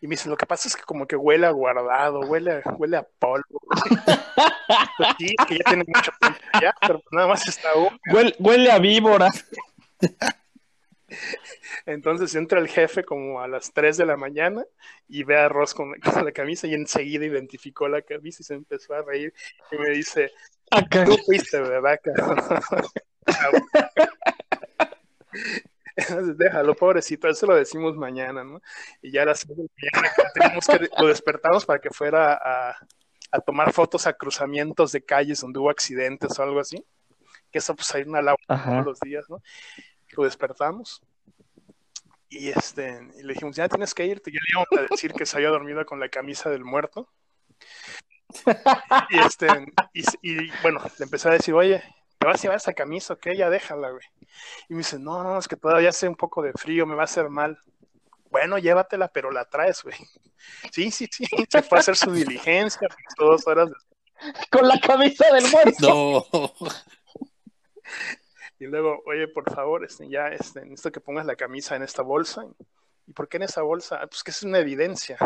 Y 0.00 0.06
me 0.06 0.12
dice, 0.14 0.28
lo 0.30 0.36
que 0.36 0.46
pasa 0.46 0.66
es 0.68 0.74
que 0.74 0.82
como 0.82 1.06
que 1.06 1.14
huele 1.16 1.46
a 1.46 1.50
guardado, 1.50 2.20
huele, 2.20 2.62
a- 2.64 2.70
huele 2.78 2.96
a 2.96 3.02
polvo. 3.18 3.60
Pues 3.68 5.08
sí, 5.18 5.34
que 5.46 5.58
ya 5.58 5.64
tiene 5.64 5.84
mucho 5.86 6.10
tiempo 6.20 6.38
ya, 6.60 6.74
pero 6.80 7.02
nada 7.12 7.28
más 7.28 7.46
está 7.46 7.74
húmedo. 7.74 7.98
Huele, 8.12 8.34
huele 8.38 8.72
a 8.72 8.78
víbora. 8.78 9.28
Entonces 11.86 12.34
entra 12.34 12.60
el 12.60 12.68
jefe 12.68 13.04
como 13.04 13.40
a 13.40 13.48
las 13.48 13.72
3 13.72 13.96
de 13.96 14.06
la 14.06 14.16
mañana 14.16 14.64
y 15.08 15.24
ve 15.24 15.36
a 15.36 15.48
Ross 15.48 15.74
con, 15.74 15.92
con 16.00 16.24
la 16.24 16.32
camisa 16.32 16.66
y 16.66 16.74
enseguida 16.74 17.24
identificó 17.26 17.88
la 17.88 18.02
camisa 18.02 18.38
y 18.42 18.44
se 18.44 18.54
empezó 18.54 18.94
a 18.94 19.02
reír 19.02 19.34
y 19.72 19.76
me 19.76 19.90
dice, 19.90 20.32
Acá. 20.70 21.04
tú 21.04 21.16
fuiste, 21.26 21.60
¿verdad? 21.60 22.00
cabrón?" 22.02 22.38
Entonces, 25.96 26.38
déjalo, 26.38 26.74
pobrecito, 26.74 27.28
eso 27.28 27.46
lo 27.46 27.54
decimos 27.54 27.96
mañana, 27.96 28.42
¿no? 28.42 28.62
Y 29.02 29.10
ya 29.12 29.22
a 29.22 29.26
las 29.26 29.40
6 29.40 29.56
de 29.56 29.64
la 29.64 30.00
mañana 30.00 30.14
tenemos 30.34 30.66
que, 30.66 30.88
lo 30.98 31.08
despertamos 31.08 31.66
para 31.66 31.78
que 31.80 31.90
fuera 31.90 32.32
a, 32.34 32.76
a 33.30 33.40
tomar 33.40 33.72
fotos 33.72 34.06
a 34.06 34.14
cruzamientos 34.14 34.92
de 34.92 35.04
calles 35.04 35.40
donde 35.40 35.58
hubo 35.58 35.70
accidentes 35.70 36.38
o 36.38 36.42
algo 36.42 36.60
así, 36.60 36.82
que 37.50 37.58
eso 37.58 37.74
pues 37.74 37.94
hay 37.94 38.02
una 38.02 38.22
labor 38.22 38.40
todos 38.46 38.84
los 38.84 39.00
días, 39.00 39.28
¿no? 39.28 39.42
Lo 40.16 40.24
despertamos 40.24 41.02
y 42.28 42.48
este 42.48 43.00
y 43.18 43.22
le 43.22 43.34
dijimos, 43.34 43.56
ya 43.56 43.68
tienes 43.68 43.92
que 43.92 44.06
irte, 44.06 44.30
ya 44.30 44.38
le 44.38 44.52
íbamos 44.52 44.68
a 44.78 44.90
decir 44.90 45.12
que 45.12 45.26
se 45.26 45.36
había 45.36 45.50
dormido 45.50 45.84
con 45.84 46.00
la 46.00 46.08
camisa 46.08 46.48
del 46.48 46.64
muerto. 46.64 47.08
Y 49.10 49.18
este, 49.18 49.46
y, 49.92 50.04
y, 50.22 50.50
bueno, 50.62 50.80
le 50.98 51.04
empecé 51.04 51.28
a 51.28 51.32
decir, 51.32 51.54
oye, 51.54 51.82
¿te 52.18 52.26
vas 52.26 52.38
a 52.38 52.42
llevar 52.42 52.56
esa 52.56 52.72
camisa? 52.72 53.14
Ok, 53.14 53.28
ya 53.36 53.50
déjala, 53.50 53.90
güey. 53.90 54.04
Y 54.68 54.74
me 54.74 54.78
dice, 54.78 54.98
no, 54.98 55.22
no, 55.22 55.38
es 55.38 55.48
que 55.48 55.56
todavía 55.56 55.90
hace 55.90 56.08
un 56.08 56.16
poco 56.16 56.42
de 56.42 56.52
frío, 56.52 56.86
me 56.86 56.94
va 56.94 57.02
a 57.02 57.04
hacer 57.04 57.28
mal. 57.28 57.58
Bueno, 58.30 58.58
llévatela, 58.58 59.08
pero 59.08 59.30
la 59.30 59.44
traes, 59.44 59.82
güey. 59.82 59.96
Sí, 60.72 60.90
sí, 60.90 61.06
sí, 61.10 61.26
se 61.48 61.62
fue 61.62 61.78
a 61.78 61.80
hacer 61.80 61.96
su 61.96 62.12
diligencia, 62.12 62.88
dos 63.18 63.46
horas 63.46 63.70
Con 64.50 64.66
la 64.66 64.80
camisa 64.80 65.26
del 65.34 65.44
muerto. 65.50 66.26
No. 66.32 66.52
Y 68.60 68.66
luego, 68.66 69.02
oye, 69.06 69.26
por 69.26 69.50
favor, 69.50 69.84
este, 69.84 70.06
ya 70.08 70.28
este, 70.28 70.60
necesito 70.60 70.92
que 70.92 71.00
pongas 71.00 71.24
la 71.24 71.34
camisa 71.34 71.76
en 71.76 71.82
esta 71.82 72.02
bolsa. 72.02 72.44
¿Y 73.06 73.12
por 73.12 73.26
qué 73.26 73.38
en 73.38 73.44
esa 73.44 73.62
bolsa? 73.62 73.98
Ah, 74.02 74.06
pues 74.06 74.22
que 74.22 74.30
es 74.32 74.42
una 74.42 74.58
evidencia. 74.58 75.16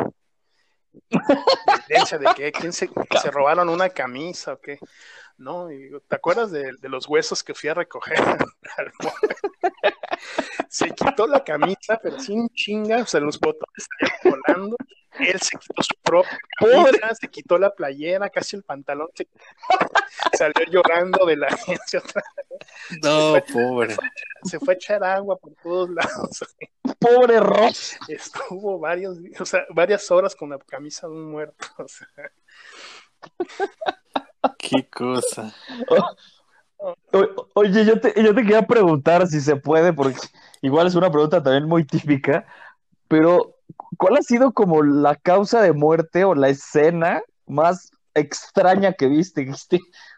¿Evidencia 1.88 2.18
de 2.18 2.26
qué? 2.36 2.52
¿Quién 2.52 2.72
se, 2.72 2.88
se 3.22 3.30
robaron 3.30 3.68
una 3.68 3.88
camisa 3.88 4.54
o 4.54 4.60
qué? 4.60 4.78
No, 5.36 5.70
y 5.70 5.78
digo, 5.78 6.00
¿te 6.00 6.14
acuerdas 6.14 6.52
de, 6.52 6.72
de 6.80 6.88
los 6.88 7.08
huesos 7.08 7.42
que 7.42 7.54
fui 7.54 7.68
a 7.68 7.74
recoger? 7.74 8.18
se 10.68 10.90
quitó 10.90 11.26
la 11.26 11.42
camisa, 11.42 11.98
pero 12.02 12.18
sin 12.20 12.48
chinga, 12.50 13.02
o 13.02 13.06
sea, 13.06 13.20
los 13.20 13.38
botones 13.40 13.86
salían 13.98 14.40
volando. 14.46 14.76
Él 15.18 15.40
se 15.40 15.56
quitó 15.58 15.82
su 15.82 15.94
propia 16.02 16.38
camisa, 16.58 17.14
se 17.14 17.28
quitó 17.28 17.58
la 17.58 17.72
playera, 17.72 18.28
casi 18.30 18.56
el 18.56 18.64
pantalón, 18.64 19.08
se 19.14 19.28
salió 20.36 20.64
llorando 20.70 21.24
de 21.24 21.36
la 21.36 21.46
agencia 21.46 22.00
otra 22.00 22.22
vez. 22.36 22.46
No, 23.02 23.36
pobre. 23.52 23.96
Se 24.44 24.58
fue 24.58 24.74
a 24.74 24.76
echar 24.76 25.04
agua 25.04 25.36
por 25.36 25.54
todos 25.62 25.90
lados. 25.90 26.44
Pobre 26.98 27.40
Ross. 27.40 27.96
Estuvo 28.08 28.78
varios, 28.78 29.18
o 29.40 29.44
sea, 29.44 29.60
varias 29.70 30.10
horas 30.10 30.34
con 30.36 30.50
la 30.50 30.58
camisa 30.58 31.06
de 31.08 31.14
un 31.14 31.30
muerto. 31.30 31.66
O 31.78 31.88
sea, 31.88 32.08
Qué 34.58 34.88
cosa. 34.90 35.54
O- 37.12 37.48
oye, 37.54 37.84
yo 37.86 37.98
te, 38.00 38.12
yo 38.22 38.34
te 38.34 38.42
quería 38.42 38.66
preguntar 38.66 39.26
si 39.26 39.40
se 39.40 39.56
puede, 39.56 39.92
porque 39.94 40.20
igual 40.60 40.86
es 40.86 40.94
una 40.94 41.10
pregunta 41.10 41.42
también 41.42 41.64
muy 41.66 41.84
típica, 41.86 42.46
pero 43.08 43.56
¿cuál 43.96 44.18
ha 44.18 44.22
sido 44.22 44.52
como 44.52 44.82
la 44.82 45.16
causa 45.16 45.62
de 45.62 45.72
muerte 45.72 46.24
o 46.24 46.34
la 46.34 46.50
escena 46.50 47.22
más 47.46 47.90
extraña 48.14 48.92
que 48.92 49.06
viste? 49.06 49.46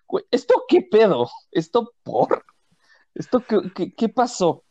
"Güey, 0.09 0.24
¿esto 0.33 0.64
qué 0.68 0.83
pedo? 0.83 1.29
¿Esto 1.52 1.92
por? 2.02 2.44
¿Esto 3.14 3.40
qué, 3.46 3.59
qué- 3.74 3.94
qué 3.94 4.09
pasó? 4.09 4.64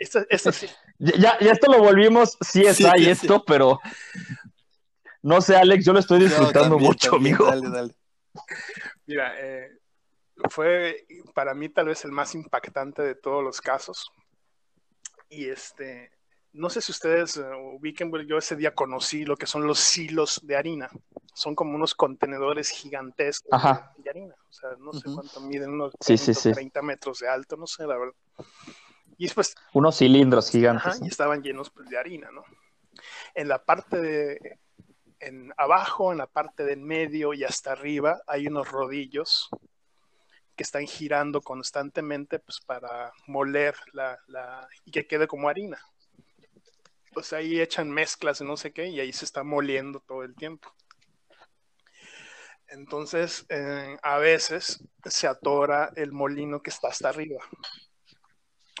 Sí, 0.00 0.66
Ya, 0.98 1.38
ya, 1.40 1.52
esto 1.52 1.70
lo 1.72 1.78
volvimos, 1.78 2.36
sí 2.40 2.62
es 2.62 2.76
Sí, 2.76 2.84
hay 2.84 3.04
sí, 3.04 3.10
esto, 3.10 3.44
pero 3.44 3.80
no 5.22 5.40
sé, 5.40 5.56
Alex, 5.56 5.84
yo 5.84 5.92
lo 5.92 5.98
estoy 5.98 6.20
disfrutando 6.20 6.60
No, 6.60 6.70
también, 6.70 6.90
mucho, 6.90 7.10
también, 7.10 7.34
amigo. 7.34 7.46
Dale, 7.50 7.70
dale. 7.70 7.94
Mira, 9.06 9.34
eh, 9.38 9.78
fue 10.48 11.06
para 11.34 11.54
mí 11.54 11.68
tal 11.68 11.86
vez 11.86 12.04
el 12.04 12.12
más 12.12 12.34
impactante 12.34 13.02
de 13.02 13.14
todos 13.14 13.42
los 13.44 13.60
casos. 13.60 14.10
Y 15.28 15.48
este, 15.48 16.10
no 16.52 16.70
sé 16.70 16.80
si 16.80 16.92
ustedes 16.92 17.36
eh, 17.36 17.44
ubiquen, 17.74 18.10
yo 18.26 18.38
ese 18.38 18.56
día 18.56 18.74
conocí 18.74 19.24
lo 19.24 19.36
que 19.36 19.46
son 19.46 19.66
los 19.66 19.78
silos 19.78 20.40
de 20.42 20.56
harina. 20.56 20.88
Son 21.34 21.54
como 21.54 21.74
unos 21.74 21.94
contenedores 21.94 22.70
gigantescos 22.70 23.52
Ajá. 23.52 23.92
de, 23.98 24.10
harina. 24.10 24.34
O 24.48 24.52
sea, 24.52 24.70
no 24.78 24.92
sé 24.92 25.02
cuánto 25.14 25.40
miden, 25.40 25.70
unos 25.70 25.92
Sí, 26.00 26.16
sí, 26.16 26.32
20, 26.32 26.40
sí. 26.40 26.52
30 26.52 26.82
metros 26.82 27.18
de 27.20 27.28
alto, 27.28 27.56
no 27.56 27.66
sé, 27.66 27.86
la 27.86 27.98
verdad. 27.98 28.14
Y 29.20 29.24
después 29.24 29.54
Unos 29.74 29.98
cilindros 29.98 30.46
Ajá, 30.46 30.52
gigantes. 30.52 31.02
y 31.02 31.08
estaban 31.08 31.42
llenos 31.42 31.68
pues, 31.68 31.90
de 31.90 31.98
harina, 31.98 32.30
¿no? 32.30 32.42
En 33.34 33.48
la 33.48 33.62
parte 33.62 34.00
de, 34.00 34.58
en 35.18 35.52
abajo, 35.58 36.10
en 36.10 36.16
la 36.16 36.26
parte 36.26 36.64
del 36.64 36.80
medio 36.80 37.34
y 37.34 37.44
hasta 37.44 37.72
arriba 37.72 38.22
hay 38.26 38.46
unos 38.46 38.70
rodillos 38.70 39.50
que 40.56 40.62
están 40.62 40.86
girando 40.86 41.42
constantemente 41.42 42.38
pues 42.38 42.60
para 42.64 43.12
moler 43.26 43.74
la, 43.92 44.18
la 44.26 44.66
y 44.86 44.90
que 44.90 45.06
quede 45.06 45.26
como 45.26 45.50
harina. 45.50 45.78
Pues 47.12 47.34
ahí 47.34 47.60
echan 47.60 47.90
mezclas 47.90 48.40
y 48.40 48.44
no 48.44 48.56
sé 48.56 48.72
qué 48.72 48.88
y 48.88 49.00
ahí 49.00 49.12
se 49.12 49.26
está 49.26 49.44
moliendo 49.44 50.00
todo 50.00 50.22
el 50.22 50.34
tiempo. 50.34 50.72
Entonces, 52.68 53.44
eh, 53.50 53.98
a 54.02 54.16
veces 54.16 54.82
se 55.04 55.26
atora 55.26 55.92
el 55.94 56.10
molino 56.10 56.62
que 56.62 56.70
está 56.70 56.88
hasta 56.88 57.10
arriba. 57.10 57.44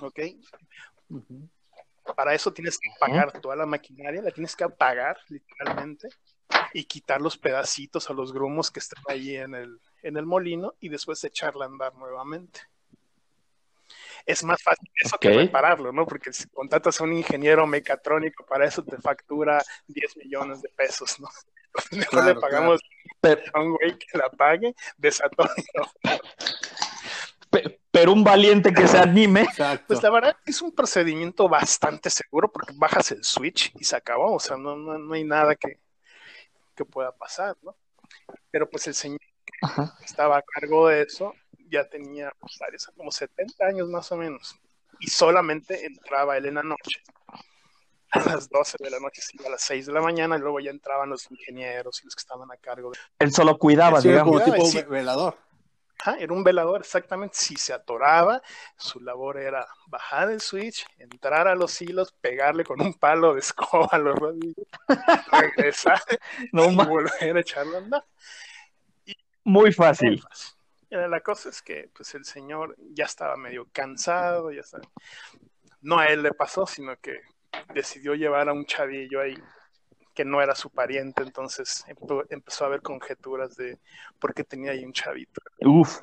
¿Ok? 0.02 0.20
Para 2.16 2.34
eso 2.34 2.52
tienes 2.52 2.78
que 2.78 2.90
apagar 2.96 3.40
toda 3.40 3.56
la 3.56 3.66
maquinaria, 3.66 4.22
la 4.22 4.30
tienes 4.30 4.56
que 4.56 4.64
apagar 4.64 5.18
literalmente 5.28 6.08
y 6.72 6.84
quitar 6.84 7.20
los 7.20 7.36
pedacitos 7.36 8.08
o 8.10 8.14
los 8.14 8.32
grumos 8.32 8.70
que 8.70 8.80
están 8.80 9.02
ahí 9.08 9.36
en 9.36 9.54
el, 9.54 9.80
en 10.02 10.16
el 10.16 10.26
molino 10.26 10.74
y 10.80 10.88
después 10.88 11.22
echarla 11.24 11.64
a 11.64 11.68
andar 11.68 11.94
nuevamente. 11.94 12.60
Es 14.26 14.44
más 14.44 14.62
fácil 14.62 14.88
eso 15.02 15.18
que 15.18 15.30
repararlo, 15.30 15.92
¿no? 15.92 16.06
Porque 16.06 16.32
si 16.32 16.48
contratas 16.48 17.00
a 17.00 17.04
un 17.04 17.12
ingeniero 17.12 17.66
mecatrónico, 17.66 18.44
para 18.44 18.66
eso 18.66 18.84
te 18.84 18.96
factura 18.98 19.62
10 19.88 20.16
millones 20.18 20.62
de 20.62 20.68
pesos, 20.70 21.18
¿no? 21.20 21.28
Claro, 22.10 22.26
le 22.26 22.34
pagamos 22.40 22.80
Pero, 23.20 23.42
a 23.54 23.60
un 23.60 23.76
güey 23.76 23.96
que 23.96 24.18
la 24.18 24.28
pague, 24.30 24.74
desatone. 24.96 25.50
pe- 26.02 26.20
pero 27.90 28.12
un 28.12 28.22
valiente 28.24 28.72
que 28.72 28.86
se 28.86 28.98
anime. 28.98 29.42
Exacto. 29.42 29.86
Pues 29.88 30.02
la 30.02 30.10
verdad 30.10 30.36
que 30.44 30.50
es 30.52 30.62
un 30.62 30.72
procedimiento 30.72 31.48
bastante 31.48 32.08
seguro 32.10 32.50
porque 32.52 32.72
bajas 32.76 33.10
el 33.12 33.24
switch 33.24 33.72
y 33.78 33.84
se 33.84 33.96
acabó, 33.96 34.34
o 34.34 34.40
sea, 34.40 34.56
no, 34.56 34.76
no, 34.76 34.98
no 34.98 35.14
hay 35.14 35.24
nada 35.24 35.54
que, 35.56 35.78
que 36.76 36.84
pueda 36.84 37.12
pasar, 37.12 37.56
¿no? 37.62 37.76
Pero 38.50 38.68
pues 38.70 38.86
el 38.86 38.94
señor 38.94 39.20
Ajá. 39.62 39.94
que 39.98 40.04
estaba 40.04 40.38
a 40.38 40.42
cargo 40.42 40.88
de 40.88 41.02
eso 41.02 41.34
ya 41.68 41.88
tenía 41.88 42.32
pues, 42.38 42.56
varios, 42.58 42.86
como 42.96 43.10
70 43.12 43.64
años 43.66 43.88
más 43.88 44.10
o 44.12 44.16
menos 44.16 44.56
y 44.98 45.08
solamente 45.08 45.86
entraba 45.86 46.36
él 46.36 46.46
en 46.46 46.54
la 46.56 46.62
noche. 46.62 47.00
A 48.12 48.18
las 48.24 48.48
12 48.50 48.76
de 48.80 48.90
la 48.90 48.98
noche 48.98 49.22
iba 49.34 49.46
a 49.46 49.50
las 49.50 49.62
6 49.62 49.86
de 49.86 49.92
la 49.92 50.00
mañana 50.00 50.36
y 50.36 50.40
luego 50.40 50.58
ya 50.58 50.70
entraban 50.72 51.08
los 51.10 51.30
ingenieros 51.30 52.02
y 52.02 52.06
los 52.06 52.16
que 52.16 52.20
estaban 52.20 52.50
a 52.50 52.56
cargo 52.56 52.90
de 52.90 52.98
Él 53.20 53.32
solo 53.32 53.56
cuidaba, 53.56 54.00
Sí, 54.00 54.08
digamos. 54.08 54.42
como 54.42 54.52
tipo 54.52 54.66
Sí. 54.66 54.82
velador. 54.82 55.36
Era 56.18 56.32
un 56.32 56.42
velador, 56.42 56.80
exactamente. 56.80 57.36
Si 57.36 57.56
se 57.56 57.72
atoraba, 57.72 58.42
su 58.76 59.00
labor 59.00 59.38
era 59.38 59.66
bajar 59.86 60.30
el 60.30 60.40
switch, 60.40 60.86
entrar 60.98 61.46
a 61.48 61.54
los 61.54 61.80
hilos, 61.82 62.12
pegarle 62.20 62.64
con 62.64 62.80
un 62.80 62.94
palo 62.94 63.34
de 63.34 63.40
escoba 63.40 63.88
a 63.92 63.98
los 63.98 64.18
rodillos, 64.18 64.66
regresar 65.30 66.00
No, 66.52 66.70
y 66.70 66.76
ma- 66.76 66.84
volver 66.84 67.36
a 67.36 67.40
echarlo 67.40 67.76
a 67.76 67.78
andar. 67.80 68.04
muy 69.44 69.72
fácil. 69.72 70.22
Mira, 70.90 71.06
La 71.08 71.20
cosa 71.20 71.50
es 71.50 71.62
que 71.62 71.90
pues 71.94 72.14
el 72.14 72.24
señor 72.24 72.74
ya 72.78 73.04
estaba 73.04 73.36
medio 73.36 73.68
cansado, 73.72 74.50
ya 74.52 74.60
estaba... 74.62 74.84
No 75.82 75.98
a 75.98 76.06
él 76.06 76.22
le 76.22 76.32
pasó, 76.32 76.66
sino 76.66 76.96
que 76.98 77.20
decidió 77.74 78.14
llevar 78.14 78.48
a 78.48 78.52
un 78.52 78.64
chavillo 78.66 79.20
ahí 79.20 79.34
que 80.20 80.24
no 80.26 80.42
era 80.42 80.54
su 80.54 80.68
pariente, 80.68 81.22
entonces 81.22 81.82
empe- 81.88 82.26
empezó 82.28 82.64
a 82.64 82.66
haber 82.66 82.82
conjeturas 82.82 83.56
de 83.56 83.78
por 84.18 84.34
qué 84.34 84.44
tenía 84.44 84.72
ahí 84.72 84.84
un 84.84 84.92
chavito. 84.92 85.40
Uf, 85.60 86.00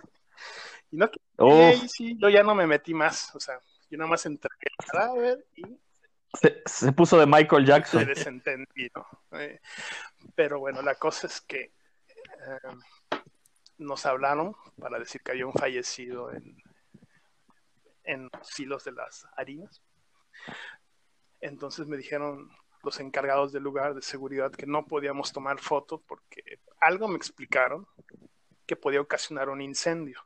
Y 0.89 0.97
no 0.97 1.07
sí, 1.87 2.17
yo 2.19 2.27
ya 2.27 2.41
no 2.41 2.55
me 2.55 2.65
metí 2.65 2.95
más, 2.95 3.35
o 3.35 3.39
sea, 3.39 3.59
yo 3.91 3.97
nada 3.99 4.09
más 4.09 4.25
entregué 4.25 4.69
el 4.79 4.85
cadáver 4.87 5.45
y 5.55 5.61
Se, 6.33 6.63
se 6.65 6.91
puso 6.93 7.19
de 7.19 7.27
Michael 7.27 7.63
Jackson. 7.67 8.03
desentendí, 8.07 8.89
¿no? 8.95 9.05
Eh, 9.39 9.59
pero 10.33 10.57
bueno, 10.59 10.81
la 10.81 10.95
cosa 10.95 11.27
es 11.27 11.39
que 11.41 11.61
eh, 11.61 12.75
nos 13.77 14.03
hablaron 14.07 14.55
para 14.79 14.97
decir 14.97 15.21
que 15.21 15.33
había 15.33 15.45
un 15.45 15.53
fallecido 15.53 16.31
en, 16.33 16.57
en 18.03 18.29
los 18.33 18.59
hilos 18.59 18.83
de 18.83 18.93
las 18.93 19.27
harinas. 19.37 19.79
Entonces 21.39 21.85
me 21.85 21.97
dijeron 21.97 22.49
los 22.87 22.99
encargados 23.01 23.51
del 23.51 23.63
lugar 23.63 23.93
de 23.95 24.01
seguridad 24.01 24.49
que 24.51 24.65
no 24.65 24.85
podíamos 24.85 25.33
tomar 25.33 25.59
foto 25.59 26.01
porque 26.07 26.59
algo 26.79 27.07
me 27.09 27.17
explicaron 27.17 27.85
que 28.65 28.77
podía 28.77 29.01
ocasionar 29.01 29.49
un 29.49 29.61
incendio. 29.61 30.25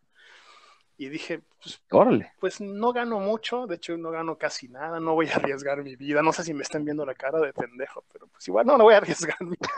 Y 0.96 1.10
dije, 1.10 1.42
pues 1.60 1.82
Órale. 1.90 2.32
pues 2.40 2.62
no 2.62 2.94
gano 2.94 3.20
mucho, 3.20 3.66
de 3.66 3.78
hecho 3.78 3.98
no 3.98 4.12
gano 4.12 4.38
casi 4.38 4.68
nada, 4.68 5.00
no 5.00 5.16
voy 5.16 5.28
a 5.30 5.36
arriesgar 5.38 5.82
mi 5.82 5.96
vida, 5.96 6.22
no 6.22 6.32
sé 6.32 6.44
si 6.44 6.54
me 6.54 6.62
están 6.62 6.86
viendo 6.86 7.04
la 7.04 7.16
cara 7.16 7.40
de 7.40 7.52
pendejo, 7.52 8.04
pero 8.14 8.28
pues 8.28 8.48
igual 8.48 8.68
no, 8.68 8.78
no 8.78 8.84
voy 8.84 8.94
a 8.94 8.98
arriesgar 8.98 9.42
mi 9.42 9.50
vida, 9.52 9.70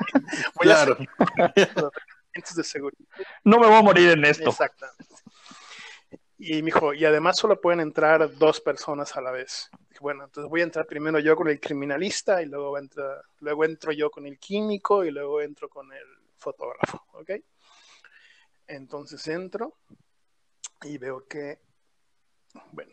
voy 0.56 0.68
Claro. 0.68 0.98
a 1.38 1.46
hacer 1.46 2.56
de 2.58 2.64
seguridad. 2.64 3.06
No 3.46 3.60
me 3.60 3.68
voy 3.68 3.78
a 3.78 3.82
morir 3.82 4.10
en 4.10 4.26
esto. 4.26 4.50
Exactamente. 4.50 5.06
Y 6.46 6.62
me 6.62 6.66
dijo, 6.66 6.94
y 6.94 7.06
además 7.06 7.38
solo 7.38 7.62
pueden 7.62 7.80
entrar 7.80 8.36
dos 8.36 8.60
personas 8.60 9.16
a 9.16 9.22
la 9.22 9.32
vez. 9.32 9.70
Dije, 9.88 10.02
bueno, 10.02 10.26
entonces 10.26 10.50
voy 10.50 10.60
a 10.60 10.66
entrar 10.66 10.86
primero 10.86 11.18
yo 11.20 11.38
con 11.38 11.48
el 11.48 11.58
criminalista 11.58 12.42
y 12.42 12.48
luego, 12.48 12.78
entra, 12.78 13.22
luego 13.40 13.64
entro 13.64 13.94
yo 13.94 14.12
con 14.12 14.28
el 14.28 14.38
químico 14.38 15.06
y 15.06 15.12
luego 15.12 15.40
entro 15.40 15.70
con 15.70 15.94
el 15.94 16.06
fotógrafo, 16.36 17.02
¿ok? 17.14 17.32
Entonces 18.68 19.26
entro 19.30 19.78
y 20.82 20.98
veo 20.98 21.26
que, 21.30 21.62
bueno, 22.74 22.92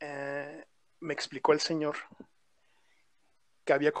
eh, 0.00 0.64
me 1.00 1.12
explicó 1.12 1.52
el 1.52 1.60
señor 1.60 1.96
que 3.66 3.74
había, 3.74 3.92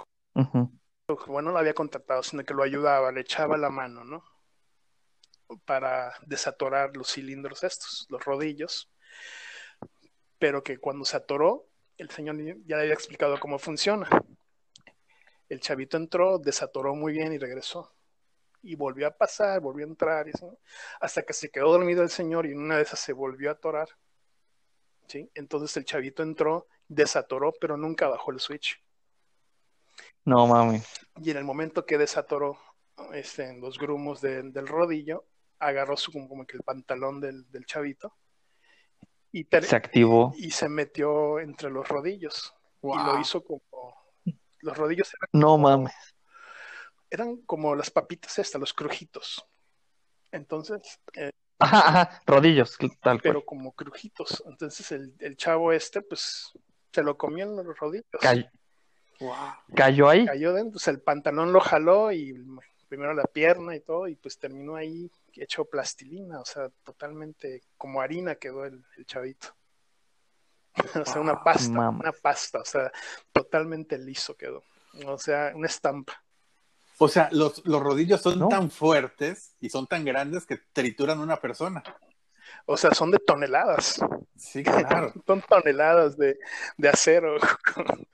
bueno, 1.26 1.48
no 1.48 1.52
lo 1.52 1.58
había 1.58 1.74
contratado, 1.74 2.22
sino 2.22 2.42
que 2.42 2.54
lo 2.54 2.62
ayudaba, 2.62 3.12
le 3.12 3.20
echaba 3.20 3.58
la 3.58 3.68
mano, 3.68 4.02
¿no? 4.02 4.24
Para 5.64 6.14
desatorar 6.26 6.96
los 6.96 7.12
cilindros 7.12 7.62
estos, 7.64 8.06
los 8.08 8.24
rodillos, 8.24 8.90
pero 10.38 10.62
que 10.62 10.78
cuando 10.78 11.04
se 11.04 11.16
atoró, 11.16 11.68
el 11.98 12.10
señor 12.10 12.36
ya 12.66 12.76
le 12.76 12.82
había 12.82 12.94
explicado 12.94 13.38
cómo 13.38 13.58
funciona. 13.58 14.08
El 15.48 15.60
chavito 15.60 15.96
entró, 15.96 16.38
desatoró 16.38 16.94
muy 16.94 17.12
bien 17.12 17.32
y 17.32 17.38
regresó. 17.38 17.94
Y 18.62 18.74
volvió 18.76 19.06
a 19.06 19.10
pasar, 19.10 19.60
volvió 19.60 19.84
a 19.84 19.88
entrar, 19.88 20.26
hasta 21.00 21.22
que 21.22 21.32
se 21.32 21.50
quedó 21.50 21.72
dormido 21.72 22.02
el 22.02 22.10
señor 22.10 22.46
y 22.46 22.52
en 22.52 22.58
una 22.58 22.76
de 22.76 22.82
esas 22.82 23.00
se 23.00 23.12
volvió 23.12 23.50
a 23.50 23.54
atorar. 23.54 23.88
¿sí? 25.08 25.30
Entonces 25.34 25.76
el 25.76 25.84
chavito 25.84 26.22
entró, 26.22 26.68
desatoró, 26.88 27.52
pero 27.60 27.76
nunca 27.76 28.08
bajó 28.08 28.30
el 28.30 28.40
switch. 28.40 28.82
No 30.24 30.46
mames. 30.46 30.86
Y 31.20 31.30
en 31.32 31.36
el 31.36 31.44
momento 31.44 31.84
que 31.84 31.98
desatoró 31.98 32.58
este, 33.12 33.48
en 33.50 33.60
los 33.60 33.78
grumos 33.78 34.20
de- 34.20 34.42
del 34.44 34.68
rodillo, 34.68 35.24
agarró 35.62 35.96
su 35.96 36.12
como 36.12 36.46
que 36.46 36.56
el 36.56 36.62
pantalón 36.62 37.20
del, 37.20 37.50
del 37.50 37.64
chavito 37.66 38.14
y, 39.30 39.44
ter- 39.44 39.64
Se 39.64 39.76
activó. 39.76 40.32
y 40.36 40.50
se 40.50 40.68
metió 40.68 41.38
entre 41.40 41.70
los 41.70 41.88
rodillos. 41.88 42.54
Y 42.82 42.88
lo 42.96 43.18
hizo 43.20 43.42
como. 43.44 43.62
Los 44.60 44.76
rodillos 44.76 45.12
eran, 45.14 45.28
No 45.32 45.56
mames. 45.58 45.94
eran 47.10 47.36
como 47.46 47.74
las 47.74 47.90
papitas 47.90 48.38
estas, 48.38 48.60
los 48.60 48.72
crujitos. 48.74 49.44
Entonces, 50.32 51.00
eh, 51.14 51.30
Ajá, 51.58 51.78
ajá, 51.88 52.22
rodillos, 52.26 52.76
tal 53.00 53.20
pero 53.20 53.34
cual. 53.40 53.44
como 53.46 53.72
crujitos. 53.72 54.42
Entonces 54.46 54.90
el, 54.92 55.14
el 55.20 55.36
chavo 55.36 55.72
este, 55.72 56.02
pues, 56.02 56.52
se 56.92 57.02
lo 57.02 57.16
comió 57.16 57.44
en 57.44 57.56
los 57.56 57.78
rodillos. 57.78 58.06
Cay- 58.20 58.48
Wow. 59.20 59.36
cayó 59.76 60.08
ahí. 60.08 60.26
Cayó 60.26 60.52
dentro, 60.52 60.72
pues 60.72 60.88
el 60.88 61.00
pantalón 61.00 61.52
lo 61.52 61.60
jaló 61.60 62.10
y 62.10 62.32
primero 62.92 63.14
la 63.14 63.24
pierna 63.24 63.74
y 63.74 63.80
todo, 63.80 64.06
y 64.06 64.16
pues 64.16 64.38
terminó 64.38 64.76
ahí 64.76 65.10
hecho 65.32 65.64
plastilina, 65.64 66.40
o 66.40 66.44
sea, 66.44 66.68
totalmente 66.84 67.62
como 67.78 68.02
harina 68.02 68.34
quedó 68.34 68.66
el, 68.66 68.84
el 68.98 69.06
chavito. 69.06 69.48
o 71.00 71.06
sea, 71.06 71.22
una 71.22 71.42
pasta, 71.42 71.72
Mamá. 71.72 72.00
una 72.00 72.12
pasta, 72.12 72.58
o 72.60 72.64
sea, 72.66 72.92
totalmente 73.32 73.96
liso 73.96 74.36
quedó. 74.36 74.62
O 75.06 75.16
sea, 75.16 75.52
una 75.54 75.68
estampa. 75.68 76.22
O 76.98 77.08
sea, 77.08 77.30
los, 77.32 77.64
los 77.64 77.82
rodillos 77.82 78.20
son 78.20 78.38
¿No? 78.40 78.48
tan 78.48 78.70
fuertes 78.70 79.56
y 79.58 79.70
son 79.70 79.86
tan 79.86 80.04
grandes 80.04 80.44
que 80.44 80.58
trituran 80.74 81.18
a 81.18 81.22
una 81.22 81.38
persona. 81.38 81.82
O 82.66 82.76
sea, 82.76 82.92
son 82.92 83.10
de 83.10 83.20
toneladas. 83.20 84.00
Sí, 84.36 84.62
claro. 84.62 85.14
son 85.26 85.40
toneladas 85.40 86.18
de, 86.18 86.38
de 86.76 86.88
acero. 86.90 87.38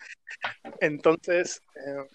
Entonces, 0.80 1.64
eh, 1.74 2.06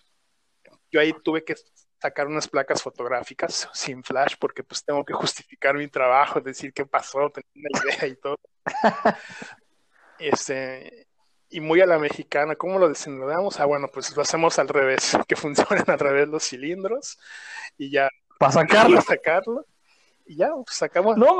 yo 0.93 1.01
ahí 1.01 1.13
tuve 1.25 1.43
que 1.43 1.55
sacar 2.03 2.27
unas 2.27 2.49
placas 2.49 2.81
fotográficas 2.81 3.69
sin 3.71 4.03
flash 4.03 4.35
porque 4.37 4.61
pues 4.61 4.83
tengo 4.83 5.05
que 5.05 5.13
justificar 5.13 5.75
mi 5.75 5.87
trabajo, 5.87 6.41
decir 6.41 6.73
qué 6.73 6.85
pasó, 6.85 7.29
tener 7.29 7.49
una 7.55 7.95
idea 7.95 8.07
y 8.07 8.15
todo. 8.17 8.37
Este, 10.19 11.07
y 11.49 11.59
muy 11.59 11.81
a 11.81 11.85
la 11.85 11.97
mexicana, 11.97 12.55
¿cómo 12.55 12.77
lo 12.77 12.87
desenredamos? 12.87 13.59
Ah, 13.59 13.65
bueno, 13.65 13.89
pues 13.91 14.15
lo 14.15 14.21
hacemos 14.21 14.57
al 14.59 14.67
revés, 14.69 15.11
que 15.27 15.35
funcionen 15.35 15.83
al 15.87 15.99
revés 15.99 16.27
los 16.27 16.43
cilindros 16.47 17.17
y 17.77 17.89
ya 17.89 18.09
Para 18.37 18.51
sacarlo. 18.51 19.01
sacarlo. 19.01 19.65
Y 20.25 20.37
ya, 20.37 20.51
pues 20.53 20.77
sacamos 20.77 21.17
No 21.17 21.37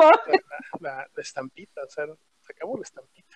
la, 0.79 1.07
la 1.13 1.21
estampita, 1.21 1.81
o 1.83 1.89
sea, 1.89 2.05
sacamos 2.41 2.79
la 2.79 2.83
estampita. 2.83 3.32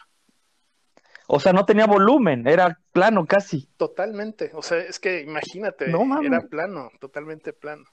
O 1.27 1.39
sea, 1.41 1.51
no 1.51 1.65
tenía 1.65 1.85
volumen, 1.85 2.47
era 2.47 2.79
plano 2.93 3.25
casi. 3.25 3.69
Totalmente, 3.75 4.51
o 4.53 4.61
sea, 4.61 4.77
es 4.77 4.97
que 4.97 5.21
imagínate, 5.21 5.89
No 5.89 6.21
era 6.23 6.41
plano, 6.41 6.89
totalmente 6.99 7.51
plano. 7.51 7.85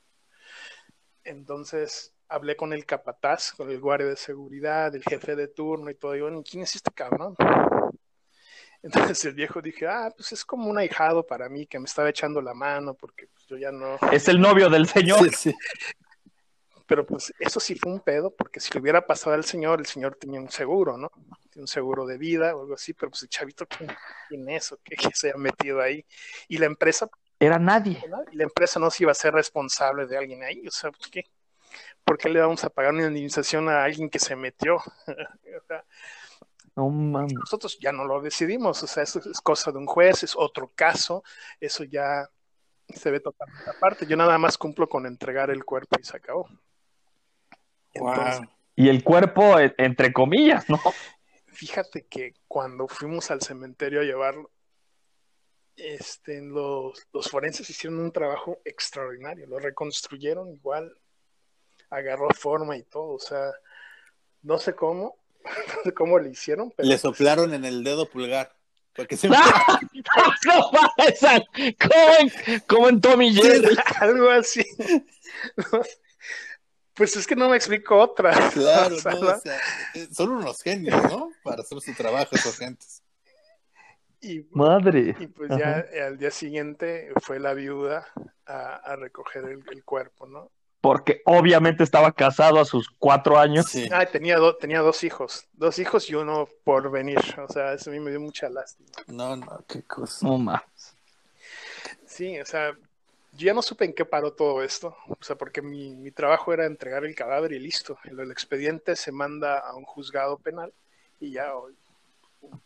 Entonces 1.25 2.14
hablé 2.29 2.57
con 2.57 2.73
el 2.73 2.87
capataz, 2.87 3.53
con 3.53 3.70
el 3.70 3.81
guardia 3.81 4.09
de 4.09 4.16
seguridad, 4.16 4.94
el 4.94 5.03
jefe 5.03 5.35
de 5.35 5.49
turno 5.49 5.90
y 5.90 5.94
todo. 5.94 6.12
Digo, 6.12 6.29
¿quién 6.49 6.62
es 6.62 6.77
este 6.77 6.92
cabrón? 6.92 7.35
Entonces 8.83 9.25
el 9.25 9.35
viejo 9.35 9.62
dije, 9.62 9.87
ah, 9.88 10.12
pues 10.14 10.33
es 10.33 10.44
como 10.44 10.68
un 10.68 10.79
ahijado 10.79 11.27
para 11.27 11.49
mí 11.49 11.66
que 11.66 11.79
me 11.79 11.87
estaba 11.87 12.11
echando 12.11 12.40
la 12.40 12.55
mano 12.55 12.94
porque 12.94 13.27
pues, 13.29 13.47
yo 13.47 13.57
ya 13.57 13.73
no. 13.73 13.99
Es 14.12 14.29
el 14.29 14.40
novio 14.40 14.68
del 14.68 14.87
señor. 14.87 15.20
Sí, 15.31 15.31
sí. 15.51 15.55
Pero 16.87 17.07
pues 17.07 17.33
eso 17.38 17.61
sí 17.61 17.75
fue 17.77 17.90
un 17.90 18.01
pedo 18.01 18.31
porque 18.31 18.61
si 18.61 18.73
le 18.75 18.81
hubiera 18.81 19.07
pasado 19.07 19.35
al 19.35 19.44
señor, 19.44 19.81
el 19.81 19.87
señor 19.87 20.16
tenía 20.16 20.38
un 20.38 20.51
seguro, 20.51 20.99
¿no? 20.99 21.11
Un 21.57 21.67
seguro 21.67 22.07
de 22.07 22.19
vida 22.19 22.55
o 22.57 22.62
algo 22.62 22.75
así, 22.75 22.95
pero 22.95 23.11
pues 23.11 23.23
el 23.23 23.29
chavito, 23.29 23.67
¿quién, 23.67 23.90
quién 24.29 24.49
es 24.49 24.73
o 24.73 24.79
qué, 24.83 24.97
qué 24.97 25.11
se 25.14 25.31
ha 25.31 25.37
metido 25.37 25.81
ahí? 25.81 26.05
Y 26.49 26.59
la 26.59 26.67
empresa 26.67 27.09
Era 27.38 27.59
nadie. 27.59 28.03
¿no? 28.09 28.25
Y 28.33 28.37
la 28.37 28.45
empresa 28.45 28.81
no 28.81 28.90
se 28.90 29.05
iba 29.05 29.12
a 29.12 29.14
ser 29.14 29.35
responsable 29.35 30.07
de 30.07 30.17
alguien 30.17 30.43
ahí. 30.43 30.67
O 30.67 30.71
sea, 30.71 30.90
pues, 30.90 31.09
¿qué? 31.09 31.25
¿por 32.05 32.19
qué 32.19 32.29
le 32.29 32.40
vamos 32.40 32.62
a 32.64 32.71
pagar 32.71 32.93
una 32.93 33.07
indemnización 33.07 33.69
a 33.69 33.85
alguien 33.85 34.11
que 34.11 34.19
se 34.19 34.37
metió? 34.37 34.79
No 36.77 36.88
mames. 36.88 37.35
nosotros 37.35 37.79
ya 37.79 37.93
no 37.93 38.05
lo 38.05 38.21
decidimos. 38.21 38.83
O 38.83 38.88
sea, 38.88 39.05
eso 39.05 39.21
es 39.21 39.40
cosa 39.40 39.71
de 39.71 39.79
un 39.79 39.87
juez, 39.87 40.25
es 40.25 40.35
otro 40.37 40.73
caso. 40.75 41.23
Eso 41.61 41.85
ya 41.85 42.29
se 42.88 43.12
ve 43.12 43.21
totalmente 43.21 43.71
aparte. 43.71 44.07
Yo 44.07 44.17
nada 44.17 44.38
más 44.38 44.59
cumplo 44.59 44.88
con 44.88 45.07
entregar 45.07 45.51
el 45.51 45.64
cuerpo 45.64 45.97
y 46.01 46.05
se 46.05 46.17
acabó. 46.17 46.49
Entonces, 47.93 48.40
Wow. 48.40 48.49
Y 48.77 48.88
el 48.88 49.05
cuerpo, 49.05 49.59
e- 49.61 49.73
entre 49.79 50.12
comillas, 50.12 50.69
¿no? 50.69 50.81
Fíjate 51.55 52.07
que 52.07 52.35
cuando 52.47 52.88
fuimos 52.88 53.31
al 53.31 53.40
cementerio 53.40 54.01
a 54.01 54.05
llevarlo, 54.05 54.51
este, 55.77 56.40
los, 56.40 57.07
los 57.12 57.29
forenses 57.29 57.69
hicieron 57.69 57.99
un 58.01 58.12
trabajo 58.12 58.61
extraordinario, 58.64 59.47
lo 59.47 59.59
reconstruyeron 59.59 60.53
igual, 60.53 60.97
agarró 61.90 62.29
forma 62.31 62.77
y 62.77 62.83
todo, 62.83 63.14
o 63.14 63.19
sea, 63.19 63.53
no 64.43 64.59
sé 64.59 64.75
cómo, 64.75 65.17
no 65.45 65.83
sé 65.83 65.95
cómo 65.95 66.19
lo 66.19 66.29
hicieron, 66.29 66.71
pero 66.77 66.88
Le 66.88 66.99
soplaron 66.99 67.55
en 67.55 67.64
el 67.64 67.83
dedo 67.85 68.09
pulgar. 68.09 68.55
Porque 68.95 69.17
se 69.17 69.29
no 69.29 69.35
mames, 70.71 71.21
como 71.81 72.14
en, 72.21 72.61
como 72.69 72.88
en 72.88 73.01
Tommy 73.01 73.35
Jerry. 73.35 73.77
algo 74.01 74.31
así. 74.31 74.64
No 75.57 75.83
sé. 75.83 76.04
Pues 76.95 77.17
es 77.17 77.27
que 77.27 77.35
no 77.37 77.49
me 77.49 77.57
explico 77.57 77.97
otra. 77.99 78.33
Claro, 78.53 78.97
O 78.97 78.99
sea, 78.99 79.13
¿no? 79.13 79.21
O 79.21 79.41
sea, 79.41 79.59
eh, 79.95 80.09
son 80.13 80.31
unos 80.31 80.63
genios, 80.63 81.03
¿no? 81.05 81.31
Para 81.43 81.63
hacer 81.63 81.81
su 81.81 81.93
trabajo 81.95 82.29
esos 82.37 82.57
gentes. 82.57 83.03
y, 84.21 84.47
Madre. 84.53 85.15
y 85.19 85.27
pues 85.27 85.51
ya 85.59 85.85
al 86.07 86.17
día 86.19 86.31
siguiente 86.31 87.13
fue 87.23 87.39
la 87.41 87.53
viuda 87.55 88.07
a, 88.47 88.77
a 88.77 88.97
recoger 88.97 89.45
el, 89.45 89.63
el 89.71 89.85
cuerpo, 89.85 90.27
¿no? 90.27 90.51
Porque 90.81 91.23
obviamente 91.25 91.83
estaba 91.83 92.13
casado 92.13 92.61
a 92.61 92.65
sus 92.67 92.91
cuatro 92.99 93.39
años. 93.39 93.67
Sí. 93.71 93.89
Ah, 93.91 94.05
tenía, 94.05 94.37
do- 94.37 94.55
tenía 94.57 94.81
dos 94.81 95.03
hijos, 95.03 95.47
dos 95.55 95.79
hijos 95.79 96.11
y 96.11 96.15
uno 96.15 96.47
por 96.63 96.91
venir. 96.91 97.19
O 97.39 97.51
sea, 97.51 97.73
eso 97.73 97.89
a 97.89 97.93
mí 97.95 98.01
me 98.01 98.11
dio 98.11 98.21
mucha 98.21 98.51
lástima. 98.51 98.91
No, 99.07 99.35
no, 99.35 99.65
qué 99.67 99.83
cosa. 99.83 100.27
No 100.27 100.37
mames. 100.37 100.95
Sí, 102.07 102.39
o 102.39 102.45
sea, 102.45 102.77
yo 103.37 103.47
ya 103.47 103.55
no 103.55 103.62
supe 103.62 103.85
en 103.85 103.94
qué 103.94 104.05
paró 104.05 104.33
todo 104.33 104.62
esto. 104.62 104.97
O 105.09 105.23
sea, 105.23 105.37
porque 105.37 105.62
mi, 105.62 105.94
mi 105.94 106.11
trabajo 106.11 106.53
era 106.53 106.66
entregar 106.66 107.05
el 107.05 107.14
cadáver 107.14 107.53
y 107.53 107.59
listo. 107.59 107.99
El, 108.05 108.20
el 108.20 108.31
expediente 108.31 108.97
se 108.97 109.12
manda 109.12 109.59
a 109.59 109.75
un 109.75 109.85
juzgado 109.85 110.38
penal 110.38 110.73
y 111.20 111.33
ya 111.33 111.53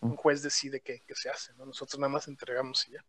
un, 0.00 0.16
juez 0.16 0.42
decide 0.42 0.81
qué, 0.81 1.02
qué 1.07 1.14
se 1.14 1.31
hace. 1.31 1.52
¿no? 1.54 1.66
Nosotros 1.66 1.98
nada 1.98 2.12
más 2.12 2.28
entregamos 2.28 2.87
y 2.88 2.92
ya. 2.92 3.04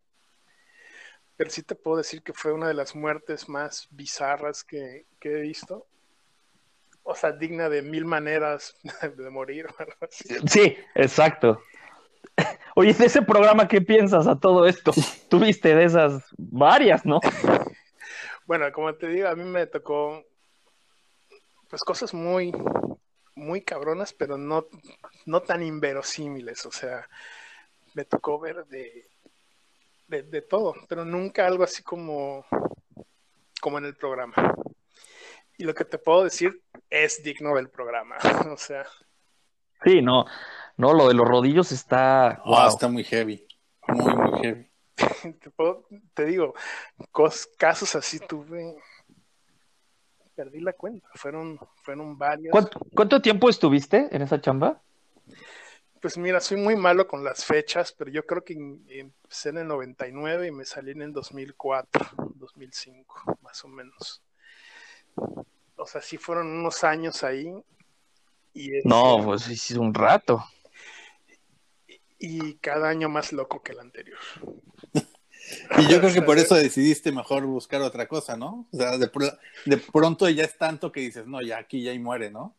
Pero 1.35 1.49
sí 1.49 1.63
te 1.63 1.75
puedo 1.75 1.97
decir 1.97 2.21
que 2.21 2.33
fue 2.33 2.51
una 2.51 2.67
de 2.67 2.73
las 2.73 2.95
muertes 2.95 3.47
más 3.47 3.87
bizarras 3.91 4.63
que, 4.63 5.05
que 5.19 5.39
he 5.39 5.41
visto. 5.41 5.87
O 7.03 7.15
sea, 7.15 7.31
digna 7.31 7.69
de 7.69 7.81
mil 7.81 8.05
maneras 8.05 8.75
de 9.17 9.29
morir. 9.29 9.67
Sí, 10.09 10.77
exacto. 10.95 11.61
Oye, 12.75 12.93
de 12.93 13.05
ese 13.05 13.21
programa, 13.21 13.67
¿qué 13.67 13.81
piensas 13.81 14.27
a 14.27 14.39
todo 14.39 14.65
esto? 14.65 14.91
Tuviste 15.29 15.75
de 15.75 15.85
esas 15.85 16.23
varias, 16.37 17.05
¿no? 17.05 17.19
Bueno, 18.45 18.65
como 18.73 18.95
te 18.95 19.07
digo, 19.07 19.27
a 19.27 19.35
mí 19.35 19.43
me 19.43 19.67
tocó 19.67 20.25
pues 21.69 21.83
cosas 21.83 22.15
muy, 22.15 22.51
muy 23.35 23.61
cabronas, 23.61 24.11
pero 24.11 24.39
no, 24.39 24.65
no 25.27 25.43
tan 25.43 25.61
inverosímiles. 25.61 26.65
O 26.65 26.71
sea, 26.71 27.07
me 27.93 28.05
tocó 28.05 28.39
ver 28.39 28.65
de, 28.65 29.07
de, 30.07 30.23
de 30.23 30.41
todo, 30.41 30.73
pero 30.87 31.05
nunca 31.05 31.45
algo 31.45 31.63
así 31.63 31.83
como, 31.83 32.43
como 33.61 33.77
en 33.77 33.85
el 33.85 33.95
programa. 33.95 34.55
Y 35.59 35.63
lo 35.63 35.75
que 35.75 35.85
te 35.85 35.99
puedo 35.99 36.23
decir 36.23 36.63
es 36.89 37.21
digno 37.21 37.53
del 37.53 37.69
programa. 37.69 38.17
O 38.51 38.57
sea, 38.57 38.83
Sí, 39.83 40.01
no. 40.01 40.25
No, 40.79 40.93
lo 40.93 41.09
de 41.09 41.13
los 41.13 41.27
rodillos 41.27 41.73
está. 41.73 42.41
Wow, 42.45 42.55
wow. 42.55 42.67
está 42.69 42.87
muy 42.87 43.03
heavy. 43.03 43.45
Muy, 43.89 44.15
muy 44.15 44.39
heavy. 44.39 44.69
te, 45.41 45.49
puedo- 45.51 45.85
te 46.13 46.23
digo, 46.25 46.53
cos- 47.11 47.49
casos 47.57 47.95
así 47.95 48.17
tuve. 48.19 48.77
Perdí 50.35 50.61
la 50.61 50.71
cuenta, 50.71 51.05
fueron, 51.15 51.59
fueron 51.83 52.17
varios. 52.17 52.53
¿Cuánto, 52.53 52.79
cuánto 52.95 53.21
tiempo 53.21 53.49
estuviste 53.49 54.07
en 54.09 54.21
esa 54.21 54.39
chamba? 54.39 54.81
Pues 56.01 56.17
mira, 56.17 56.39
soy 56.39 56.55
muy 56.55 56.77
malo 56.77 57.09
con 57.09 57.25
las 57.25 57.43
fechas, 57.43 57.91
pero 57.91 58.09
yo 58.09 58.25
creo 58.25 58.45
que 58.45 58.53
empecé 58.53 59.49
en 59.49 59.57
el 59.57 59.67
99 59.67 60.47
y 60.47 60.51
me 60.51 60.63
salí 60.63 60.91
en 60.91 61.01
el 61.01 61.11
2004, 61.11 62.11
2005, 62.35 63.37
más 63.41 63.65
o 63.65 63.67
menos. 63.67 64.23
O 65.75 65.85
sea, 65.85 66.01
sí 66.01 66.15
fueron 66.15 66.47
unos 66.47 66.85
años 66.85 67.21
ahí. 67.25 67.53
Y, 68.53 68.77
este, 68.77 68.87
No, 68.87 69.21
pues 69.25 69.41
sí, 69.41 69.57
sí, 69.57 69.77
un 69.77 69.93
rato. 69.93 70.41
Y 72.19 72.55
cada 72.55 72.89
año 72.89 73.09
más 73.09 73.31
loco 73.33 73.63
que 73.63 73.71
el 73.71 73.79
anterior. 73.79 74.19
Y 75.79 75.87
yo 75.87 75.99
creo 75.99 76.13
que 76.13 76.21
por 76.21 76.37
eso 76.37 76.55
decidiste 76.55 77.11
mejor 77.11 77.45
buscar 77.45 77.81
otra 77.81 78.07
cosa, 78.07 78.37
¿no? 78.37 78.67
O 78.71 78.77
sea, 78.77 78.97
de, 78.97 79.11
pr- 79.11 79.37
de 79.65 79.77
pronto 79.77 80.29
ya 80.29 80.43
es 80.43 80.57
tanto 80.57 80.91
que 80.91 80.99
dices, 81.01 81.25
no, 81.25 81.41
ya 81.41 81.57
aquí 81.57 81.81
ya 81.81 81.93
y 81.93 81.99
muere, 81.99 82.29
¿no? 82.29 82.55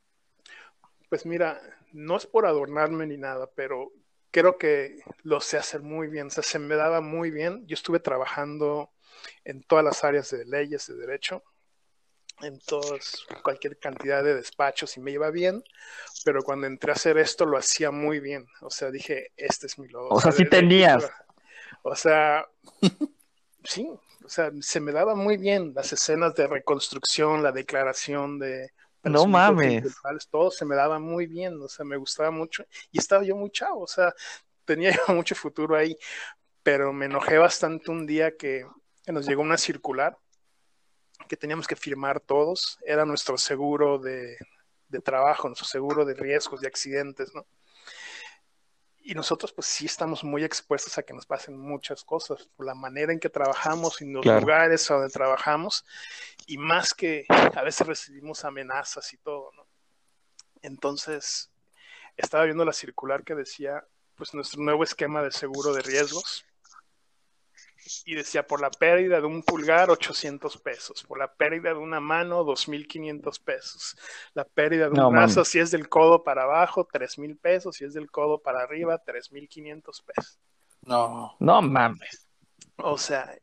Pues 1.09 1.27
mira, 1.27 1.61
no 1.93 2.17
es 2.17 2.27
por 2.27 2.47
adornarme 2.47 3.07
ni 3.07 3.17
nada, 3.17 3.51
pero 3.55 3.93
creo 4.31 4.59
que 4.59 5.01
lo 5.23 5.41
sé 5.41 5.59
hacer 5.59 5.83
muy 5.83 6.09
bien. 6.09 6.29
O 6.29 6.31
sea, 6.31 6.43
se 6.43 6.59
me 6.59 6.77
daba 6.77 7.01
muy 7.01 7.31
bien. 7.31 7.67
Yo 7.67 7.75
estuve 7.75 8.01
trabajando 8.01 8.91
en 9.45 9.63
todas 9.63 9.85
las 9.85 10.05
áreas 10.05 10.31
de 10.31 10.45
leyes, 10.47 10.87
de 10.87 10.95
derecho, 10.95 11.43
en 12.43 12.59
todos, 12.61 13.26
cualquier 13.43 13.78
cantidad 13.78 14.22
de 14.22 14.34
despachos 14.34 14.97
y 14.97 15.01
me 15.01 15.11
iba 15.11 15.30
bien, 15.30 15.62
pero 16.24 16.43
cuando 16.43 16.66
entré 16.66 16.93
a 16.93 16.95
hacer 16.95 17.18
esto 17.18 17.45
lo 17.45 17.57
hacía 17.57 17.91
muy 17.91 18.20
bien. 18.20 18.47
O 18.61 18.70
sea, 18.70 18.91
dije, 18.91 19.32
este 19.36 19.66
es 19.66 19.78
mi 19.78 19.88
logo. 19.88 20.09
O 20.11 20.20
sea, 20.20 20.32
sí 20.32 20.45
tenías. 20.45 21.11
O 21.82 21.95
sea, 21.95 22.47
sí, 23.64 23.88
o 24.24 24.28
sea, 24.28 24.51
se 24.61 24.80
me 24.80 24.93
daba 24.93 25.14
muy 25.14 25.36
bien 25.36 25.72
las 25.74 25.93
escenas 25.93 26.34
de 26.34 26.47
reconstrucción, 26.47 27.43
la 27.43 27.53
declaración 27.53 28.38
de... 28.38 28.70
No 29.03 29.26
mames. 29.26 29.97
Todo 30.30 30.51
se 30.51 30.66
me 30.66 30.76
daba 30.76 30.99
muy 30.99 31.26
bien, 31.26 31.61
o 31.61 31.68
sea, 31.68 31.86
me 31.86 31.97
gustaba 31.97 32.30
mucho 32.30 32.64
y 32.93 32.99
estaba 32.99 33.24
yo 33.24 33.34
muy 33.34 33.51
chavo, 33.51 33.80
o 33.82 33.86
sea, 33.86 34.14
tenía 34.64 34.91
yo 35.09 35.14
mucho 35.14 35.34
futuro 35.34 35.74
ahí, 35.74 35.97
pero 36.62 36.93
me 36.93 37.07
enojé 37.07 37.38
bastante 37.38 37.91
un 37.91 38.07
día 38.07 38.36
que, 38.36 38.66
que 39.03 39.12
nos 39.12 39.26
llegó 39.26 39.41
una 39.41 39.57
circular 39.57 40.18
que 41.29 41.37
teníamos 41.37 41.66
que 41.66 41.77
firmar 41.77 42.21
todos, 42.21 42.79
era 42.85 43.05
nuestro 43.05 43.39
seguro 43.39 43.99
de, 43.99 44.37
de 44.89 45.01
trabajo, 45.01 45.49
nuestro 45.49 45.66
seguro 45.66 46.05
de 46.05 46.14
riesgos, 46.14 46.61
de 46.61 46.68
accidentes, 46.68 47.35
¿no? 47.35 47.47
y 49.03 49.14
nosotros 49.14 49.53
pues 49.53 49.66
sí 49.66 49.87
estamos 49.87 50.23
muy 50.23 50.45
expuestos 50.45 50.99
a 50.99 51.03
que 51.03 51.14
nos 51.14 51.27
pasen 51.27 51.59
muchas 51.59 52.05
cosas 52.05 52.49
por 52.57 52.66
la 52.66 52.75
manera 52.75 53.12
en 53.12 53.21
que 53.21 53.31
trabajamos 53.31 54.01
y 54.03 54.11
los 54.11 54.25
lugares 54.25 54.87
donde 54.87 55.09
trabajamos 55.09 55.85
y 56.47 56.59
más 56.59 56.95
que 56.95 57.25
a 57.29 57.62
veces 57.62 57.87
recibimos 57.87 58.45
amenazas 58.45 59.12
y 59.12 59.16
todo, 59.16 59.51
¿no? 59.57 59.66
Entonces, 60.62 61.51
estaba 62.16 62.45
viendo 62.45 62.64
la 62.64 62.73
circular 62.73 63.25
que 63.25 63.35
decía 63.35 63.85
pues 64.14 64.35
nuestro 64.35 64.62
nuevo 64.62 64.85
esquema 64.85 65.23
de 65.23 65.33
seguro 65.33 65.73
de 65.73 65.81
riesgos 65.81 66.45
y 68.05 68.14
decía 68.14 68.47
por 68.47 68.61
la 68.61 68.70
pérdida 68.70 69.20
de 69.20 69.26
un 69.26 69.43
pulgar 69.43 69.91
800 69.91 70.59
pesos, 70.59 71.03
por 71.05 71.18
la 71.18 71.33
pérdida 71.33 71.70
de 71.70 71.78
una 71.78 72.01
mano 72.01 72.45
2500 72.45 73.39
pesos, 73.41 73.97
la 74.35 74.45
pérdida 74.45 74.89
de 74.89 75.01
un 75.01 75.12
brazo 75.12 75.45
si 75.45 75.59
es 75.59 75.70
del 75.70 75.89
codo 75.89 76.22
para 76.22 76.43
abajo 76.43 76.87
3000 76.91 77.37
pesos, 77.37 77.76
si 77.76 77.85
es 77.85 77.95
del 77.95 78.11
codo 78.11 78.41
para 78.41 78.62
arriba 78.62 78.99
3500 78.99 80.03
pesos. 80.03 80.39
No, 80.83 81.37
no 81.39 81.62
mames. 81.62 82.26
O 82.76 82.97
sea, 82.97 83.35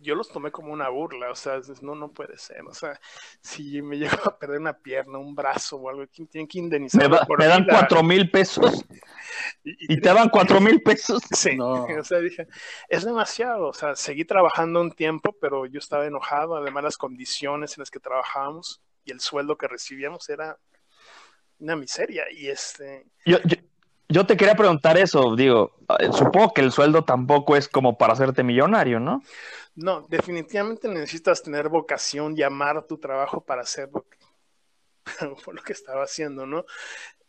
yo 0.00 0.14
los 0.14 0.28
tomé 0.28 0.50
como 0.50 0.72
una 0.72 0.88
burla, 0.88 1.30
o 1.30 1.34
sea, 1.34 1.60
no, 1.82 1.94
no 1.94 2.10
puede 2.10 2.38
ser, 2.38 2.62
o 2.62 2.74
sea, 2.74 2.98
si 3.40 3.82
me 3.82 3.96
llego 3.98 4.16
a 4.24 4.38
perder 4.38 4.60
una 4.60 4.76
pierna, 4.76 5.18
un 5.18 5.34
brazo 5.34 5.76
o 5.76 5.88
algo, 5.88 6.06
tienen 6.06 6.46
que 6.46 6.58
indemnizar. 6.58 7.08
Me, 7.38 7.46
dan 7.46 7.66
cuatro 7.66 8.02
mil 8.02 8.30
pesos 8.30 8.84
y, 9.64 10.00
te 10.00 10.12
dan 10.12 10.28
cuatro 10.28 10.60
mil 10.60 10.82
pesos. 10.82 11.22
Sí, 11.36 11.58
o 11.60 12.04
sea, 12.04 12.18
dije, 12.18 12.46
es 12.88 13.04
demasiado, 13.04 13.68
o 13.68 13.72
sea, 13.72 13.94
seguí 13.94 14.24
trabajando 14.24 14.80
un 14.80 14.92
tiempo, 14.92 15.36
pero 15.40 15.66
yo 15.66 15.78
estaba 15.78 16.06
enojado, 16.06 16.56
además 16.56 16.84
las 16.84 16.96
condiciones 16.96 17.76
en 17.76 17.82
las 17.82 17.90
que 17.90 18.00
trabajábamos 18.00 18.80
y 19.04 19.12
el 19.12 19.20
sueldo 19.20 19.56
que 19.56 19.68
recibíamos 19.68 20.28
era 20.28 20.58
una 21.58 21.76
miseria 21.76 22.24
y 22.32 22.48
este... 22.48 23.06
Yo, 23.24 23.38
yo, 23.44 23.56
yo 24.08 24.26
te 24.26 24.36
quería 24.36 24.54
preguntar 24.54 24.96
eso, 24.98 25.34
digo, 25.34 25.72
eh, 25.98 26.10
supongo 26.12 26.52
que 26.52 26.60
el 26.60 26.72
sueldo 26.72 27.04
tampoco 27.04 27.56
es 27.56 27.68
como 27.68 27.98
para 27.98 28.12
hacerte 28.12 28.42
millonario, 28.42 29.00
¿no? 29.00 29.22
No, 29.74 30.06
definitivamente 30.08 30.88
necesitas 30.88 31.42
tener 31.42 31.68
vocación 31.68 32.36
y 32.36 32.42
amar 32.42 32.86
tu 32.86 32.98
trabajo 32.98 33.44
para 33.44 33.62
hacer 33.62 33.90
lo 33.92 34.02
que, 34.02 34.18
lo 35.52 35.62
que 35.62 35.72
estaba 35.72 36.04
haciendo, 36.04 36.46
¿no? 36.46 36.64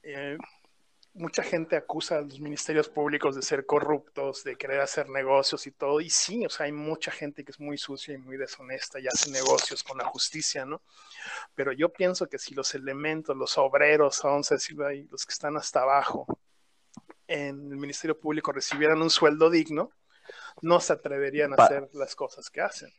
Eh, 0.03 0.37
mucha 1.13 1.41
gente 1.41 1.75
acusa 1.75 2.19
a 2.19 2.21
los 2.21 2.39
ministerios 2.39 2.89
públicos 2.89 3.35
de 3.35 3.41
ser 3.41 3.65
corruptos, 3.65 4.43
de 4.43 4.55
querer 4.55 4.81
hacer 4.81 5.09
negocios 5.09 5.65
y 5.65 5.71
todo, 5.71 5.99
y 5.99 6.11
sí, 6.11 6.45
o 6.45 6.49
sea, 6.49 6.67
hay 6.67 6.71
mucha 6.71 7.11
gente 7.11 7.43
que 7.43 7.51
es 7.51 7.59
muy 7.59 7.79
sucia 7.79 8.13
y 8.13 8.19
muy 8.19 8.37
deshonesta 8.37 8.99
y 8.99 9.07
hace 9.07 9.31
negocios 9.31 9.83
con 9.83 9.97
la 9.97 10.05
justicia, 10.05 10.63
¿no? 10.63 10.83
Pero 11.55 11.71
yo 11.71 11.89
pienso 11.91 12.29
que 12.29 12.37
si 12.37 12.53
los 12.53 12.75
elementos, 12.75 13.35
los 13.35 13.57
obreros, 13.57 14.23
a 14.23 14.39
decirlo 14.51 14.85
ahí, 14.85 15.07
los 15.11 15.25
que 15.25 15.33
están 15.33 15.57
hasta 15.57 15.81
abajo 15.81 16.27
en 17.27 17.71
el 17.71 17.77
ministerio 17.77 18.19
público 18.19 18.51
recibieran 18.51 19.01
un 19.01 19.09
sueldo 19.09 19.49
digno, 19.49 19.91
no 20.61 20.79
se 20.79 20.93
atreverían 20.93 21.53
a 21.53 21.63
hacer 21.63 21.89
las 21.93 22.15
cosas 22.15 22.49
que 22.49 22.61
hacen. 22.61 22.91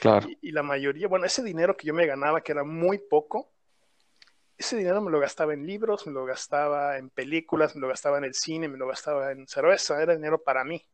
Claro. 0.00 0.28
Y, 0.42 0.52
la 0.52 0.62
mayoría, 0.62 1.08
bueno, 1.08 1.24
ese 1.24 1.42
dinero 1.42 1.76
que 1.76 1.86
yo 1.86 1.94
me 1.94 2.06
ganaba, 2.06 2.42
que 2.42 2.52
era 2.52 2.64
muy 2.64 2.98
poco, 2.98 3.50
ese 4.58 4.76
dinero 4.76 5.00
me 5.00 5.10
lo 5.10 5.18
gastaba 5.18 5.54
en 5.54 5.66
libros, 5.66 6.06
me 6.06 6.12
lo 6.12 6.24
gastaba 6.24 6.98
en 6.98 7.10
películas, 7.10 7.74
me 7.74 7.80
lo 7.80 7.88
gastaba 7.88 8.18
en 8.18 8.24
el 8.24 8.34
cine, 8.34 8.68
me 8.68 8.78
lo 8.78 8.86
gastaba 8.86 9.32
en 9.32 9.46
cerveza, 9.46 10.02
era 10.02 10.14
dinero 10.14 10.42
para 10.42 10.64
mí. 10.64 10.84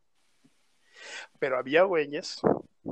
Pero 1.39 1.59
había 1.59 1.83
güeyes 1.83 2.41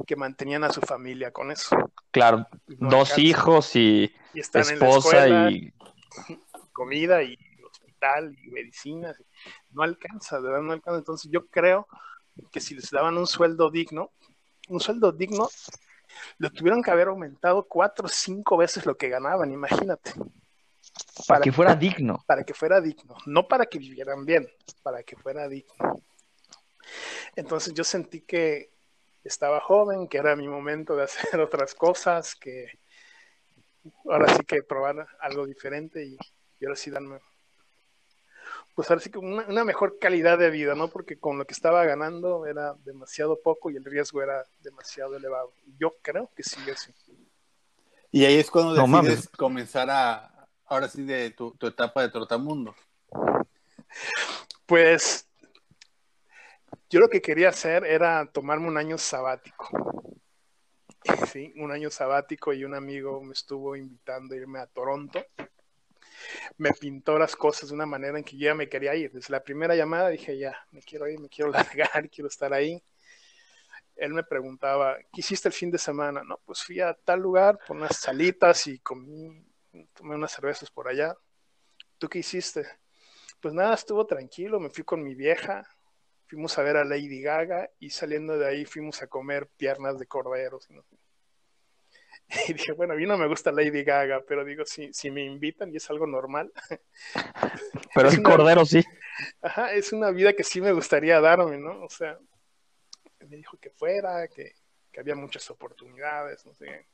que 0.06 0.16
mantenían 0.16 0.64
a 0.64 0.72
su 0.72 0.80
familia 0.80 1.30
con 1.30 1.50
eso. 1.50 1.76
Claro, 2.10 2.46
dos 2.66 3.18
hijos 3.18 3.76
y, 3.76 4.12
esposa 4.34 5.50
y 5.50 5.72
comida 6.72 7.22
y 7.22 7.38
hospital 7.98 8.36
y 8.42 8.50
medicinas. 8.50 9.16
No 9.70 9.82
alcanza, 9.82 10.40
de 10.40 10.48
verdad 10.48 10.62
no 10.62 10.72
alcanza. 10.72 10.98
Entonces 10.98 11.30
yo 11.30 11.46
creo 11.48 11.86
que 12.50 12.60
si 12.60 12.74
les 12.74 12.90
daban 12.90 13.16
un 13.18 13.26
sueldo 13.26 13.70
digno, 13.70 14.12
un 14.68 14.80
sueldo 14.80 15.12
digno, 15.12 15.48
lo 16.38 16.50
tuvieron 16.50 16.82
que 16.82 16.90
haber 16.90 17.08
aumentado 17.08 17.66
cuatro 17.66 18.06
o 18.06 18.08
cinco 18.08 18.56
veces 18.56 18.86
lo 18.86 18.96
que 18.96 19.08
ganaban, 19.08 19.50
imagínate. 19.52 20.12
Para, 21.26 21.40
que 21.40 21.52
fuera 21.52 21.74
digno. 21.74 22.24
Para 22.26 22.44
que 22.44 22.54
fuera 22.54 22.80
digno, 22.80 23.16
no 23.26 23.46
para 23.46 23.66
que 23.66 23.78
vivieran 23.78 24.24
bien, 24.24 24.48
para 24.82 25.02
que 25.02 25.16
fuera 25.16 25.48
digno. 25.48 26.02
Entonces 27.36 27.74
yo 27.74 27.84
sentí 27.84 28.22
que 28.22 28.70
estaba 29.24 29.60
joven, 29.60 30.08
que 30.08 30.18
era 30.18 30.36
mi 30.36 30.48
momento 30.48 30.96
de 30.96 31.04
hacer 31.04 31.40
otras 31.40 31.74
cosas, 31.74 32.34
que 32.34 32.78
ahora 34.08 34.34
sí 34.34 34.44
que 34.44 34.62
probar 34.62 35.06
algo 35.20 35.46
diferente 35.46 36.04
y, 36.04 36.16
y 36.60 36.64
ahora 36.64 36.76
sí 36.76 36.90
darme 36.90 37.20
pues 38.78 38.88
ahora 38.90 39.02
sí 39.02 39.10
que 39.10 39.18
una, 39.18 39.64
mejor 39.64 39.98
calidad 39.98 40.38
de 40.38 40.50
vida, 40.50 40.76
¿no? 40.76 40.86
Porque 40.86 41.18
con 41.18 41.36
lo 41.36 41.44
que 41.44 41.52
estaba 41.52 41.84
ganando 41.84 42.46
era 42.46 42.74
demasiado 42.84 43.40
poco 43.42 43.70
y 43.70 43.76
el 43.76 43.84
riesgo 43.84 44.22
era 44.22 44.46
demasiado 44.60 45.16
elevado. 45.16 45.52
Yo 45.80 45.96
creo 46.00 46.30
que 46.36 46.44
sí, 46.44 46.60
así. 46.70 46.94
Y 48.12 48.24
ahí 48.24 48.36
es 48.38 48.48
cuando 48.48 48.74
decides 48.74 49.28
comenzar 49.30 49.90
a, 49.90 50.46
ahora 50.66 50.86
sí, 50.86 51.02
de 51.02 51.32
tu, 51.32 51.56
etapa 51.60 52.02
de 52.02 52.10
trotamundo. 52.10 52.72
Pues 54.64 55.26
yo 56.88 57.00
lo 57.00 57.08
que 57.08 57.20
quería 57.20 57.48
hacer 57.48 57.84
era 57.84 58.30
tomarme 58.30 58.68
un 58.68 58.76
año 58.76 58.96
sabático. 58.96 59.66
Sí, 61.32 61.52
un 61.56 61.72
año 61.72 61.90
sabático 61.90 62.52
y 62.52 62.62
un 62.62 62.76
amigo 62.76 63.20
me 63.24 63.32
estuvo 63.32 63.74
invitando 63.74 64.36
a 64.36 64.38
irme 64.38 64.60
a 64.60 64.68
Toronto 64.68 65.26
me 66.56 66.72
pintó 66.72 67.18
las 67.18 67.36
cosas 67.36 67.68
de 67.68 67.74
una 67.74 67.86
manera 67.86 68.18
en 68.18 68.24
que 68.24 68.36
yo 68.36 68.46
ya 68.46 68.54
me 68.54 68.68
quería 68.68 68.94
ir. 68.94 69.12
Desde 69.12 69.32
la 69.32 69.42
primera 69.42 69.74
llamada 69.74 70.08
dije, 70.08 70.38
ya, 70.38 70.56
me 70.70 70.82
quiero 70.82 71.08
ir, 71.08 71.20
me 71.20 71.28
quiero 71.28 71.50
largar, 71.52 72.08
quiero 72.10 72.28
estar 72.28 72.52
ahí. 72.52 72.82
Él 73.96 74.14
me 74.14 74.22
preguntaba, 74.22 74.96
¿qué 75.12 75.20
hiciste 75.20 75.48
el 75.48 75.54
fin 75.54 75.70
de 75.70 75.78
semana? 75.78 76.22
No, 76.22 76.40
pues 76.44 76.62
fui 76.62 76.80
a 76.80 76.94
tal 76.94 77.20
lugar 77.20 77.58
por 77.66 77.76
unas 77.76 77.96
salitas 77.96 78.66
y 78.68 78.78
comí, 78.78 79.44
tomé 79.92 80.14
unas 80.14 80.32
cervezas 80.32 80.70
por 80.70 80.88
allá. 80.88 81.16
¿Tú 81.98 82.08
qué 82.08 82.20
hiciste? 82.20 82.64
Pues 83.40 83.54
nada, 83.54 83.74
estuvo 83.74 84.06
tranquilo, 84.06 84.60
me 84.60 84.70
fui 84.70 84.84
con 84.84 85.02
mi 85.02 85.14
vieja, 85.14 85.64
fuimos 86.26 86.56
a 86.58 86.62
ver 86.62 86.76
a 86.76 86.84
Lady 86.84 87.20
Gaga 87.20 87.70
y 87.78 87.90
saliendo 87.90 88.38
de 88.38 88.46
ahí 88.46 88.64
fuimos 88.64 89.02
a 89.02 89.08
comer 89.08 89.48
piernas 89.56 89.98
de 89.98 90.06
corderos. 90.06 90.68
Y 92.48 92.52
dije, 92.52 92.72
bueno, 92.72 92.94
a 92.94 92.96
mí 92.96 93.06
no 93.06 93.16
me 93.16 93.26
gusta 93.26 93.52
Lady 93.52 93.84
Gaga, 93.84 94.22
pero 94.26 94.44
digo, 94.44 94.64
si, 94.64 94.92
si 94.92 95.10
me 95.10 95.24
invitan 95.24 95.72
y 95.72 95.76
es 95.76 95.90
algo 95.90 96.06
normal. 96.06 96.52
Pero 97.94 98.10
el 98.10 98.22
cordero 98.22 98.64
sí. 98.64 98.84
Ajá, 99.40 99.72
es 99.72 99.92
una 99.92 100.10
vida 100.10 100.32
que 100.32 100.44
sí 100.44 100.60
me 100.60 100.72
gustaría 100.72 101.20
darme, 101.20 101.58
¿no? 101.58 101.82
O 101.82 101.88
sea, 101.88 102.18
me 103.26 103.36
dijo 103.36 103.56
que 103.58 103.70
fuera, 103.70 104.28
que, 104.28 104.52
que 104.92 105.00
había 105.00 105.14
muchas 105.14 105.50
oportunidades, 105.50 106.44
no 106.44 106.54
sé. 106.54 106.86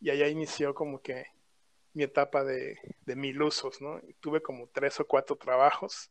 Y 0.00 0.10
allá 0.10 0.28
inició 0.28 0.74
como 0.74 1.02
que 1.02 1.26
mi 1.92 2.04
etapa 2.04 2.44
de, 2.44 2.78
de 3.04 3.16
mil 3.16 3.42
usos, 3.42 3.80
¿no? 3.80 4.00
tuve 4.20 4.40
como 4.42 4.68
tres 4.68 4.98
o 5.00 5.06
cuatro 5.06 5.36
trabajos 5.36 6.10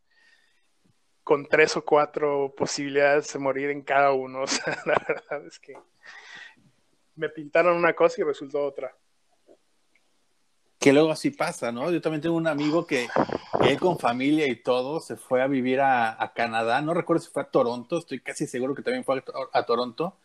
con 1.23 1.45
tres 1.45 1.77
o 1.77 1.83
cuatro 1.83 2.53
posibilidades 2.55 3.31
de 3.31 3.39
morir 3.39 3.69
en 3.69 3.81
cada 3.81 4.11
uno. 4.11 4.43
O 4.43 4.47
sea, 4.47 4.77
la 4.85 5.01
verdad 5.07 5.45
es 5.47 5.59
que 5.59 5.73
me 7.15 7.29
pintaron 7.29 7.77
una 7.77 7.93
cosa 7.93 8.21
y 8.21 8.23
resultó 8.23 8.63
otra. 8.65 8.95
Que 10.79 10.91
luego 10.91 11.11
así 11.11 11.29
pasa, 11.31 11.71
¿no? 11.71 11.91
Yo 11.91 12.01
también 12.01 12.21
tengo 12.21 12.35
un 12.35 12.47
amigo 12.47 12.85
que 12.85 13.07
él 13.61 13.79
con 13.79 13.97
familia 13.97 14.47
y 14.47 14.57
todo 14.57 14.99
se 14.99 15.15
fue 15.15 15.41
a 15.41 15.47
vivir 15.47 15.79
a, 15.79 16.33
Canadá, 16.35 16.81
no 16.81 16.93
recuerdo 16.93 17.23
si 17.23 17.31
fue 17.31 17.43
a 17.43 17.45
Toronto, 17.45 17.99
estoy 17.99 18.19
casi 18.19 18.47
seguro 18.47 18.75
que 18.75 18.81
también 18.81 19.05
fue 19.05 19.23
a, 19.53 19.63
Toronto, 19.63 20.17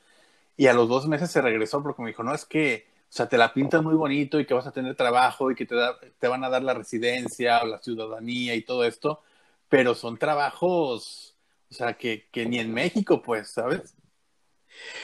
y 0.56 0.66
a 0.66 0.72
los 0.72 0.88
dos 0.88 1.06
meses 1.06 1.30
se 1.30 1.42
regresó 1.42 1.82
porque 1.82 2.02
me 2.02 2.08
dijo, 2.08 2.24
no, 2.24 2.34
es 2.34 2.44
que, 2.44 2.86
o 3.02 3.12
sea, 3.12 3.28
te 3.28 3.38
la 3.38 3.54
pintas 3.54 3.82
muy 3.82 3.94
bonito 3.94 4.40
y 4.40 4.46
que 4.46 4.54
vas 4.54 4.66
a 4.66 4.72
tener 4.72 4.96
trabajo 4.96 5.50
y 5.50 5.54
que 5.54 5.66
te, 5.66 5.76
te 6.18 6.28
van 6.28 6.42
a 6.42 6.48
dar 6.48 6.62
la 6.62 6.74
residencia 6.74 7.62
o 7.62 7.66
la 7.66 7.78
ciudadanía 7.78 8.54
y 8.56 8.62
todo 8.62 8.84
esto, 8.84 9.22
pero 9.68 9.94
son 9.94 10.18
trabajos, 10.18 11.36
o 11.70 11.74
sea, 11.74 11.94
que, 11.94 12.26
que 12.32 12.46
ni 12.46 12.58
en 12.58 12.74
México, 12.74 13.22
pues, 13.22 13.50
¿sabes? 13.50 13.94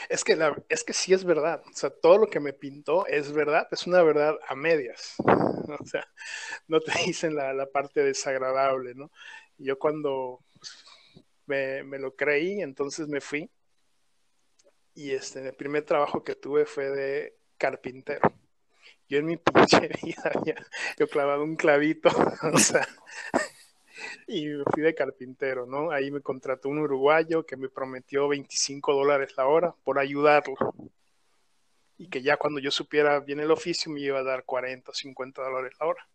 Es 0.09 0.25
que, 0.25 0.37
la, 0.37 0.57
es 0.69 0.85
que 0.85 0.93
sí 0.93 1.13
es 1.13 1.25
verdad. 1.25 1.63
O 1.67 1.77
sea, 1.77 1.91
todo 1.91 2.19
lo 2.19 2.27
que 2.29 2.41
me 2.41 2.53
pintó 2.53 3.07
es 3.07 3.33
verdad. 3.33 3.69
Es 3.71 3.87
una 3.87 4.03
verdad 4.03 4.39
a 4.47 4.55
medias. 4.55 5.15
O 5.67 5.87
sea, 5.87 6.07
no 6.69 6.79
te 6.79 6.93
dicen 7.07 7.35
la, 7.35 7.55
la 7.55 7.67
parte 7.67 8.05
desagradable, 8.05 8.95
¿no? 8.95 9.11
Yo 9.57 9.79
cuando 9.79 10.45
pues, 10.59 10.85
me, 11.47 11.83
me, 11.85 11.99
lo 11.99 12.15
creí, 12.15 12.61
entonces 12.61 13.09
me 13.09 13.21
fui. 13.21 13.51
Y 14.95 15.13
este, 15.13 15.47
el 15.49 15.55
primer 15.55 15.85
trabajo 15.85 16.23
que 16.23 16.35
tuve 16.35 16.67
fue 16.67 16.91
de 16.91 17.37
carpintero. 17.59 18.33
Yo 19.09 19.19
en 19.19 19.27
mi 19.27 19.37
pinche 19.39 19.89
vida 20.03 20.33
había 20.35 20.57
yo 20.99 21.09
clavado 21.09 21.43
un 21.43 21.57
clavito, 21.57 22.11
o 22.53 22.59
sea, 22.59 22.87
y 24.27 24.49
fui 24.73 24.83
de 24.83 24.95
carpintero, 24.95 25.67
¿no? 25.67 25.91
Ahí 25.91 26.11
me 26.11 26.21
contrató 26.21 26.69
un 26.69 26.79
uruguayo 26.79 27.45
que 27.45 27.57
me 27.57 27.69
prometió 27.69 28.29
25 28.29 28.93
dólares 28.95 29.35
la 29.37 29.47
hora 29.47 29.75
por 29.85 29.99
ayudarlo. 29.99 30.57
Y 31.97 32.09
que 32.09 32.23
ya 32.23 32.37
cuando 32.37 32.61
yo 32.61 32.71
supiera 32.71 33.21
bien 33.21 33.41
el 33.41 33.51
oficio 33.51 33.91
me 33.93 34.01
iba 34.01 34.19
a 34.19 34.25
dar 34.25 34.45
40 34.45 34.91
o 34.91 34.95
50 34.95 35.43
dólares 35.43 35.73
la 35.79 35.87
hora. 35.87 36.09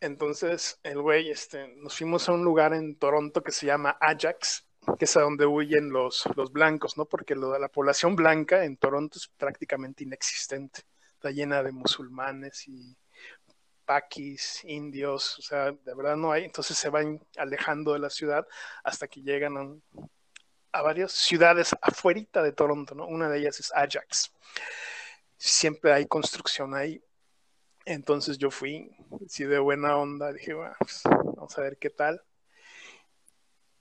Entonces, 0.00 0.78
el 0.82 1.00
güey, 1.00 1.30
este, 1.30 1.68
nos 1.76 1.96
fuimos 1.96 2.28
a 2.28 2.32
un 2.32 2.44
lugar 2.44 2.72
en 2.74 2.96
Toronto 2.96 3.42
que 3.42 3.52
se 3.52 3.66
llama 3.66 3.96
Ajax, 4.00 4.66
que 4.98 5.04
es 5.04 5.16
a 5.16 5.22
donde 5.22 5.46
huyen 5.46 5.90
los, 5.90 6.24
los 6.36 6.52
blancos, 6.52 6.96
¿no? 6.96 7.04
Porque 7.04 7.34
la 7.34 7.68
población 7.68 8.16
blanca 8.16 8.64
en 8.64 8.76
Toronto 8.76 9.18
es 9.18 9.28
prácticamente 9.36 10.04
inexistente. 10.04 10.82
Está 11.14 11.30
llena 11.30 11.62
de 11.62 11.72
musulmanes 11.72 12.68
y 12.68 12.96
paquis, 13.88 14.62
indios, 14.64 15.38
o 15.38 15.42
sea, 15.42 15.72
de 15.72 15.94
verdad 15.94 16.14
no 16.14 16.30
hay. 16.30 16.44
Entonces 16.44 16.76
se 16.76 16.90
van 16.90 17.26
alejando 17.38 17.94
de 17.94 17.98
la 17.98 18.10
ciudad 18.10 18.46
hasta 18.84 19.08
que 19.08 19.22
llegan 19.22 19.80
a, 20.72 20.82
varias 20.82 21.12
ciudades 21.12 21.74
afuera 21.80 22.42
de 22.42 22.52
Toronto, 22.52 22.94
¿no? 22.94 23.06
Una 23.06 23.30
de 23.30 23.38
ellas 23.38 23.58
es 23.60 23.72
Ajax. 23.74 24.30
Siempre 25.38 25.90
hay 25.94 26.06
construcción 26.06 26.74
ahí. 26.74 27.02
Entonces 27.86 28.36
yo 28.36 28.50
fui, 28.50 28.94
sí, 29.26 29.44
de 29.44 29.58
buena 29.58 29.96
onda, 29.96 30.34
dije, 30.34 30.52
bueno, 30.52 30.74
pues, 30.80 31.00
vamos 31.04 31.56
a 31.56 31.62
ver 31.62 31.78
qué 31.78 31.88
tal. 31.88 32.22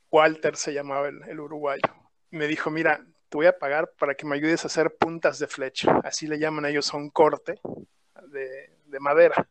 Walter 0.09 0.55
se 0.55 0.73
llamaba 0.73 1.09
el, 1.09 1.39
uruguayo. 1.39 1.83
Me 2.31 2.47
dijo, 2.47 2.71
mira, 2.71 3.05
te 3.27 3.37
voy 3.37 3.47
a 3.47 3.59
pagar 3.59 3.91
para 3.99 4.15
que 4.15 4.25
me 4.25 4.37
ayudes 4.37 4.63
a 4.63 4.67
hacer 4.67 4.95
puntas 4.95 5.37
de 5.37 5.47
flecha. 5.47 5.99
Así 6.05 6.27
le 6.27 6.39
llaman 6.39 6.65
ellos 6.65 6.93
a 6.93 6.97
un 6.97 7.09
corte 7.09 7.59
de 8.31 8.99
madera. 9.01 9.49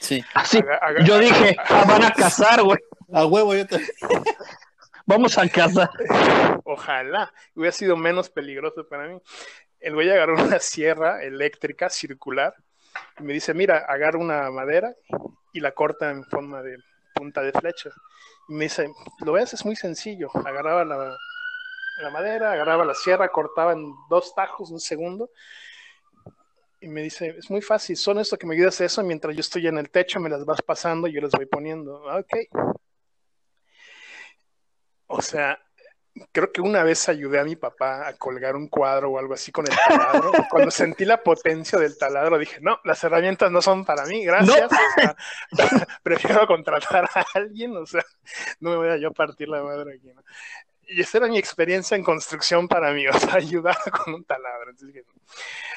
Sí. 0.00 0.24
Así, 0.34 0.60
yo 1.04 1.18
dije, 1.18 1.56
ah, 1.68 1.84
van 1.86 2.04
a 2.04 2.12
cazar, 2.12 2.62
güey. 2.62 2.78
A 3.12 3.26
huevo, 3.26 3.54
yo 3.54 3.66
te... 3.66 3.80
Vamos 5.06 5.38
a 5.38 5.48
cazar. 5.48 5.88
Ojalá. 6.64 7.32
Hubiera 7.54 7.72
sido 7.72 7.96
menos 7.96 8.28
peligroso 8.28 8.86
para 8.86 9.08
mí. 9.08 9.18
El 9.80 9.94
güey 9.94 10.10
agarró 10.10 10.34
una 10.34 10.58
sierra 10.60 11.22
eléctrica 11.22 11.88
circular 11.88 12.54
y 13.18 13.22
me 13.22 13.32
dice, 13.32 13.54
mira, 13.54 13.78
agarra 13.88 14.18
una 14.18 14.50
madera 14.50 14.94
y 15.52 15.60
la 15.60 15.72
corta 15.72 16.10
en 16.10 16.24
forma 16.24 16.62
de 16.62 16.76
punta 17.14 17.40
de 17.40 17.52
flecha. 17.52 17.90
Y 18.48 18.54
me 18.54 18.64
dice, 18.64 18.90
lo 19.20 19.32
ves, 19.32 19.54
es 19.54 19.64
muy 19.64 19.76
sencillo. 19.76 20.30
Agarraba 20.44 20.84
la, 20.84 21.16
la 22.02 22.10
madera, 22.10 22.52
agarraba 22.52 22.84
la 22.84 22.94
sierra, 22.94 23.28
cortaba 23.28 23.72
en 23.72 23.90
dos 24.10 24.34
tajos, 24.34 24.70
un 24.70 24.80
segundo. 24.80 25.30
Y 26.80 26.88
me 26.88 27.02
dice, 27.02 27.34
es 27.36 27.50
muy 27.50 27.60
fácil, 27.60 27.96
son 27.96 28.18
esto 28.18 28.38
que 28.38 28.46
me 28.46 28.54
ayudas 28.54 28.80
a 28.80 28.84
eso, 28.84 29.02
mientras 29.02 29.34
yo 29.34 29.40
estoy 29.40 29.66
en 29.66 29.78
el 29.78 29.90
techo, 29.90 30.20
me 30.20 30.30
las 30.30 30.44
vas 30.44 30.62
pasando 30.62 31.08
y 31.08 31.12
yo 31.12 31.20
las 31.20 31.32
voy 31.32 31.46
poniendo. 31.46 32.02
Ok. 32.04 32.36
O 35.08 35.20
sea, 35.20 35.58
creo 36.32 36.52
que 36.52 36.60
una 36.60 36.82
vez 36.82 37.08
ayudé 37.08 37.40
a 37.40 37.44
mi 37.44 37.56
papá 37.56 38.06
a 38.06 38.16
colgar 38.16 38.56
un 38.56 38.68
cuadro 38.68 39.10
o 39.10 39.18
algo 39.18 39.34
así 39.34 39.52
con 39.52 39.66
el 39.66 39.76
taladro. 39.88 40.32
Cuando 40.50 40.70
sentí 40.70 41.04
la 41.04 41.22
potencia 41.22 41.78
del 41.78 41.96
taladro, 41.96 42.38
dije, 42.38 42.58
no, 42.60 42.78
las 42.84 43.02
herramientas 43.04 43.50
no 43.50 43.62
son 43.62 43.84
para 43.84 44.04
mí, 44.06 44.24
gracias. 44.24 44.70
No. 44.70 44.76
O 45.52 45.56
sea, 45.56 45.86
prefiero 46.02 46.46
contratar 46.46 47.08
a 47.14 47.24
alguien, 47.34 47.76
o 47.76 47.86
sea, 47.86 48.04
no 48.60 48.70
me 48.70 48.76
voy 48.76 48.88
a 48.88 48.96
yo 48.96 49.12
partir 49.12 49.48
la 49.48 49.62
madre 49.62 49.94
aquí. 49.94 50.08
¿no? 50.14 50.22
Y 50.88 51.02
esa 51.02 51.18
era 51.18 51.28
mi 51.28 51.38
experiencia 51.38 51.96
en 51.96 52.02
construcción 52.02 52.66
para 52.66 52.92
mí, 52.92 53.06
o 53.08 53.12
sea, 53.12 53.34
ayudar 53.34 53.76
con 53.90 54.14
un 54.14 54.24
taladro. 54.24 54.72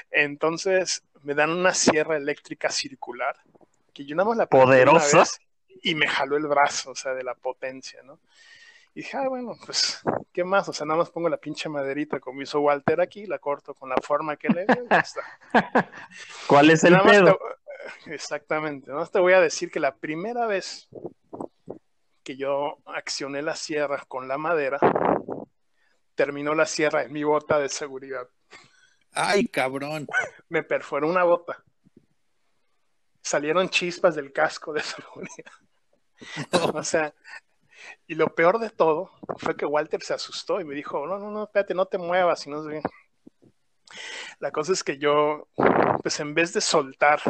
Entonces, 0.10 1.04
me 1.22 1.34
dan 1.34 1.52
una 1.52 1.74
sierra 1.74 2.18
eléctrica 2.18 2.70
circular, 2.70 3.38
que 3.94 4.06
yo 4.06 4.16
nada 4.16 4.30
más 4.30 4.38
la 4.38 4.48
poderosa 4.48 5.24
y 5.84 5.96
me 5.96 6.08
jaló 6.08 6.38
el 6.38 6.48
brazo, 6.48 6.92
o 6.92 6.96
sea, 6.96 7.14
de 7.14 7.24
la 7.24 7.36
potencia, 7.36 8.02
¿no? 8.04 8.20
Y 8.94 9.02
dije, 9.02 9.18
ah, 9.18 9.28
bueno, 9.30 9.56
pues, 9.66 10.02
¿qué 10.34 10.44
más? 10.44 10.68
O 10.68 10.74
sea, 10.74 10.86
nada 10.86 11.00
más 11.00 11.10
pongo 11.10 11.30
la 11.30 11.38
pinche 11.38 11.70
maderita 11.70 12.20
como 12.20 12.42
hizo 12.42 12.60
Walter 12.60 13.00
aquí, 13.00 13.26
la 13.26 13.40
corto 13.40 13.74
con 13.74 13.90
la 13.90 13.96
forma 14.02 14.36
que 14.36 14.50
le 14.50 14.66
dio 14.66 14.84
y 14.84 14.90
ya 14.90 15.00
está. 15.00 15.22
¿Cuál 16.48 16.72
es 16.72 16.84
el 16.84 17.00
pedo? 17.00 17.40
Te... 18.04 18.14
Exactamente, 18.14 18.92
¿no? 18.92 19.06
Te 19.08 19.20
voy 19.20 19.34
a 19.34 19.40
decir 19.40 19.72
que 19.72 19.80
la 19.80 19.96
primera 19.96 20.46
vez 20.46 20.90
que 22.24 22.36
yo 22.36 22.78
accioné 22.86 23.42
la 23.42 23.56
sierra 23.56 24.04
con 24.08 24.28
la 24.28 24.38
madera, 24.38 24.80
terminó 26.16 26.54
la 26.54 26.66
sierra 26.66 27.04
en 27.04 27.14
mi 27.14 27.24
bota 27.24 27.60
de 27.60 27.70
seguridad. 27.70 28.28
Ay, 29.14 29.48
cabrón. 29.48 30.08
Me 30.50 30.64
perforó 30.64 31.08
una 31.08 31.24
bota. 31.24 31.64
Salieron 33.22 33.70
chispas 33.70 34.16
del 34.16 34.32
casco 34.32 34.74
de 34.74 34.82
seguridad. 34.82 35.52
o 36.74 36.84
sea, 36.84 37.14
y 38.08 38.16
lo 38.16 38.34
peor 38.34 38.60
de 38.60 38.70
todo 38.70 39.12
fue 39.38 39.56
que 39.56 39.66
Walter 39.66 40.02
se 40.02 40.14
asustó 40.14 40.60
y 40.62 40.66
me 40.66 40.76
dijo, 40.76 41.06
no, 41.06 41.18
no, 41.18 41.32
no, 41.32 41.44
espérate, 41.44 41.74
no 41.74 41.86
te 41.86 41.98
muevas. 41.98 42.46
Y 42.48 42.50
no 42.50 42.64
sé. 42.64 42.82
La 44.40 44.52
cosa 44.52 44.74
es 44.74 44.84
que 44.84 44.98
yo, 44.98 45.48
pues 46.02 46.20
en 46.20 46.34
vez 46.34 46.54
de 46.54 46.62
soltar, 46.62 47.22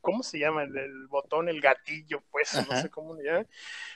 ¿cómo 0.00 0.22
se 0.22 0.38
llama? 0.38 0.62
El, 0.62 0.76
el, 0.76 1.06
botón, 1.08 1.48
el 1.48 1.60
gatillo, 1.60 2.22
pues, 2.30 2.54
Ajá. 2.54 2.66
no 2.70 2.80
sé 2.80 2.90
cómo 2.90 3.14
le 3.14 3.24
llaman. 3.24 3.48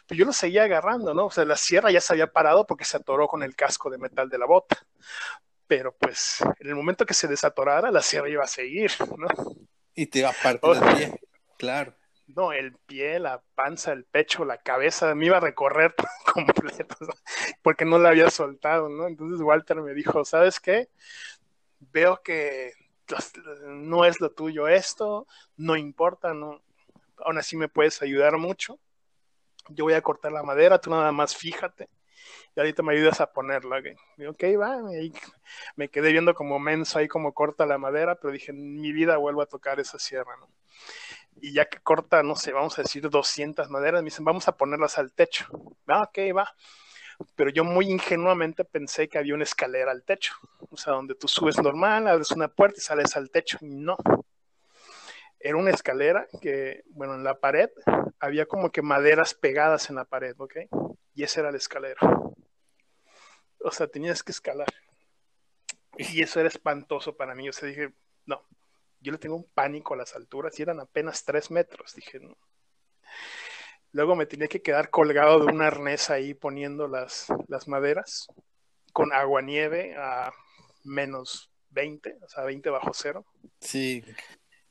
Pues 0.06 0.18
yo 0.18 0.24
lo 0.24 0.32
seguía 0.32 0.64
agarrando, 0.64 1.14
¿no? 1.14 1.26
O 1.26 1.30
sea, 1.30 1.44
la 1.44 1.56
sierra 1.56 1.90
ya 1.90 2.00
se 2.00 2.12
había 2.12 2.26
parado 2.26 2.66
porque 2.66 2.84
se 2.84 2.96
atoró 2.96 3.28
con 3.28 3.42
el 3.42 3.54
casco 3.56 3.90
de 3.90 3.98
metal 3.98 4.28
de 4.28 4.38
la 4.38 4.46
bota. 4.46 4.84
Pero 5.66 5.96
pues, 5.96 6.42
en 6.60 6.68
el 6.68 6.74
momento 6.74 7.06
que 7.06 7.14
se 7.14 7.28
desatorara, 7.28 7.90
la 7.90 8.02
sierra 8.02 8.28
iba 8.28 8.44
a 8.44 8.48
seguir, 8.48 8.90
¿no? 9.16 9.26
Y 9.94 10.06
te 10.06 10.20
iba 10.20 10.30
a 10.30 10.34
partir 10.42 10.60
oh, 10.62 10.74
el 10.74 10.96
pie, 10.96 11.20
claro 11.58 11.94
no, 12.34 12.52
el 12.52 12.74
pie, 12.86 13.18
la 13.18 13.42
panza, 13.54 13.92
el 13.92 14.04
pecho, 14.04 14.44
la 14.44 14.58
cabeza, 14.58 15.14
me 15.14 15.26
iba 15.26 15.38
a 15.38 15.40
recorrer 15.40 15.94
completo, 16.32 16.96
porque 17.62 17.84
no 17.84 17.98
la 17.98 18.10
había 18.10 18.30
soltado, 18.30 18.88
¿no? 18.88 19.06
Entonces 19.06 19.40
Walter 19.40 19.80
me 19.80 19.94
dijo, 19.94 20.24
¿sabes 20.24 20.60
qué? 20.60 20.88
Veo 21.80 22.22
que 22.22 22.72
no 23.66 24.04
es 24.04 24.20
lo 24.20 24.30
tuyo 24.30 24.68
esto, 24.68 25.26
no 25.56 25.76
importa, 25.76 26.34
no, 26.34 26.62
aún 27.18 27.38
así 27.38 27.56
me 27.56 27.68
puedes 27.68 28.02
ayudar 28.02 28.38
mucho. 28.38 28.78
Yo 29.68 29.84
voy 29.84 29.94
a 29.94 30.02
cortar 30.02 30.32
la 30.32 30.42
madera, 30.42 30.80
tú 30.80 30.90
nada 30.90 31.12
más 31.12 31.36
fíjate 31.36 31.88
y 32.54 32.60
ahorita 32.60 32.82
me 32.82 32.92
ayudas 32.94 33.20
a 33.20 33.32
ponerla. 33.32 33.78
Okay? 33.78 33.96
Ok, 34.26 34.60
va, 34.60 34.78
y 34.94 35.12
me 35.76 35.88
quedé 35.88 36.12
viendo 36.12 36.34
como 36.34 36.58
menso 36.58 36.98
ahí 36.98 37.08
como 37.08 37.32
corta 37.32 37.66
la 37.66 37.78
madera, 37.78 38.16
pero 38.16 38.32
dije, 38.32 38.50
en 38.50 38.80
mi 38.80 38.92
vida 38.92 39.16
vuelvo 39.16 39.42
a 39.42 39.46
tocar 39.46 39.80
esa 39.80 39.98
sierra, 39.98 40.36
¿no? 40.38 40.48
y 41.40 41.52
ya 41.52 41.68
que 41.68 41.78
corta, 41.78 42.22
no 42.22 42.36
sé, 42.36 42.52
vamos 42.52 42.78
a 42.78 42.82
decir 42.82 43.08
200 43.08 43.68
maderas, 43.70 44.02
me 44.02 44.06
dicen, 44.06 44.24
vamos 44.24 44.48
a 44.48 44.56
ponerlas 44.56 44.98
al 44.98 45.12
techo. 45.12 45.46
Ok, 45.52 46.18
va. 46.36 46.54
Pero 47.34 47.50
yo 47.50 47.64
muy 47.64 47.90
ingenuamente 47.90 48.64
pensé 48.64 49.08
que 49.08 49.18
había 49.18 49.34
una 49.34 49.44
escalera 49.44 49.90
al 49.90 50.04
techo, 50.04 50.34
o 50.70 50.76
sea, 50.76 50.94
donde 50.94 51.14
tú 51.14 51.28
subes 51.28 51.60
normal, 51.60 52.08
abres 52.08 52.30
una 52.30 52.48
puerta 52.48 52.78
y 52.78 52.80
sales 52.80 53.16
al 53.16 53.30
techo, 53.30 53.58
no. 53.60 53.96
Era 55.38 55.56
una 55.56 55.70
escalera 55.70 56.28
que, 56.40 56.84
bueno, 56.90 57.14
en 57.14 57.24
la 57.24 57.38
pared 57.40 57.68
había 58.20 58.46
como 58.46 58.70
que 58.70 58.82
maderas 58.82 59.34
pegadas 59.34 59.90
en 59.90 59.96
la 59.96 60.04
pared, 60.04 60.34
¿ok? 60.38 60.56
Y 61.14 61.24
esa 61.24 61.40
era 61.40 61.50
la 61.50 61.56
escalera. 61.58 62.00
O 63.58 63.70
sea, 63.70 63.88
tenías 63.88 64.22
que 64.22 64.32
escalar. 64.32 64.68
Y 65.98 66.22
eso 66.22 66.40
era 66.40 66.48
espantoso 66.48 67.16
para 67.16 67.34
mí. 67.34 67.48
O 67.48 67.52
sea, 67.52 67.68
dije, 67.68 67.92
no, 68.24 68.42
yo 69.00 69.12
le 69.12 69.18
tengo 69.18 69.36
un 69.36 69.44
pánico 69.44 69.94
a 69.94 69.96
las 69.96 70.14
alturas 70.14 70.58
y 70.58 70.62
eran 70.62 70.80
apenas 70.80 71.24
tres 71.24 71.50
metros. 71.50 71.94
Dije, 71.94 72.20
no. 72.20 72.36
Luego 73.92 74.16
me 74.16 74.26
tenía 74.26 74.48
que 74.48 74.62
quedar 74.62 74.90
colgado 74.90 75.44
de 75.44 75.52
un 75.52 75.62
arnés 75.62 76.10
ahí 76.10 76.34
poniendo 76.34 76.88
las, 76.88 77.26
las 77.48 77.68
maderas 77.68 78.26
con 78.92 79.12
agua 79.12 79.42
nieve 79.42 79.94
a 79.96 80.32
menos 80.84 81.50
20, 81.70 82.18
o 82.22 82.28
sea, 82.28 82.44
20 82.44 82.70
bajo 82.70 82.90
cero. 82.94 83.24
Sí, 83.60 84.04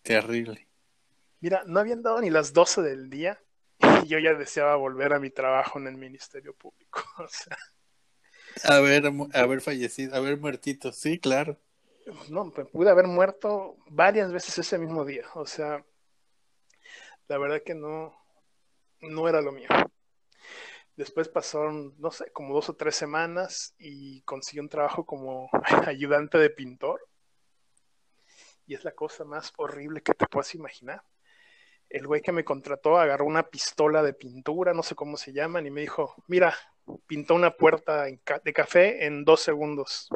terrible. 0.02 0.68
Mira, 1.40 1.64
no 1.66 1.80
habían 1.80 2.02
dado 2.02 2.22
ni 2.22 2.30
las 2.30 2.54
12 2.54 2.82
del 2.82 3.10
día 3.10 3.42
y 4.04 4.08
yo 4.08 4.20
ya 4.20 4.34
deseaba 4.34 4.76
volver 4.76 5.14
a 5.14 5.20
mi 5.20 5.30
trabajo 5.30 5.80
en 5.80 5.88
el 5.88 5.98
Ministerio 5.98 6.54
Público. 6.54 7.02
O 7.18 7.28
sea. 7.28 7.58
Haber, 8.66 9.10
haber 9.34 9.62
fallecido, 9.62 10.14
haber 10.14 10.38
muertito, 10.38 10.92
sí, 10.92 11.20
claro 11.20 11.58
no, 12.30 12.52
pude 12.52 12.90
haber 12.90 13.08
muerto 13.08 13.78
varias 13.90 14.32
veces 14.32 14.58
ese 14.58 14.78
mismo 14.78 15.06
día. 15.06 15.26
O 15.36 15.46
sea, 15.46 15.84
la 17.28 17.38
verdad 17.38 17.62
que 17.64 17.76
no, 17.76 18.16
no 19.02 19.28
era 19.28 19.42
lo 19.42 19.52
mío. 19.52 19.68
Después 20.96 21.30
pasaron, 21.30 21.96
no 21.98 22.12
sé, 22.12 22.32
como 22.32 22.54
dos 22.54 22.70
o 22.70 22.76
tres 22.76 22.96
semanas 22.96 23.74
y 23.78 24.22
conseguí 24.24 24.60
un 24.60 24.70
trabajo 24.70 25.06
como 25.06 25.50
ayudante 25.88 26.38
de 26.38 26.50
pintor. 26.50 27.02
Y 28.68 28.76
es 28.76 28.84
la 28.84 28.92
cosa 28.92 29.24
más 29.26 29.52
horrible 29.58 30.02
que 30.02 30.14
te 30.14 30.28
puedas 30.28 30.54
imaginar. 30.56 31.04
El 31.90 32.08
güey 32.08 32.22
que 32.22 32.32
me 32.32 32.46
contrató 32.46 32.98
agarró 32.98 33.26
una 33.26 33.44
pistola 33.44 34.02
de 34.02 34.14
pintura, 34.14 34.74
no 34.74 34.84
sé 34.84 34.96
cómo 34.96 35.18
se 35.18 35.34
llaman, 35.34 35.66
y 35.66 35.72
me 35.72 35.82
dijo, 35.82 36.16
mira, 36.28 36.56
pintó 37.06 37.36
una 37.36 37.52
puerta 37.52 38.06
de 38.06 38.54
café 38.54 39.06
en 39.06 39.26
dos 39.26 39.42
segundos. 39.42 40.08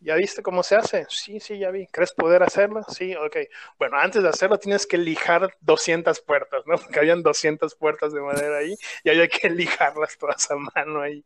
¿Ya 0.00 0.14
viste 0.14 0.42
cómo 0.42 0.62
se 0.62 0.76
hace? 0.76 1.06
Sí, 1.08 1.40
sí, 1.40 1.58
ya 1.58 1.70
vi. 1.70 1.86
¿Crees 1.88 2.12
poder 2.12 2.42
hacerlo? 2.42 2.82
Sí, 2.88 3.16
ok. 3.16 3.36
Bueno, 3.78 3.98
antes 3.98 4.22
de 4.22 4.28
hacerlo 4.28 4.58
tienes 4.58 4.86
que 4.86 4.96
lijar 4.96 5.52
200 5.60 6.20
puertas, 6.20 6.62
¿no? 6.66 6.76
Porque 6.78 7.00
habían 7.00 7.22
200 7.22 7.74
puertas 7.74 8.12
de 8.12 8.20
madera 8.20 8.58
ahí 8.58 8.76
y 9.02 9.10
había 9.10 9.28
que 9.28 9.50
lijarlas 9.50 10.16
todas 10.16 10.50
a 10.50 10.56
mano 10.56 11.00
ahí. 11.00 11.24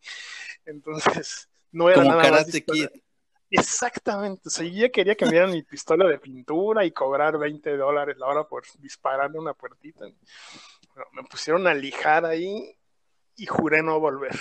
Entonces, 0.64 1.48
no 1.70 1.88
era 1.90 2.02
Como 2.02 2.10
nada 2.10 2.30
más. 2.30 2.40
Karate. 2.44 2.64
Kid. 2.64 2.88
Exactamente. 3.50 4.48
O 4.48 4.50
sea, 4.50 4.66
yo 4.66 4.90
quería 4.90 5.14
que 5.14 5.26
me 5.26 5.32
dieran 5.32 5.50
mi 5.50 5.62
pistola 5.62 6.08
de 6.08 6.18
pintura 6.18 6.86
y 6.86 6.92
cobrar 6.92 7.36
20 7.36 7.76
dólares 7.76 8.16
la 8.16 8.26
hora 8.26 8.44
por 8.44 8.64
dispararle 8.78 9.38
una 9.38 9.52
puertita. 9.52 10.06
Bueno, 10.94 11.10
me 11.12 11.24
pusieron 11.24 11.66
a 11.66 11.74
lijar 11.74 12.24
ahí 12.24 12.74
y 13.36 13.44
juré 13.46 13.82
no 13.82 14.00
volver. 14.00 14.32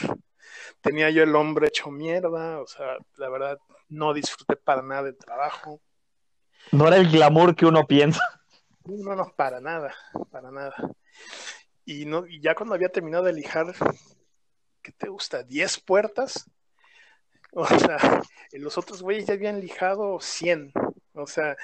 Tenía 0.82 1.10
yo 1.10 1.24
el 1.24 1.36
hombre 1.36 1.68
hecho 1.68 1.92
mierda, 1.92 2.60
o 2.62 2.68
sea, 2.68 2.98
la 3.18 3.30
verdad, 3.30 3.60
no 3.90 4.14
disfruté 4.14 4.56
para 4.56 4.82
nada 4.82 5.04
del 5.04 5.18
trabajo. 5.18 5.82
No 6.72 6.88
era 6.88 6.98
el 6.98 7.12
glamour 7.12 7.56
que 7.56 7.66
uno 7.66 7.86
piensa. 7.86 8.22
No, 8.86 9.16
no, 9.16 9.32
para 9.36 9.60
nada, 9.60 9.94
para 10.32 10.52
nada. 10.52 10.74
Y, 11.86 12.06
no, 12.06 12.26
y 12.26 12.40
ya 12.42 12.56
cuando 12.56 12.76
había 12.76 12.90
terminado 12.90 13.24
de 13.26 13.34
lijar, 13.34 13.74
¿qué 14.82 14.92
te 14.92 15.10
gusta? 15.10 15.46
¿10 15.46 15.84
puertas? 15.84 16.50
O 17.54 17.66
sea, 17.66 18.22
los 18.54 18.78
otros 18.78 19.02
güeyes 19.02 19.26
ya 19.26 19.34
habían 19.34 19.60
lijado 19.60 20.20
100. 20.20 20.72
O 21.14 21.28
sea, 21.28 21.58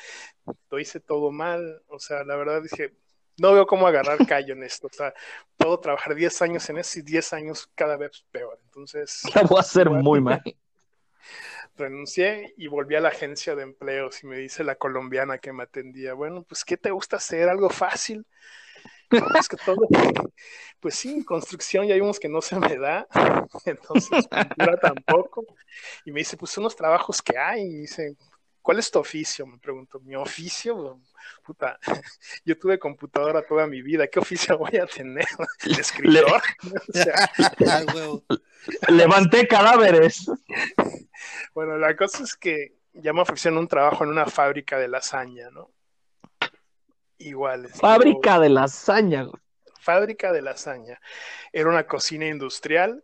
lo 0.69 0.79
hice 0.79 0.99
todo 0.99 1.31
mal. 1.31 1.81
O 1.87 1.99
sea, 1.99 2.23
la 2.23 2.35
verdad 2.35 2.61
dije, 2.61 2.93
no 3.37 3.53
veo 3.53 3.65
cómo 3.65 3.87
agarrar 3.87 4.25
callo 4.25 4.53
en 4.53 4.63
esto. 4.63 4.87
O 4.87 4.93
sea, 4.93 5.13
puedo 5.57 5.79
trabajar 5.79 6.15
10 6.15 6.41
años 6.41 6.69
en 6.69 6.77
eso 6.77 6.99
y 6.99 7.01
10 7.03 7.33
años 7.33 7.69
cada 7.75 7.97
vez 7.97 8.25
peor. 8.31 8.59
Entonces, 8.65 9.21
La 9.35 9.43
voy 9.43 9.57
a 9.57 9.61
hacer 9.61 9.89
muy 9.89 10.21
mal. 10.21 10.41
renuncié 11.75 12.53
y 12.57 12.67
volví 12.67 12.95
a 12.95 13.01
la 13.01 13.09
agencia 13.09 13.55
de 13.55 13.63
empleos 13.63 14.23
y 14.23 14.27
me 14.27 14.37
dice 14.37 14.63
la 14.63 14.75
colombiana 14.75 15.37
que 15.37 15.53
me 15.53 15.63
atendía, 15.63 16.13
bueno, 16.13 16.43
pues 16.43 16.65
¿qué 16.65 16.75
te 16.75 16.91
gusta 16.91 17.17
hacer? 17.17 17.49
¿Algo 17.49 17.69
fácil? 17.69 18.25
No, 19.11 19.25
es 19.39 19.47
que 19.47 19.57
todo, 19.57 19.87
pues 20.79 20.95
sí, 20.95 21.23
construcción 21.23 21.87
ya 21.87 21.95
vimos 21.95 22.19
que 22.19 22.27
no 22.27 22.41
se 22.41 22.59
me 22.59 22.77
da, 22.77 23.07
entonces 23.65 24.27
pintura 24.27 24.77
tampoco. 24.77 25.45
Y 26.03 26.11
me 26.11 26.19
dice, 26.19 26.35
pues 26.35 26.57
unos 26.57 26.75
trabajos 26.75 27.21
que 27.21 27.37
hay, 27.37 27.61
y 27.61 27.77
dice, 27.77 28.15
¿cuál 28.67 28.79
es 28.79 28.91
tu 28.91 28.99
oficio? 28.99 29.47
Me 29.47 29.57
pregunto, 29.59 30.01
¿mi 30.01 30.13
oficio? 30.17 30.99
Puta, 31.41 31.79
yo 32.43 32.59
tuve 32.59 32.77
computadora 32.77 33.41
toda 33.41 33.65
mi 33.65 33.81
vida, 33.81 34.07
¿qué 34.07 34.19
oficio 34.19 34.57
voy 34.57 34.75
a 34.75 34.85
tener? 34.85 35.25
¿De 35.63 35.71
escritor? 35.81 36.41
O 36.89 36.91
sea, 36.91 37.29
Ah. 37.65 38.91
Levanté 38.91 39.47
cadáveres. 39.47 40.29
Bueno, 41.53 41.77
la 41.77 41.95
cosa 41.95 42.23
es 42.23 42.35
que 42.35 42.73
ya 42.91 43.13
me 43.13 43.21
ofrecieron 43.21 43.57
un 43.57 43.69
trabajo 43.69 44.03
en 44.03 44.09
una 44.09 44.25
fábrica 44.25 44.77
de 44.77 44.89
lasaña, 44.89 45.49
¿no? 45.49 45.71
Igual. 47.19 47.69
Fábrica 47.69 48.37
de 48.37 48.49
lasaña. 48.49 49.23
güey. 49.23 49.41
Fábrica 49.79 50.33
de 50.33 50.41
lasaña. 50.41 50.99
Era 51.53 51.69
una 51.69 51.87
cocina 51.87 52.27
industrial, 52.27 53.01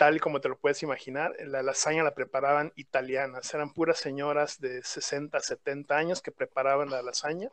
tal 0.00 0.18
como 0.18 0.40
te 0.40 0.48
lo 0.48 0.56
puedes 0.56 0.82
imaginar. 0.82 1.34
La 1.40 1.62
lasaña 1.62 2.02
la 2.02 2.14
preparaban 2.14 2.72
italianas. 2.74 3.52
Eran 3.52 3.74
puras 3.74 3.98
señoras 3.98 4.58
de 4.58 4.82
60, 4.82 5.38
70 5.38 5.94
años 5.94 6.22
que 6.22 6.32
preparaban 6.32 6.88
la 6.88 7.02
lasaña. 7.02 7.50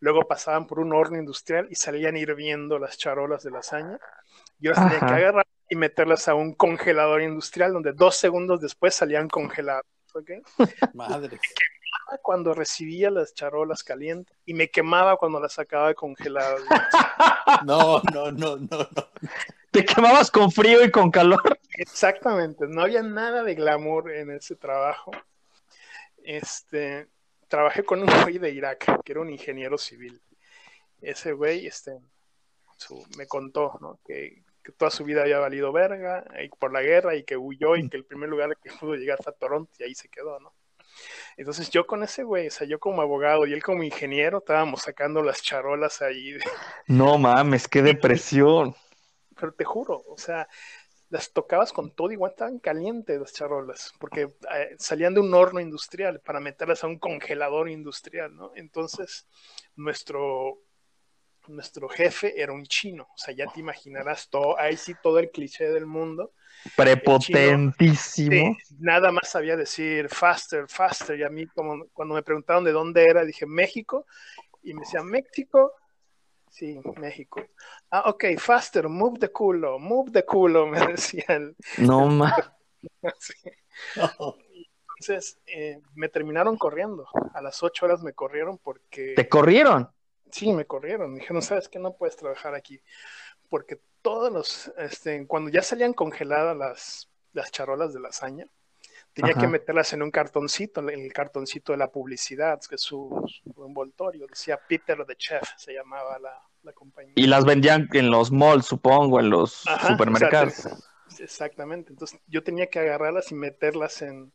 Luego 0.00 0.26
pasaban 0.26 0.66
por 0.66 0.80
un 0.80 0.92
horno 0.92 1.16
industrial 1.16 1.68
y 1.70 1.76
salían 1.76 2.16
hirviendo 2.16 2.80
las 2.80 2.98
charolas 2.98 3.44
de 3.44 3.52
lasaña. 3.52 4.00
Yo 4.58 4.72
las 4.72 4.90
tenía 4.90 4.98
que 4.98 5.22
agarrar 5.22 5.46
y 5.70 5.76
meterlas 5.76 6.26
a 6.26 6.34
un 6.34 6.54
congelador 6.54 7.22
industrial 7.22 7.72
donde 7.72 7.92
dos 7.92 8.16
segundos 8.16 8.60
después 8.60 8.96
salían 8.96 9.28
congeladas. 9.28 9.84
¿ok? 10.14 10.30
Madre. 10.94 11.38
Cuando 12.20 12.52
recibía 12.52 13.12
las 13.12 13.32
charolas 13.32 13.84
calientes 13.84 14.36
y 14.44 14.54
me 14.54 14.70
quemaba 14.70 15.16
cuando 15.16 15.38
las 15.38 15.52
sacaba 15.52 15.94
congeladas. 15.94 16.62
No, 17.64 18.02
no, 18.12 18.30
no, 18.30 18.56
no, 18.56 18.78
no. 18.78 19.08
Te 19.70 19.84
quemabas 19.84 20.30
con 20.30 20.50
frío 20.50 20.82
y 20.84 20.90
con 20.90 21.10
calor. 21.10 21.58
Exactamente, 21.74 22.66
no 22.66 22.82
había 22.82 23.02
nada 23.02 23.42
de 23.44 23.54
glamour 23.54 24.10
en 24.10 24.30
ese 24.32 24.56
trabajo. 24.56 25.10
Este, 26.24 27.06
trabajé 27.48 27.84
con 27.84 28.00
un 28.02 28.08
güey 28.22 28.38
de 28.38 28.50
Irak, 28.50 29.02
que 29.04 29.12
era 29.12 29.20
un 29.20 29.30
ingeniero 29.30 29.78
civil. 29.78 30.20
Ese 31.00 31.32
güey, 31.32 31.66
este, 31.66 31.92
su- 32.76 33.06
me 33.16 33.26
contó, 33.26 33.78
¿no? 33.80 34.00
Que, 34.04 34.42
que 34.62 34.72
toda 34.72 34.90
su 34.90 35.04
vida 35.04 35.22
había 35.22 35.38
valido 35.38 35.72
verga 35.72 36.24
y 36.42 36.48
por 36.48 36.72
la 36.72 36.82
guerra 36.82 37.14
y 37.14 37.24
que 37.24 37.36
huyó 37.36 37.76
y 37.76 37.88
que 37.88 37.96
el 37.96 38.04
primer 38.04 38.28
lugar 38.28 38.56
que 38.62 38.70
pudo 38.72 38.94
llegar 38.96 39.18
fue 39.22 39.32
a 39.32 39.36
Toronto 39.36 39.72
y 39.78 39.84
ahí 39.84 39.94
se 39.94 40.08
quedó, 40.08 40.40
¿no? 40.40 40.52
Entonces 41.36 41.70
yo 41.70 41.86
con 41.86 42.02
ese 42.02 42.24
güey, 42.24 42.48
o 42.48 42.50
sea, 42.50 42.66
yo 42.66 42.80
como 42.80 43.00
abogado 43.00 43.46
y 43.46 43.52
él 43.52 43.62
como 43.62 43.84
ingeniero, 43.84 44.38
estábamos 44.38 44.82
sacando 44.82 45.22
las 45.22 45.40
charolas 45.42 46.02
ahí 46.02 46.32
de- 46.32 46.44
No 46.88 47.16
mames, 47.18 47.68
qué 47.68 47.82
depresión. 47.82 48.74
Pero 49.38 49.52
te 49.52 49.64
juro, 49.64 50.04
o 50.06 50.18
sea, 50.18 50.48
las 51.10 51.32
tocabas 51.32 51.72
con 51.72 51.90
todo, 51.92 52.12
igual 52.12 52.32
estaban 52.32 52.58
calientes 52.58 53.18
las 53.18 53.32
charolas, 53.32 53.92
porque 53.98 54.22
eh, 54.54 54.76
salían 54.78 55.14
de 55.14 55.20
un 55.20 55.32
horno 55.32 55.60
industrial 55.60 56.20
para 56.20 56.40
meterlas 56.40 56.84
a 56.84 56.86
un 56.86 56.98
congelador 56.98 57.70
industrial, 57.70 58.34
¿no? 58.36 58.52
Entonces, 58.54 59.26
nuestro, 59.76 60.58
nuestro 61.46 61.88
jefe 61.88 62.40
era 62.40 62.52
un 62.52 62.66
chino, 62.66 63.04
o 63.04 63.18
sea, 63.18 63.34
ya 63.34 63.46
te 63.46 63.60
imaginarás 63.60 64.28
todo, 64.28 64.58
ahí 64.58 64.76
sí 64.76 64.94
todo 65.02 65.18
el 65.18 65.30
cliché 65.30 65.70
del 65.70 65.86
mundo. 65.86 66.32
Prepotentísimo. 66.76 68.56
Sí, 68.62 68.74
nada 68.78 69.10
más 69.10 69.30
sabía 69.30 69.56
decir 69.56 70.08
faster, 70.10 70.68
faster, 70.68 71.18
y 71.18 71.22
a 71.22 71.30
mí 71.30 71.46
como 71.46 71.86
cuando 71.94 72.14
me 72.14 72.22
preguntaron 72.22 72.64
de 72.64 72.72
dónde 72.72 73.04
era, 73.04 73.24
dije 73.24 73.46
México, 73.46 74.04
y 74.62 74.74
me 74.74 74.80
decían 74.80 75.06
México, 75.06 75.72
sí, 76.58 76.80
México. 76.96 77.40
Ah, 77.90 78.10
ok, 78.10 78.24
faster, 78.38 78.88
move 78.88 79.18
the 79.18 79.30
culo, 79.30 79.78
move 79.78 80.10
the 80.10 80.24
culo, 80.24 80.66
me 80.66 80.86
decían. 80.86 81.56
No 81.78 82.06
mames. 82.06 82.50
Sí. 83.20 83.50
Entonces, 83.94 85.38
eh, 85.46 85.80
me 85.94 86.08
terminaron 86.08 86.56
corriendo. 86.56 87.06
A 87.32 87.40
las 87.40 87.62
ocho 87.62 87.86
horas 87.86 88.02
me 88.02 88.12
corrieron 88.12 88.58
porque... 88.58 89.14
¿Te 89.14 89.28
corrieron? 89.28 89.88
Sí, 90.32 90.52
me 90.52 90.66
corrieron. 90.66 91.12
Me 91.12 91.20
dijeron, 91.20 91.42
¿sabes 91.42 91.68
qué? 91.68 91.78
No 91.78 91.94
puedes 91.96 92.16
trabajar 92.16 92.56
aquí. 92.56 92.80
Porque 93.48 93.80
todos 94.02 94.32
los, 94.32 94.72
este, 94.78 95.24
cuando 95.28 95.50
ya 95.50 95.62
salían 95.62 95.92
congeladas 95.92 96.56
las, 96.56 97.08
las 97.32 97.52
charolas 97.52 97.94
de 97.94 98.00
lasaña, 98.00 98.46
tenía 99.12 99.32
Ajá. 99.32 99.42
que 99.42 99.46
meterlas 99.46 99.92
en 99.92 100.02
un 100.02 100.10
cartoncito, 100.10 100.80
en 100.80 101.00
el 101.00 101.12
cartoncito 101.12 101.72
de 101.72 101.78
la 101.78 101.92
publicidad, 101.92 102.60
que 102.68 102.74
es 102.74 102.80
su, 102.80 103.24
su 103.26 103.64
envoltorio. 103.64 104.26
Decía 104.26 104.58
Peter 104.68 105.04
the 105.06 105.14
Chef, 105.14 105.42
se 105.56 105.72
llamaba 105.72 106.18
la, 106.18 106.47
la 106.62 106.72
compañía. 106.72 107.12
Y 107.16 107.26
las 107.26 107.44
vendían 107.44 107.88
en 107.92 108.10
los 108.10 108.30
malls, 108.32 108.66
supongo, 108.66 109.20
en 109.20 109.30
los 109.30 109.66
Ajá, 109.66 109.88
supermercados. 109.88 110.58
o 110.58 110.62
sea, 110.62 110.76
te- 111.16 111.24
exactamente. 111.24 111.92
Entonces 111.92 112.20
yo 112.26 112.42
tenía 112.42 112.66
que 112.68 112.78
agarrarlas 112.80 113.30
y 113.32 113.34
meterlas 113.34 114.02
en, 114.02 114.32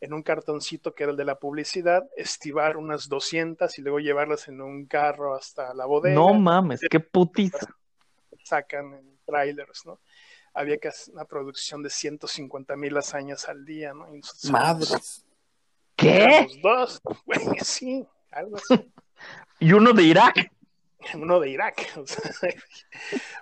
en 0.00 0.12
un 0.12 0.22
cartoncito 0.22 0.94
que 0.94 1.04
era 1.04 1.12
el 1.12 1.16
de 1.18 1.24
la 1.24 1.36
publicidad, 1.38 2.04
estivar 2.16 2.76
unas 2.76 3.08
200 3.08 3.78
y 3.78 3.82
luego 3.82 3.98
llevarlas 4.00 4.48
en 4.48 4.60
un 4.60 4.86
carro 4.86 5.34
hasta 5.34 5.72
la 5.74 5.86
bodega. 5.86 6.14
No 6.14 6.34
mames, 6.34 6.80
qué 6.90 7.00
putiza. 7.00 7.66
sacan 8.44 8.94
en 8.94 9.18
trailers, 9.26 9.86
¿no? 9.86 10.00
Había 10.52 10.78
que 10.78 10.88
hacer 10.88 11.14
una 11.14 11.24
producción 11.24 11.82
de 11.82 11.90
150 11.90 12.74
mil 12.76 12.92
lasañas 12.94 13.48
al 13.48 13.64
día, 13.64 13.94
¿no? 13.94 14.12
Y 14.12 14.18
nosotros 14.18 14.50
Madres. 14.50 15.24
¿Qué? 15.94 16.24
éramos 16.24 16.60
dos, 16.62 17.00
güey, 17.26 17.40
sí, 17.62 18.04
algo 18.30 18.56
así. 18.56 18.90
¿Y 19.60 19.72
uno 19.74 19.92
de 19.92 20.02
Irak? 20.02 20.50
Uno 21.14 21.40
de 21.40 21.50
Irak. 21.50 21.92
o 21.96 22.06
sea, 22.06 22.30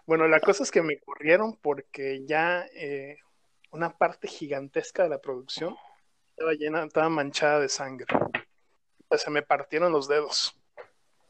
bueno, 0.06 0.28
la 0.28 0.40
cosa 0.40 0.62
es 0.62 0.70
que 0.70 0.82
me 0.82 0.98
corrieron 0.98 1.56
porque 1.56 2.24
ya 2.26 2.66
eh, 2.74 3.18
una 3.70 3.96
parte 3.96 4.28
gigantesca 4.28 5.02
de 5.02 5.08
la 5.08 5.20
producción 5.20 5.76
estaba 6.30 6.52
llena, 6.52 6.84
estaba 6.84 7.08
manchada 7.08 7.60
de 7.60 7.68
sangre. 7.68 8.06
O 8.14 9.16
sea, 9.16 9.18
se 9.18 9.30
me 9.30 9.42
partieron 9.42 9.92
los 9.92 10.08
dedos. 10.08 10.56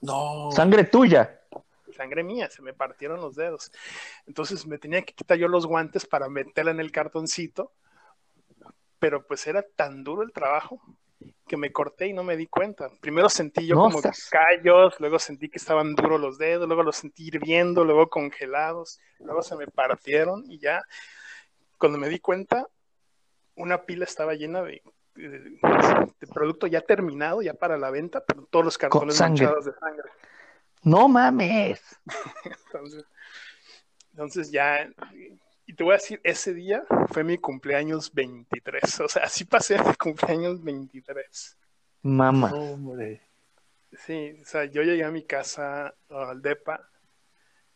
No. 0.00 0.50
Sangre 0.52 0.84
tuya. 0.84 1.40
sangre 1.96 2.22
mía, 2.22 2.48
se 2.50 2.62
me 2.62 2.72
partieron 2.72 3.20
los 3.20 3.34
dedos. 3.34 3.72
Entonces 4.26 4.66
me 4.66 4.78
tenía 4.78 5.02
que 5.02 5.14
quitar 5.14 5.38
yo 5.38 5.48
los 5.48 5.66
guantes 5.66 6.06
para 6.06 6.28
meterla 6.28 6.70
en 6.70 6.80
el 6.80 6.92
cartoncito, 6.92 7.72
pero 8.98 9.26
pues 9.26 9.46
era 9.46 9.62
tan 9.62 10.04
duro 10.04 10.22
el 10.22 10.32
trabajo 10.32 10.80
que 11.46 11.56
me 11.56 11.72
corté 11.72 12.06
y 12.08 12.12
no 12.12 12.22
me 12.22 12.36
di 12.36 12.46
cuenta. 12.46 12.90
Primero 13.00 13.28
sentí 13.28 13.66
yo 13.66 13.74
No 13.74 13.82
como 13.90 14.00
callos, 14.30 14.94
luego 15.00 15.18
sentí 15.18 15.48
que 15.48 15.58
estaban 15.58 15.94
duros 15.94 16.20
los 16.20 16.38
dedos, 16.38 16.66
luego 16.66 16.82
los 16.82 16.96
sentí 16.96 17.26
hirviendo, 17.28 17.84
luego 17.84 18.08
congelados, 18.08 19.00
luego 19.18 19.42
se 19.42 19.56
me 19.56 19.66
partieron 19.66 20.44
y 20.50 20.58
ya 20.58 20.82
cuando 21.78 21.98
me 21.98 22.08
di 22.08 22.18
cuenta, 22.18 22.66
una 23.54 23.82
pila 23.82 24.04
estaba 24.04 24.34
llena 24.34 24.62
de, 24.62 24.82
de- 25.14 25.40
de 26.20 26.26
producto 26.32 26.66
ya 26.66 26.80
terminado, 26.80 27.42
ya 27.42 27.54
para 27.54 27.76
la 27.78 27.90
venta, 27.90 28.22
pero 28.24 28.46
todos 28.50 28.64
los 28.64 28.78
cartones 28.78 29.16
sangre. 29.16 29.44
manchados 29.46 29.64
de 29.64 29.72
sangre. 29.74 30.10
No 30.82 31.08
mames. 31.08 31.80
Entonces, 32.66 33.04
entonces 34.12 34.50
ya, 34.50 34.88
te 35.78 35.84
voy 35.84 35.92
a 35.92 35.98
decir, 35.98 36.20
ese 36.24 36.52
día 36.54 36.84
fue 37.12 37.22
mi 37.22 37.38
cumpleaños 37.38 38.12
23, 38.12 39.00
o 39.00 39.08
sea, 39.08 39.22
así 39.22 39.44
pasé 39.44 39.78
mi 39.78 39.94
cumpleaños 39.94 40.60
23. 40.60 41.56
Mamá. 42.02 42.52
Hombre. 42.52 43.22
Sí, 44.04 44.36
o 44.42 44.44
sea, 44.44 44.64
yo 44.64 44.82
llegué 44.82 45.04
a 45.04 45.12
mi 45.12 45.22
casa, 45.22 45.94
al 46.10 46.42
DEPA, 46.42 46.90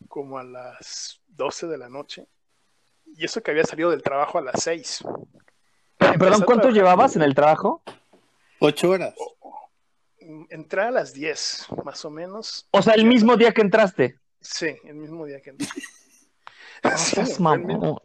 como 0.08 0.36
a 0.36 0.42
las 0.42 1.20
12 1.28 1.68
de 1.68 1.78
la 1.78 1.88
noche, 1.88 2.26
y 3.06 3.24
eso 3.24 3.40
que 3.40 3.52
había 3.52 3.64
salido 3.64 3.92
del 3.92 4.02
trabajo 4.02 4.38
a 4.38 4.42
las 4.42 4.60
6. 4.60 5.04
Perdón, 6.18 6.42
¿cuánto 6.44 6.70
llevabas 6.70 7.14
en 7.14 7.22
el 7.22 7.36
trabajo? 7.36 7.84
Ocho 8.58 8.90
horas. 8.90 9.14
Entré 10.50 10.82
a 10.82 10.90
las 10.90 11.12
10, 11.12 11.68
más 11.84 12.04
o 12.04 12.10
menos. 12.10 12.66
O 12.72 12.82
sea, 12.82 12.94
el 12.94 13.06
mismo 13.06 13.36
día 13.36 13.52
que 13.52 13.60
entraste. 13.62 14.18
Sí, 14.40 14.76
el 14.82 14.96
mismo 14.96 15.24
día 15.24 15.40
que 15.40 15.50
entré. 15.50 15.68
No 16.82 16.90
Sí, 16.96 17.20
mismo- 17.20 17.56
mamón. 17.56 17.98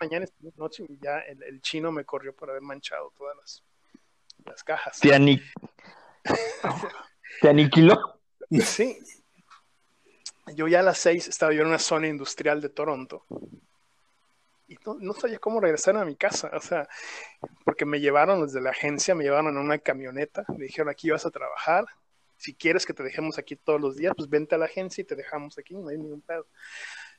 mañana 0.00 0.24
esta 0.24 0.36
noche 0.56 0.84
y 0.88 0.98
ya 0.98 1.18
el, 1.20 1.42
el 1.42 1.60
chino 1.60 1.90
me 1.92 2.04
corrió 2.04 2.34
por 2.34 2.50
haber 2.50 2.62
manchado 2.62 3.12
todas 3.16 3.36
las, 3.36 3.64
las 4.44 4.62
cajas. 4.64 5.00
Te, 5.00 5.14
ani- 5.14 5.42
Te 7.40 7.48
aniquiló. 7.48 8.20
Sí. 8.64 8.98
Yo 10.54 10.68
ya 10.68 10.80
a 10.80 10.82
las 10.82 10.98
seis 10.98 11.28
estaba 11.28 11.52
yo 11.52 11.62
en 11.62 11.68
una 11.68 11.78
zona 11.78 12.08
industrial 12.08 12.60
de 12.60 12.68
Toronto. 12.68 13.24
Y 14.68 14.76
no, 14.86 14.96
no 15.00 15.12
sabía 15.14 15.38
cómo 15.38 15.60
regresar 15.60 15.96
a 15.96 16.04
mi 16.04 16.16
casa. 16.16 16.50
O 16.54 16.60
sea, 16.60 16.88
porque 17.64 17.84
me 17.84 18.00
llevaron 18.00 18.44
desde 18.44 18.60
la 18.60 18.70
agencia, 18.70 19.14
me 19.14 19.24
llevaron 19.24 19.48
en 19.48 19.58
una 19.58 19.78
camioneta. 19.78 20.44
Me 20.48 20.64
dijeron, 20.66 20.88
aquí 20.90 21.10
vas 21.10 21.26
a 21.26 21.30
trabajar. 21.30 21.84
Si 22.42 22.54
quieres 22.54 22.84
que 22.84 22.92
te 22.92 23.04
dejemos 23.04 23.38
aquí 23.38 23.54
todos 23.54 23.80
los 23.80 23.94
días, 23.94 24.14
pues 24.16 24.28
vente 24.28 24.56
a 24.56 24.58
la 24.58 24.64
agencia 24.64 25.00
y 25.00 25.04
te 25.04 25.14
dejamos 25.14 25.56
aquí, 25.58 25.76
no 25.76 25.90
hay 25.90 25.96
ningún 25.96 26.22
pedo. 26.22 26.44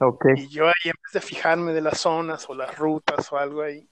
Ok. 0.02 0.26
Y 0.36 0.50
yo 0.50 0.68
ahí, 0.68 0.74
en 0.84 0.96
vez 1.02 1.14
de 1.14 1.22
fijarme 1.22 1.72
de 1.72 1.80
las 1.80 2.02
zonas 2.02 2.50
o 2.50 2.54
las 2.54 2.78
rutas 2.78 3.32
o 3.32 3.38
algo 3.38 3.62
ahí, 3.62 3.88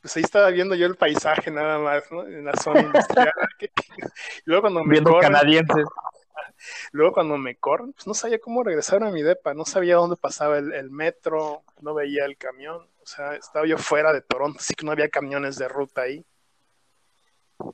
pues 0.00 0.16
ahí 0.16 0.22
estaba 0.22 0.48
viendo 0.50 0.76
yo 0.76 0.86
el 0.86 0.94
paisaje 0.94 1.50
nada 1.50 1.80
más, 1.80 2.04
¿no? 2.12 2.24
En 2.24 2.44
la 2.44 2.52
zona 2.52 2.82
industrial. 2.82 3.32
luego 4.44 4.62
cuando 4.62 4.84
me 4.84 4.92
Viendo 4.92 5.10
corren, 5.10 5.32
canadienses. 5.32 5.84
luego 6.92 7.12
cuando 7.12 7.36
me 7.36 7.56
corren, 7.56 7.92
pues 7.92 8.06
no 8.06 8.14
sabía 8.14 8.38
cómo 8.38 8.62
regresar 8.62 9.02
a 9.02 9.10
mi 9.10 9.22
depa, 9.22 9.52
no 9.52 9.64
sabía 9.64 9.96
dónde 9.96 10.14
pasaba 10.14 10.58
el, 10.58 10.72
el 10.74 10.92
metro, 10.92 11.64
no 11.80 11.92
veía 11.92 12.24
el 12.24 12.36
camión, 12.36 12.88
o 13.02 13.06
sea, 13.06 13.34
estaba 13.34 13.66
yo 13.66 13.78
fuera 13.78 14.12
de 14.12 14.22
Toronto, 14.22 14.60
así 14.60 14.74
que 14.74 14.86
no 14.86 14.92
había 14.92 15.08
camiones 15.08 15.56
de 15.56 15.66
ruta 15.66 16.02
ahí. 16.02 16.24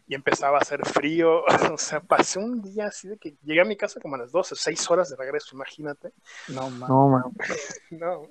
Y 0.09 0.15
empezaba 0.15 0.59
a 0.59 0.61
hacer 0.61 0.85
frío, 0.87 1.43
o 1.75 1.79
sea, 1.79 2.01
pasé 2.01 2.39
un 2.39 2.63
día 2.63 2.87
así 2.87 3.09
de 3.09 3.19
que 3.19 3.35
llegué 3.43 3.61
a 3.61 3.65
mi 3.65 3.77
casa 3.77 4.01
como 4.01 4.15
a 4.15 4.19
las 4.19 4.33
12, 4.33 4.55
6 4.57 4.91
horas 4.91 5.11
de 5.11 5.17
regreso, 5.17 5.55
imagínate. 5.55 6.13
No, 6.49 6.71
mames. 6.71 6.89
No, 6.89 7.09
man. 7.09 7.23
No, 7.91 8.29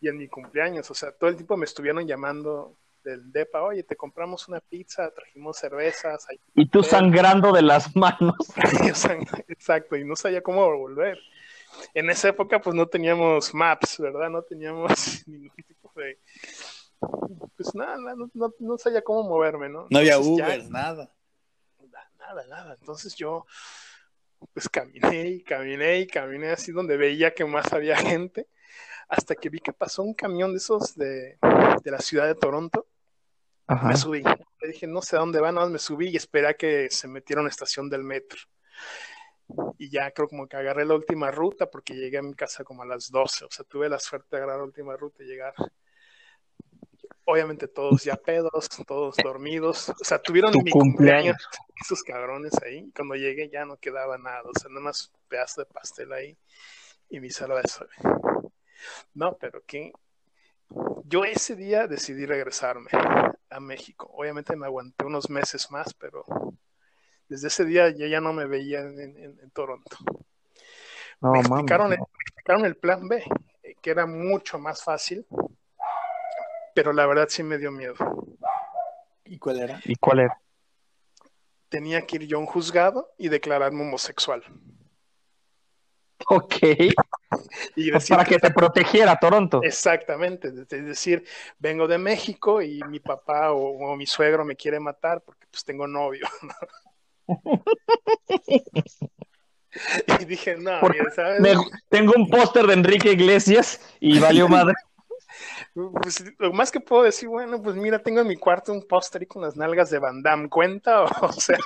y 0.00 0.08
en 0.08 0.16
mi 0.18 0.28
cumpleaños, 0.28 0.90
o 0.90 0.94
sea, 0.94 1.12
todo 1.12 1.30
el 1.30 1.36
tiempo 1.36 1.56
me 1.56 1.64
estuvieron 1.64 2.06
llamando 2.06 2.76
del 3.02 3.32
DEPA, 3.32 3.62
oye, 3.62 3.82
te 3.84 3.96
compramos 3.96 4.48
una 4.48 4.60
pizza, 4.60 5.10
trajimos 5.10 5.56
cervezas, 5.56 6.26
hay- 6.28 6.38
Y 6.54 6.68
tú 6.68 6.82
sangrando 6.82 7.52
de 7.52 7.62
las 7.62 7.96
manos. 7.96 8.34
exacto, 9.48 9.96
y 9.96 10.04
no 10.04 10.14
sabía 10.16 10.42
cómo 10.42 10.64
volver. 10.76 11.18
En 11.94 12.10
esa 12.10 12.28
época, 12.28 12.60
pues 12.60 12.74
no 12.74 12.86
teníamos 12.86 13.54
maps, 13.54 13.98
¿verdad? 13.98 14.30
No 14.30 14.42
teníamos 14.42 15.26
ningún 15.26 15.50
tipo 15.56 15.92
de. 15.96 16.18
Pues 17.56 17.74
nada, 17.74 17.96
no, 17.96 18.30
no, 18.34 18.54
no 18.58 18.78
sabía 18.78 19.02
cómo 19.02 19.22
moverme, 19.28 19.68
¿no? 19.68 19.86
No 19.90 19.98
había 19.98 20.16
Entonces, 20.16 20.36
ya- 20.38 20.46
Uber, 20.46 20.70
nada. 20.70 21.12
nada, 22.18 22.46
nada. 22.46 22.76
Entonces 22.78 23.14
yo, 23.14 23.46
pues 24.52 24.68
caminé 24.68 25.28
y 25.28 25.42
caminé 25.42 26.00
y 26.00 26.06
caminé 26.06 26.50
así 26.50 26.72
donde 26.72 26.96
veía 26.96 27.32
que 27.34 27.44
más 27.44 27.72
había 27.72 27.96
gente, 27.96 28.48
hasta 29.08 29.34
que 29.34 29.48
vi 29.48 29.60
que 29.60 29.72
pasó 29.72 30.02
un 30.02 30.14
camión 30.14 30.52
de 30.52 30.58
esos 30.58 30.94
de, 30.94 31.38
de 31.82 31.90
la 31.90 31.98
ciudad 31.98 32.26
de 32.26 32.34
Toronto. 32.34 32.86
Ajá. 33.66 33.88
Me 33.88 33.96
subí. 33.96 34.22
Le 34.60 34.68
dije, 34.68 34.86
no 34.86 35.02
sé 35.02 35.16
a 35.16 35.20
dónde 35.20 35.40
van, 35.40 35.54
nada 35.54 35.66
más 35.66 35.72
me 35.72 35.78
subí 35.78 36.08
y 36.08 36.16
esperé 36.16 36.48
a 36.48 36.54
que 36.54 36.88
se 36.90 37.06
metiera 37.08 37.40
a 37.40 37.42
una 37.42 37.50
estación 37.50 37.88
del 37.88 38.02
metro. 38.02 38.38
Y 39.78 39.90
ya 39.90 40.10
creo 40.10 40.28
como 40.28 40.46
que 40.46 40.56
agarré 40.56 40.84
la 40.84 40.94
última 40.94 41.30
ruta 41.30 41.70
porque 41.70 41.94
llegué 41.94 42.18
a 42.18 42.22
mi 42.22 42.34
casa 42.34 42.64
como 42.64 42.82
a 42.82 42.86
las 42.86 43.10
12. 43.10 43.44
O 43.46 43.50
sea, 43.50 43.64
tuve 43.64 43.88
la 43.88 43.98
suerte 43.98 44.28
de 44.30 44.36
agarrar 44.38 44.58
la 44.58 44.64
última 44.64 44.96
ruta 44.96 45.22
y 45.22 45.26
llegar. 45.26 45.54
Obviamente 47.30 47.68
todos 47.68 48.04
ya 48.04 48.16
pedos, 48.16 48.70
todos 48.86 49.16
dormidos. 49.22 49.90
O 49.90 50.02
sea, 50.04 50.18
tuvieron 50.18 50.50
Tu 50.50 50.62
mi 50.62 50.70
cumpleaños. 50.70 51.36
cumpleaños 51.36 51.48
esos 51.84 52.02
cabrones 52.02 52.54
ahí. 52.64 52.90
Cuando 52.96 53.16
llegué 53.16 53.50
ya 53.50 53.66
no 53.66 53.76
quedaba 53.76 54.16
nada. 54.16 54.44
O 54.44 54.58
sea, 54.58 54.70
nada 54.70 54.80
más 54.80 55.12
pedazo 55.28 55.60
de 55.60 55.66
pastel 55.66 56.10
ahí 56.14 56.38
y 57.10 57.20
mi 57.20 57.28
cerveza. 57.30 57.84
No, 59.12 59.36
pero 59.36 59.62
que 59.66 59.92
yo 61.04 61.24
ese 61.24 61.54
día 61.54 61.86
decidí 61.86 62.24
regresarme 62.24 62.88
a 63.50 63.60
México. 63.60 64.10
Obviamente 64.14 64.56
me 64.56 64.64
aguanté 64.64 65.04
unos 65.04 65.28
meses 65.28 65.70
más, 65.70 65.92
pero 65.92 66.24
desde 67.28 67.48
ese 67.48 67.66
día 67.66 67.90
yo 67.90 68.06
ya 68.06 68.22
no 68.22 68.32
me 68.32 68.46
veía 68.46 68.80
en, 68.80 68.98
en- 69.00 69.38
en 69.38 69.50
Toronto. 69.50 69.98
No, 71.20 71.32
me, 71.32 71.40
explicaron, 71.40 71.92
el- 71.92 71.98
me 71.98 72.04
explicaron 72.24 72.64
el 72.64 72.76
plan 72.76 73.06
B, 73.06 73.22
eh, 73.64 73.74
que 73.82 73.90
era 73.90 74.06
mucho 74.06 74.58
más 74.58 74.82
fácil, 74.82 75.26
pero 76.78 76.92
la 76.92 77.06
verdad 77.06 77.26
sí 77.28 77.42
me 77.42 77.58
dio 77.58 77.72
miedo. 77.72 77.96
¿Y 79.24 79.36
cuál 79.36 79.58
era? 79.58 79.80
¿Y 79.84 79.96
cuál 79.96 80.20
era? 80.20 80.40
Tenía 81.68 82.06
que 82.06 82.14
ir 82.14 82.28
yo 82.28 82.36
a 82.36 82.40
un 82.40 82.46
juzgado 82.46 83.12
y 83.18 83.28
declararme 83.28 83.82
homosexual. 83.82 84.44
Ok. 86.28 86.54
Y 86.62 86.94
Pues 87.90 88.04
decir 88.04 88.16
para 88.16 88.28
que 88.28 88.38
te 88.38 88.52
protegiera 88.52 89.16
Toronto. 89.16 89.60
Exactamente, 89.64 90.46
es 90.48 90.68
decir, 90.68 91.24
vengo 91.58 91.88
de 91.88 91.98
México 91.98 92.62
y 92.62 92.80
mi 92.84 93.00
papá 93.00 93.50
o, 93.50 93.90
o 93.90 93.96
mi 93.96 94.06
suegro 94.06 94.44
me 94.44 94.54
quiere 94.54 94.78
matar 94.78 95.20
porque 95.22 95.48
pues 95.50 95.64
tengo 95.64 95.88
novio. 95.88 96.28
y 100.20 100.24
dije, 100.26 100.56
no, 100.56 100.78
Porque 100.80 101.00
mira, 101.00 101.10
¿sabes? 101.10 101.42
Me- 101.42 101.56
tengo 101.88 102.12
un 102.16 102.30
póster 102.30 102.68
de 102.68 102.74
Enrique 102.74 103.10
Iglesias 103.10 103.80
y 103.98 104.20
valió 104.20 104.48
madre. 104.64 104.74
Pues, 106.02 106.24
lo 106.38 106.52
más 106.52 106.70
que 106.72 106.80
puedo 106.80 107.04
decir, 107.04 107.28
bueno, 107.28 107.62
pues 107.62 107.76
mira, 107.76 107.98
tengo 108.00 108.20
en 108.20 108.26
mi 108.26 108.36
cuarto 108.36 108.72
un 108.72 108.86
póster 108.86 109.26
con 109.28 109.42
las 109.42 109.56
nalgas 109.56 109.90
de 109.90 109.98
Van 109.98 110.22
Damme, 110.22 110.48
¿cuenta? 110.48 111.02
O, 111.02 111.32
sea, 111.32 111.58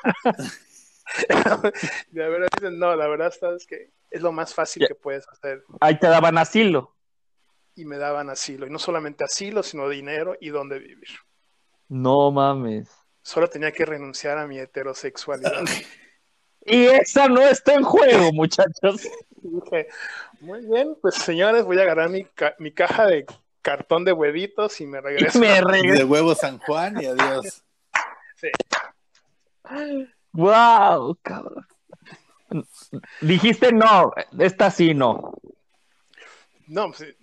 la 2.13 2.29
verdad, 2.29 2.49
no, 2.73 2.95
la 2.95 3.07
verdad, 3.07 3.33
sabes 3.39 3.67
que 3.67 3.91
es 4.11 4.21
lo 4.21 4.33
más 4.33 4.55
fácil 4.55 4.87
que 4.87 4.95
puedes 4.95 5.27
hacer. 5.29 5.63
Ahí 5.81 5.99
te 5.99 6.09
daban 6.09 6.37
asilo. 6.37 6.95
Y 7.75 7.87
me 7.87 7.97
daban 7.97 8.29
asilo, 8.29 8.67
y 8.67 8.71
no 8.71 8.79
solamente 8.79 9.25
asilo, 9.25 9.63
sino 9.63 9.89
dinero 9.89 10.37
y 10.41 10.51
dónde 10.51 10.79
vivir. 10.79 11.09
No 11.89 12.31
mames. 12.31 12.91
Solo 13.23 13.49
tenía 13.49 13.73
que 13.73 13.87
renunciar 13.87 14.37
a 14.37 14.47
mi 14.47 14.59
heterosexualidad. 14.59 15.65
Y 16.65 16.85
esa 16.85 17.27
no 17.27 17.41
está 17.41 17.75
en 17.75 17.83
juego, 17.83 18.33
muchachos. 18.33 19.03
Dije, 19.43 19.89
muy 20.39 20.65
bien, 20.65 20.97
pues 21.03 21.17
señores, 21.17 21.65
voy 21.65 21.77
a 21.81 21.83
agarrar 21.83 22.09
mi, 22.09 22.25
ca- 22.25 22.55
mi 22.61 22.71
caja 22.71 23.05
de 23.07 23.27
cartón 23.63 24.05
de 24.05 24.13
huevitos 24.13 24.81
y 24.81 24.87
me 24.87 24.99
Y 24.99 25.01
regreso. 25.01 25.39
me 25.39 25.57
Y 25.59 25.61
regresé. 25.61 25.99
de 25.99 26.05
huevo 26.05 26.35
San 26.35 26.59
Juan 26.59 27.01
y 27.01 27.07
adiós. 27.07 27.65
Sí. 28.37 28.49
Wow, 30.33 31.17
cabrón. 31.23 31.67
Dijiste 33.21 33.73
no, 33.73 34.13
esta 34.39 34.71
sí 34.71 34.95
no. 34.95 35.35
No, 36.67 36.89
pues, 36.93 37.15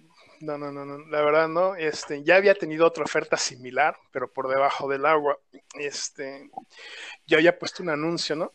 no, 0.41 0.57
no, 0.57 0.71
no, 0.71 0.85
no, 0.85 0.97
la 1.07 1.21
verdad 1.21 1.47
no. 1.47 1.75
Este, 1.75 2.23
ya 2.23 2.37
había 2.37 2.55
tenido 2.55 2.85
otra 2.87 3.03
oferta 3.03 3.37
similar, 3.37 3.95
pero 4.11 4.31
por 4.31 4.47
debajo 4.47 4.87
del 4.87 5.05
agua. 5.05 5.37
Este, 5.73 6.49
yo 7.27 7.37
había 7.37 7.59
puesto 7.59 7.83
un 7.83 7.89
anuncio, 7.89 8.35
¿no? 8.35 8.51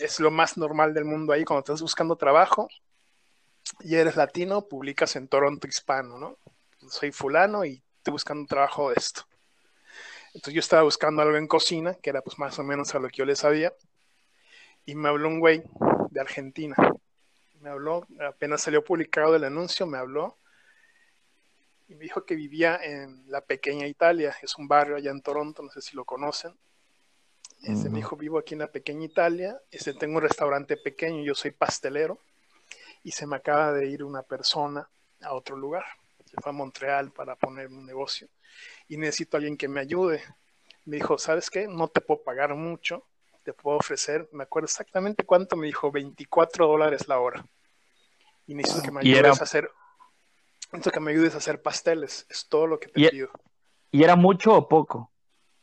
Es 0.00 0.20
lo 0.20 0.30
más 0.30 0.56
normal 0.56 0.94
del 0.94 1.04
mundo 1.04 1.32
ahí 1.32 1.44
cuando 1.44 1.60
estás 1.60 1.82
buscando 1.82 2.16
trabajo 2.16 2.68
y 3.80 3.96
eres 3.96 4.16
latino, 4.16 4.68
publicas 4.68 5.16
en 5.16 5.28
Toronto 5.28 5.66
Hispano, 5.66 6.18
¿no? 6.18 6.38
Soy 6.88 7.12
fulano 7.12 7.64
y 7.64 7.82
estoy 7.98 8.12
buscando 8.12 8.42
un 8.42 8.46
trabajo 8.46 8.90
de 8.90 8.96
esto. 8.96 9.22
Entonces 10.34 10.54
yo 10.54 10.60
estaba 10.60 10.82
buscando 10.82 11.22
algo 11.22 11.36
en 11.36 11.46
cocina, 11.46 11.94
que 11.94 12.10
era 12.10 12.22
pues 12.22 12.38
más 12.38 12.58
o 12.58 12.64
menos 12.64 12.94
a 12.94 12.98
lo 12.98 13.08
que 13.08 13.16
yo 13.16 13.24
le 13.24 13.36
sabía, 13.36 13.72
y 14.86 14.94
me 14.94 15.08
habló 15.08 15.28
un 15.28 15.40
güey 15.40 15.62
de 16.10 16.20
Argentina. 16.20 16.76
Me 17.60 17.70
habló, 17.70 18.06
apenas 18.26 18.62
salió 18.62 18.82
publicado 18.82 19.36
el 19.36 19.44
anuncio, 19.44 19.86
me 19.86 19.98
habló 19.98 20.38
y 21.88 21.94
me 21.94 22.04
dijo 22.04 22.24
que 22.24 22.34
vivía 22.34 22.76
en 22.82 23.24
la 23.30 23.42
pequeña 23.42 23.86
Italia, 23.86 24.34
es 24.42 24.56
un 24.56 24.66
barrio 24.66 24.96
allá 24.96 25.10
en 25.10 25.20
Toronto, 25.20 25.62
no 25.62 25.70
sé 25.70 25.82
si 25.82 25.94
lo 25.94 26.04
conocen. 26.04 26.58
Este, 27.62 27.90
Me 27.90 27.98
dijo, 27.98 28.16
vivo 28.16 28.38
aquí 28.38 28.54
en 28.54 28.60
la 28.60 28.72
pequeña 28.72 29.04
Italia, 29.04 29.60
este, 29.70 29.94
tengo 29.94 30.16
un 30.16 30.22
restaurante 30.22 30.76
pequeño, 30.76 31.22
yo 31.22 31.34
soy 31.34 31.52
pastelero, 31.52 32.18
y 33.04 33.12
se 33.12 33.26
me 33.26 33.36
acaba 33.36 33.72
de 33.72 33.86
ir 33.86 34.02
una 34.02 34.22
persona 34.22 34.88
a 35.20 35.34
otro 35.34 35.56
lugar. 35.56 35.84
Se 36.34 36.40
fue 36.40 36.50
a 36.50 36.54
Montreal 36.54 37.12
para 37.12 37.36
poner 37.36 37.68
un 37.68 37.84
negocio 37.84 38.26
y 38.88 38.96
necesito 38.96 39.36
a 39.36 39.38
alguien 39.38 39.56
que 39.56 39.68
me 39.68 39.80
ayude. 39.80 40.22
Me 40.86 40.96
dijo, 40.96 41.18
¿sabes 41.18 41.50
qué? 41.50 41.68
No 41.68 41.88
te 41.88 42.00
puedo 42.00 42.22
pagar 42.22 42.54
mucho, 42.54 43.06
te 43.42 43.52
puedo 43.52 43.76
ofrecer, 43.76 44.28
me 44.32 44.44
acuerdo 44.44 44.64
exactamente 44.64 45.24
cuánto 45.24 45.56
me 45.56 45.66
dijo, 45.66 45.92
24 45.92 46.66
dólares 46.66 47.06
la 47.06 47.20
hora. 47.20 47.44
Y 48.46 48.54
necesito 48.54 48.82
que 48.82 48.90
me 48.90 49.00
ayudes 49.00 49.18
era- 49.18 49.28
a 49.30 49.32
hacer, 49.32 49.70
necesito 50.72 50.90
que 50.90 51.00
me 51.00 51.10
ayudes 51.12 51.34
a 51.34 51.38
hacer 51.38 51.60
pasteles, 51.60 52.26
es 52.30 52.48
todo 52.48 52.66
lo 52.66 52.80
que 52.80 52.88
te 52.88 53.00
Y- 53.00 53.08
pido. 53.10 53.28
¿Y 53.90 54.02
era 54.02 54.16
mucho 54.16 54.54
o 54.54 54.66
poco? 54.66 55.12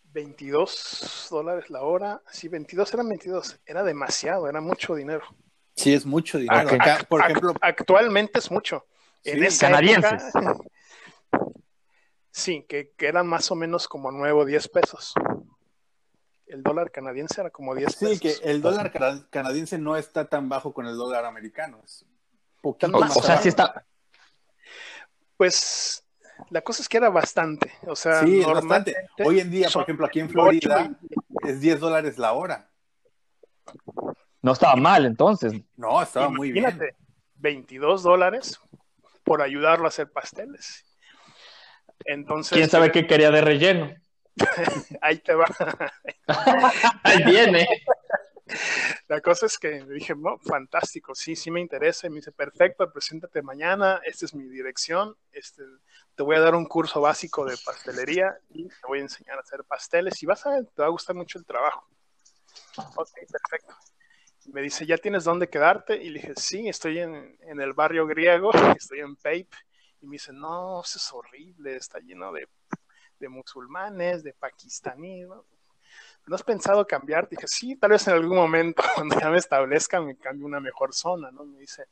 22 0.03 1.27
dólares 1.31 1.69
la 1.71 1.81
hora, 1.81 2.21
sí, 2.31 2.47
22 2.47 2.93
eran 2.93 3.09
22, 3.09 3.59
era 3.65 3.83
demasiado, 3.83 4.47
era 4.47 4.61
mucho 4.61 4.93
dinero. 4.93 5.23
Sí, 5.75 5.93
es 5.93 6.05
mucho 6.05 6.37
dinero. 6.37 6.69
Acá, 6.69 7.05
por 7.09 7.21
ejemplo, 7.21 7.53
actualmente 7.61 8.37
es 8.39 8.51
mucho. 8.51 8.85
En 9.23 9.39
Sí, 9.39 9.45
esa 9.45 9.67
canadienses. 9.67 10.23
época, 10.35 10.57
sí, 12.31 12.65
que, 12.67 12.91
que 12.97 13.07
eran 13.07 13.27
más 13.27 13.51
o 13.51 13.55
menos 13.55 13.87
como 13.87 14.11
9 14.11 14.31
o 14.41 14.45
10 14.45 14.67
pesos. 14.69 15.13
El 16.45 16.63
dólar 16.63 16.91
canadiense 16.91 17.39
era 17.41 17.49
como 17.51 17.75
10 17.75 17.93
sí, 17.95 18.05
pesos. 18.05 18.19
que 18.21 18.49
el 18.49 18.61
dólar 18.61 18.91
cana- 18.91 19.27
canadiense 19.29 19.77
no 19.77 19.95
está 19.97 20.27
tan 20.27 20.49
bajo 20.49 20.73
con 20.73 20.87
el 20.87 20.95
dólar 20.95 21.25
americano. 21.25 21.81
Es 21.83 22.05
poquito 22.61 22.95
O, 22.97 22.99
más 23.01 23.15
o 23.15 23.21
sea, 23.21 23.37
sí 23.37 23.49
está. 23.49 23.85
Pues 25.37 26.03
la 26.49 26.61
cosa 26.61 26.81
es 26.81 26.89
que 26.89 26.97
era 26.97 27.09
bastante. 27.09 27.71
O 27.87 27.95
sea, 27.95 28.23
Sí, 28.23 28.41
bastante. 28.43 28.95
Hoy 29.23 29.39
en 29.39 29.51
día, 29.51 29.69
por 29.71 29.83
ejemplo, 29.83 30.05
aquí 30.05 30.19
en 30.21 30.29
Florida 30.29 30.89
y- 31.01 31.49
es 31.49 31.59
10 31.59 31.79
dólares 31.79 32.17
la 32.17 32.33
hora. 32.33 32.69
No 34.41 34.53
estaba 34.53 34.75
mal 34.75 35.05
entonces. 35.05 35.53
No, 35.75 36.01
estaba 36.01 36.29
muy 36.29 36.51
bien. 36.51 36.63
Imagínate, 36.65 36.95
22 37.35 38.01
dólares 38.03 38.59
por 39.29 39.43
ayudarlo 39.43 39.85
a 39.85 39.89
hacer 39.89 40.11
pasteles. 40.11 40.83
Entonces, 42.03 42.57
¿Quién 42.57 42.67
sabe 42.67 42.91
qué 42.91 43.05
quería 43.05 43.29
de 43.29 43.41
relleno? 43.41 43.93
ahí 45.03 45.19
te 45.19 45.35
va. 45.35 45.45
Ahí 47.03 47.23
viene. 47.25 47.67
La 49.07 49.21
cosa 49.21 49.45
es 49.45 49.59
que 49.59 49.85
dije, 49.85 50.15
no, 50.15 50.39
fantástico, 50.39 51.13
sí, 51.13 51.35
sí 51.35 51.51
me 51.51 51.61
interesa. 51.61 52.07
Y 52.07 52.09
me 52.09 52.15
dice, 52.15 52.31
perfecto, 52.31 52.91
preséntate 52.91 53.43
mañana, 53.43 54.01
esta 54.03 54.25
es 54.25 54.33
mi 54.33 54.49
dirección, 54.49 55.15
este, 55.31 55.61
te 56.15 56.23
voy 56.23 56.35
a 56.35 56.39
dar 56.39 56.55
un 56.55 56.65
curso 56.65 56.99
básico 56.99 57.45
de 57.45 57.55
pastelería 57.63 58.35
y 58.49 58.67
te 58.67 58.87
voy 58.87 58.97
a 58.97 59.03
enseñar 59.03 59.37
a 59.37 59.41
hacer 59.41 59.63
pasteles 59.63 60.23
y 60.23 60.25
vas 60.25 60.43
a 60.47 60.55
ver, 60.55 60.65
te 60.75 60.81
va 60.81 60.87
a 60.87 60.91
gustar 60.91 61.15
mucho 61.15 61.37
el 61.37 61.45
trabajo. 61.45 61.87
Ok, 62.95 63.11
perfecto. 63.31 63.75
Me 64.51 64.61
dice, 64.61 64.85
¿ya 64.85 64.97
tienes 64.97 65.23
dónde 65.23 65.49
quedarte? 65.49 66.01
Y 66.01 66.09
le 66.09 66.19
dije, 66.19 66.33
sí, 66.35 66.67
estoy 66.67 66.99
en, 66.99 67.37
en 67.41 67.61
el 67.61 67.73
barrio 67.73 68.07
griego, 68.07 68.51
estoy 68.77 68.99
en 68.99 69.15
Pape. 69.15 69.49
Y 70.01 70.07
me 70.07 70.13
dice, 70.13 70.31
no, 70.33 70.81
eso 70.81 70.97
es 70.97 71.13
horrible, 71.13 71.75
está 71.75 71.99
lleno 71.99 72.31
de, 72.31 72.47
de 73.19 73.29
musulmanes, 73.29 74.23
de 74.23 74.33
pakistaníes, 74.33 75.27
¿no? 75.27 75.45
¿No 76.25 76.35
has 76.35 76.43
pensado 76.43 76.85
cambiar? 76.85 77.27
Dije, 77.27 77.47
sí, 77.47 77.75
tal 77.75 77.91
vez 77.91 78.07
en 78.07 78.13
algún 78.13 78.37
momento, 78.37 78.83
cuando 78.95 79.19
ya 79.19 79.29
me 79.29 79.37
establezca, 79.37 79.99
me 79.99 80.15
cambie 80.17 80.45
una 80.45 80.59
mejor 80.59 80.93
zona, 80.93 81.31
¿no? 81.31 81.43
Me 81.43 81.59
dice, 81.59 81.85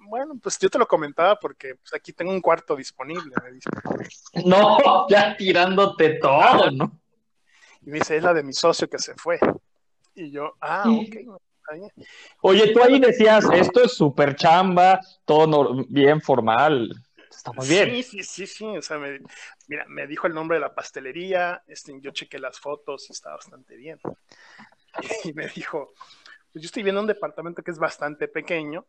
bueno, 0.00 0.34
pues 0.42 0.58
yo 0.58 0.68
te 0.68 0.78
lo 0.78 0.86
comentaba 0.86 1.38
porque 1.38 1.76
pues, 1.76 1.94
aquí 1.94 2.12
tengo 2.12 2.30
un 2.30 2.40
cuarto 2.40 2.76
disponible, 2.76 3.34
me 3.42 3.52
dice. 3.52 3.70
No, 4.44 5.08
ya 5.08 5.36
tirándote 5.36 6.18
todo, 6.18 6.70
¿no? 6.70 7.00
Y 7.80 7.90
me 7.90 7.98
dice, 7.98 8.16
es 8.16 8.22
la 8.22 8.34
de 8.34 8.42
mi 8.42 8.52
socio 8.52 8.88
que 8.88 8.98
se 8.98 9.14
fue. 9.14 9.38
Y 10.14 10.30
yo, 10.30 10.54
ah, 10.60 10.84
ok, 10.90 11.14
está 11.14 11.74
bien. 11.74 11.90
Oye, 12.42 12.72
tú 12.72 12.82
ahí 12.82 13.00
decías, 13.00 13.46
esto 13.52 13.84
es 13.84 13.92
súper 13.92 14.34
chamba, 14.34 15.00
todo 15.24 15.84
bien 15.88 16.20
formal. 16.20 16.90
Estamos 17.30 17.68
bien. 17.68 17.90
Sí, 17.90 18.02
sí, 18.02 18.22
sí, 18.22 18.46
sí. 18.46 18.64
O 18.64 18.82
sea, 18.82 18.98
me, 18.98 19.20
mira, 19.68 19.84
me 19.88 20.06
dijo 20.06 20.26
el 20.26 20.34
nombre 20.34 20.56
de 20.56 20.60
la 20.60 20.74
pastelería, 20.74 21.62
este, 21.66 21.98
yo 22.00 22.10
chequé 22.10 22.38
las 22.38 22.60
fotos 22.60 23.08
y 23.08 23.12
está 23.12 23.30
bastante 23.30 23.76
bien. 23.76 23.98
Y 25.24 25.32
me 25.32 25.48
dijo, 25.48 25.94
pues 26.52 26.62
yo 26.62 26.66
estoy 26.66 26.82
viendo 26.82 27.00
un 27.00 27.06
departamento 27.06 27.62
que 27.62 27.70
es 27.70 27.78
bastante 27.78 28.28
pequeño, 28.28 28.84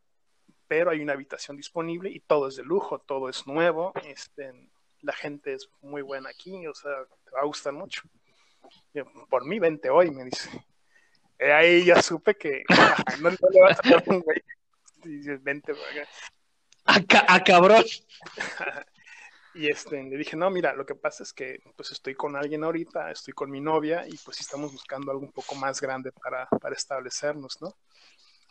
pero 0.68 0.92
hay 0.92 1.00
una 1.00 1.14
habitación 1.14 1.56
disponible 1.56 2.10
y 2.10 2.20
todo 2.20 2.50
es 2.50 2.58
de 2.58 2.64
lujo, 2.64 3.00
todo 3.00 3.30
es 3.30 3.48
nuevo, 3.48 3.94
este, 4.04 4.52
la 5.02 5.14
gente 5.14 5.54
es 5.54 5.70
muy 5.82 6.02
buena 6.02 6.30
aquí, 6.30 6.68
o 6.68 6.74
sea, 6.74 6.92
te 7.24 7.32
va 7.32 7.42
a 7.42 7.46
gustar 7.46 7.72
mucho. 7.72 8.02
Yo, 8.94 9.06
Por 9.30 9.46
mí, 9.46 9.60
vente 9.60 9.90
hoy, 9.90 10.12
me 10.12 10.26
dice. 10.26 10.50
Eh, 11.40 11.52
ahí 11.52 11.86
ya 11.86 12.02
supe 12.02 12.36
que 12.36 12.64
no, 13.20 13.30
no 13.30 13.38
le 13.50 13.62
vas 13.62 13.80
a 13.84 13.90
dar 13.90 14.04
un 14.08 14.20
güey. 14.22 14.42
Y 15.04 15.20
Vente, 15.38 15.74
güey. 15.74 16.06
A, 16.86 17.02
ca- 17.04 17.26
a 17.28 17.44
cabrón. 17.44 17.84
Y 19.56 19.70
este, 19.70 20.02
le 20.02 20.18
dije, 20.18 20.36
no, 20.36 20.50
mira, 20.50 20.74
lo 20.74 20.84
que 20.84 20.96
pasa 20.96 21.22
es 21.22 21.32
que 21.32 21.60
pues 21.76 21.92
estoy 21.92 22.16
con 22.16 22.36
alguien 22.36 22.64
ahorita, 22.64 23.12
estoy 23.12 23.36
con 23.36 23.52
mi 23.52 23.62
novia 23.62 24.04
y 24.08 24.18
pues 24.18 24.40
estamos 24.40 24.72
buscando 24.72 25.12
algo 25.12 25.24
un 25.24 25.32
poco 25.32 25.54
más 25.54 25.80
grande 25.80 26.12
para, 26.12 26.48
para 26.60 26.74
establecernos, 26.76 27.62
¿no? 27.62 27.76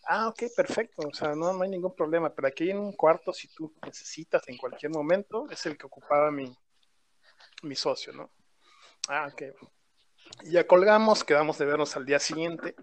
Ah, 0.05 0.29
ok, 0.29 0.45
perfecto, 0.55 1.03
o 1.09 1.13
sea, 1.13 1.35
no, 1.35 1.53
no 1.53 1.63
hay 1.65 1.71
ningún 1.71 1.97
problema, 1.97 2.33
pero 2.33 2.47
aquí 2.47 2.71
hay 2.71 2.77
un 2.77 2.93
cuarto, 2.93 3.33
si 3.33 3.49
tú 3.49 3.75
necesitas 3.85 4.47
en 4.47 4.57
cualquier 4.57 4.93
momento, 4.93 5.51
es 5.51 5.67
el 5.67 5.77
que 5.77 5.87
ocupaba 5.87 6.31
mi, 6.31 6.57
mi 7.63 7.75
socio, 7.75 8.13
¿no? 8.13 8.31
Ah, 9.09 9.29
ok. 9.33 9.43
Ya 10.45 10.67
colgamos, 10.67 11.25
quedamos 11.25 11.59
de 11.59 11.67
vernos 11.67 11.97
al 11.97 12.05
día 12.07 12.19
siguiente 12.19 12.75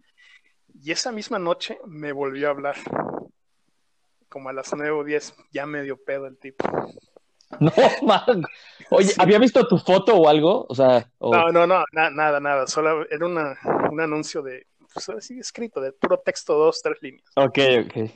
y 0.82 0.92
esa 0.92 1.12
misma 1.12 1.40
noche 1.40 1.80
me 1.86 2.12
volvió 2.12 2.48
a 2.48 2.52
hablar, 2.52 2.76
como 4.30 4.50
a 4.50 4.54
las 4.54 4.72
9 4.74 4.92
o 4.92 5.04
10, 5.04 5.34
ya 5.52 5.66
medio 5.66 5.98
pedo 5.98 6.28
el 6.28 6.38
tipo. 6.38 6.66
No, 7.60 7.72
man. 8.04 8.44
Oye, 8.92 9.08
Sí. 9.08 9.16
¿había 9.20 9.40
visto 9.40 9.68
tu 9.68 9.78
foto 9.80 10.16
o 10.16 10.30
algo? 10.30 10.68
O 10.70 10.76
sea, 10.76 11.12
o- 11.18 11.34
No, 11.34 11.52
no, 11.52 11.66
no, 11.68 11.84
na- 11.92 12.12
nada, 12.12 12.40
nada. 12.40 12.68
Solo 12.68 13.10
era 13.10 13.26
una, 13.26 13.58
un 13.92 14.00
anuncio 14.00 14.42
de, 14.44 14.68
pues 14.94 15.10
así 15.10 15.40
escrito, 15.40 15.82
de 15.82 15.92
puro 15.92 16.20
texto, 16.20 16.54
dos, 16.54 16.80
tres 16.82 16.98
líneas. 17.02 17.26
ok, 17.36 17.58
ok. 17.86 18.12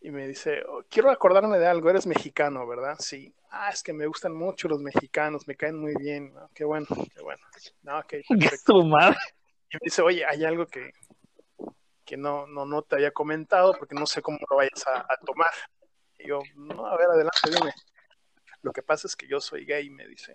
Y 0.00 0.10
me 0.10 0.26
dice, 0.26 0.62
"Oh, 0.66 0.82
quiero 0.88 1.10
acordarme 1.10 1.58
de 1.58 1.66
algo, 1.66 1.90
eres 1.90 2.06
mexicano, 2.06 2.66
¿verdad? 2.66 2.96
Sí. 2.98 3.34
Ah, 3.50 3.70
es 3.70 3.82
que 3.82 3.92
me 3.92 4.06
gustan 4.06 4.34
mucho 4.34 4.68
los 4.68 4.80
mexicanos, 4.80 5.46
me 5.46 5.56
caen 5.56 5.78
muy 5.78 5.94
bien. 5.94 6.32
¿no? 6.32 6.48
Qué 6.54 6.64
bueno, 6.64 6.86
qué 7.14 7.22
bueno. 7.22 7.42
No, 7.82 7.98
ok, 7.98 8.14
perfecto. 8.28 8.82
Madre. 8.84 9.16
Y 9.70 9.76
me 9.76 9.80
dice, 9.82 10.02
oye, 10.02 10.24
hay 10.24 10.44
algo 10.44 10.66
que, 10.66 10.92
que 12.04 12.16
no, 12.16 12.46
no, 12.46 12.64
no 12.64 12.82
te 12.82 12.96
había 12.96 13.12
comentado 13.12 13.74
porque 13.78 13.94
no 13.94 14.06
sé 14.06 14.22
cómo 14.22 14.38
lo 14.48 14.56
vayas 14.56 14.86
a, 14.86 15.00
a 15.00 15.16
tomar. 15.24 15.50
Y 16.18 16.28
yo, 16.28 16.40
no, 16.56 16.86
a 16.86 16.96
ver, 16.96 17.06
adelante, 17.06 17.50
dime. 17.50 17.72
Lo 18.62 18.72
que 18.72 18.82
pasa 18.82 19.06
es 19.06 19.16
que 19.16 19.26
yo 19.26 19.40
soy 19.40 19.64
gay, 19.64 19.90
me 19.90 20.06
dice. 20.06 20.34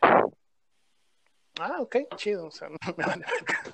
Ah, 1.59 1.77
ok, 1.79 1.97
chido. 2.15 2.47
O 2.47 2.51
sea, 2.51 2.69
me 2.97 3.05
vale 3.05 3.25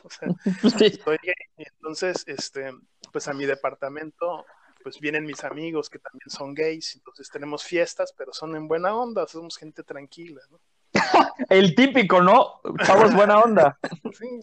o 0.03 0.09
sea, 0.09 0.29
soy 1.03 1.17
gay. 1.23 1.35
Y 1.57 1.63
entonces, 1.67 2.23
este, 2.27 2.71
pues 3.11 3.27
a 3.27 3.33
mi 3.33 3.45
departamento, 3.45 4.45
pues 4.83 4.99
vienen 4.99 5.25
mis 5.25 5.43
amigos 5.43 5.89
que 5.89 5.99
también 5.99 6.29
son 6.29 6.53
gays, 6.53 6.95
entonces 6.95 7.29
tenemos 7.29 7.63
fiestas, 7.63 8.13
pero 8.17 8.33
son 8.33 8.55
en 8.55 8.67
buena 8.67 8.95
onda, 8.95 9.27
somos 9.27 9.57
gente 9.57 9.83
tranquila, 9.83 10.41
¿no? 10.49 10.59
El 11.49 11.73
típico, 11.75 12.21
¿no? 12.21 12.61
Chavos, 12.85 13.13
buena 13.13 13.39
onda. 13.39 13.77
Sí, 14.13 14.41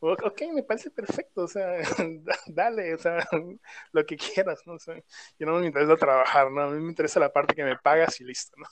ok, 0.00 0.42
me 0.54 0.62
parece 0.62 0.90
perfecto, 0.90 1.42
o 1.42 1.48
sea, 1.48 1.66
da- 2.22 2.38
dale, 2.46 2.94
o 2.94 2.98
sea, 2.98 3.26
lo 3.92 4.06
que 4.06 4.16
quieras, 4.16 4.60
¿no? 4.64 4.74
O 4.74 4.78
sea, 4.78 4.94
yo 5.38 5.46
no 5.46 5.58
me 5.58 5.66
interesa 5.66 5.96
trabajar, 5.96 6.50
¿no? 6.52 6.62
A 6.62 6.70
mí 6.70 6.80
me 6.80 6.88
interesa 6.90 7.18
la 7.18 7.32
parte 7.32 7.54
que 7.54 7.64
me 7.64 7.76
pagas 7.76 8.20
y 8.20 8.24
listo, 8.24 8.56
¿no? 8.56 8.66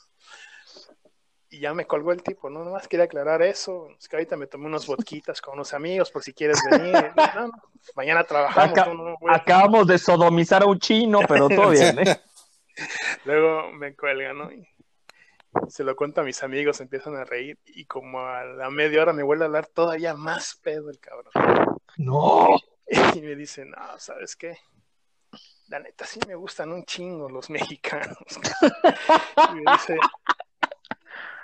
Y 1.57 1.61
ya 1.61 1.73
me 1.73 1.87
colgó 1.87 2.11
el 2.11 2.21
tipo, 2.21 2.51
¿no? 2.51 2.63
Nomás 2.63 2.87
quería 2.87 3.05
aclarar 3.05 3.41
eso, 3.41 3.89
es 3.97 4.07
que 4.07 4.15
ahorita 4.15 4.37
me 4.37 4.45
tomé 4.45 4.67
unos 4.67 4.85
vodquitas 4.85 5.41
con 5.41 5.55
unos 5.55 5.73
amigos 5.73 6.11
por 6.11 6.21
si 6.21 6.31
quieres 6.31 6.61
venir, 6.69 6.93
no, 7.15 7.47
no, 7.47 7.51
mañana 7.95 8.23
trabajamos, 8.23 8.77
no, 8.93 9.17
Acabamos 9.27 9.87
de 9.87 9.97
sodomizar 9.97 10.61
a 10.61 10.67
un 10.67 10.77
chino, 10.77 11.21
pero 11.27 11.49
todo 11.49 11.71
bien, 11.71 11.97
¿eh? 11.97 12.21
luego 13.25 13.71
me 13.71 13.95
cuelga, 13.95 14.33
¿no? 14.33 14.51
Y 14.51 14.67
se 15.67 15.83
lo 15.83 15.95
cuento 15.95 16.21
a 16.21 16.23
mis 16.23 16.43
amigos, 16.43 16.79
empiezan 16.79 17.15
a 17.15 17.23
reír 17.23 17.57
y 17.65 17.85
como 17.85 18.19
a 18.19 18.43
la 18.43 18.69
media 18.69 19.01
hora 19.01 19.13
me 19.13 19.23
vuelve 19.23 19.45
a 19.45 19.47
hablar 19.47 19.65
todavía 19.65 20.13
más 20.13 20.59
pedo 20.61 20.91
el 20.91 20.99
cabrón. 20.99 21.31
No. 21.97 22.55
Y 23.15 23.21
me 23.21 23.35
dice, 23.35 23.65
no, 23.65 23.97
¿sabes 23.97 24.35
qué? 24.35 24.59
La 25.69 25.79
neta 25.79 26.05
sí 26.05 26.19
me 26.27 26.35
gustan 26.35 26.71
un 26.71 26.85
chingo 26.85 27.27
los 27.27 27.49
mexicanos. 27.49 28.17
Y 29.51 29.55
me 29.55 29.71
dice, 29.73 29.97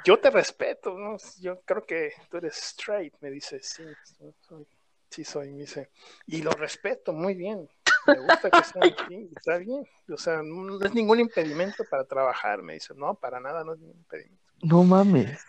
yo 0.05 0.19
te 0.19 0.29
respeto, 0.29 0.97
¿no? 0.97 1.17
Yo 1.39 1.61
creo 1.61 1.85
que 1.85 2.13
tú 2.29 2.37
eres 2.37 2.57
straight. 2.57 3.13
Me 3.21 3.29
dice, 3.29 3.59
sí, 3.61 3.83
sí 4.03 4.33
soy. 4.47 4.67
Sí 5.09 5.23
soy, 5.23 5.51
me 5.51 5.59
dice. 5.59 5.89
Y 6.25 6.41
lo 6.41 6.51
respeto 6.51 7.13
muy 7.13 7.35
bien. 7.35 7.69
Me 8.07 8.19
gusta 8.19 8.49
que 8.49 8.63
sea 8.63 8.81
así, 8.81 9.29
está 9.35 9.57
bien. 9.57 9.85
O 10.09 10.17
sea, 10.17 10.41
no 10.43 10.83
es 10.83 10.93
ningún 10.93 11.19
impedimento 11.19 11.83
para 11.89 12.03
trabajar. 12.03 12.61
Me 12.61 12.73
dice, 12.73 12.93
no, 12.95 13.13
para 13.15 13.39
nada 13.39 13.63
no 13.63 13.73
es 13.73 13.79
ningún 13.79 13.97
impedimento. 13.97 14.43
No 14.61 14.83
mames. 14.83 15.39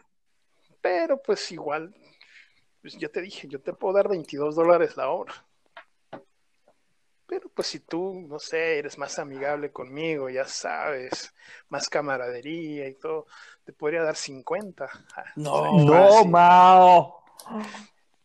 Pero 0.80 1.20
pues 1.20 1.50
igual 1.50 1.94
pues 2.84 2.98
yo 2.98 3.11
te 3.11 3.22
dije, 3.22 3.48
yo 3.48 3.62
te 3.62 3.72
puedo 3.72 3.94
dar 3.94 4.11
22 4.11 4.57
dólares 4.57 4.94
la 4.98 5.09
hora. 5.09 5.32
Pero 7.27 7.49
pues 7.49 7.68
si 7.68 7.81
tú, 7.81 8.25
no 8.29 8.39
sé, 8.39 8.79
eres 8.79 8.99
más 8.99 9.18
amigable 9.18 9.72
conmigo, 9.72 10.29
ya 10.29 10.47
sabes, 10.47 11.35
más 11.68 11.89
camaradería 11.89 12.87
y 12.89 12.95
todo, 12.95 13.27
te 13.64 13.72
podría 13.72 14.03
dar 14.03 14.16
50. 14.16 14.89
Ah, 15.16 15.25
No, 15.37 15.85
No. 15.85 16.25
Mao. 16.27 17.25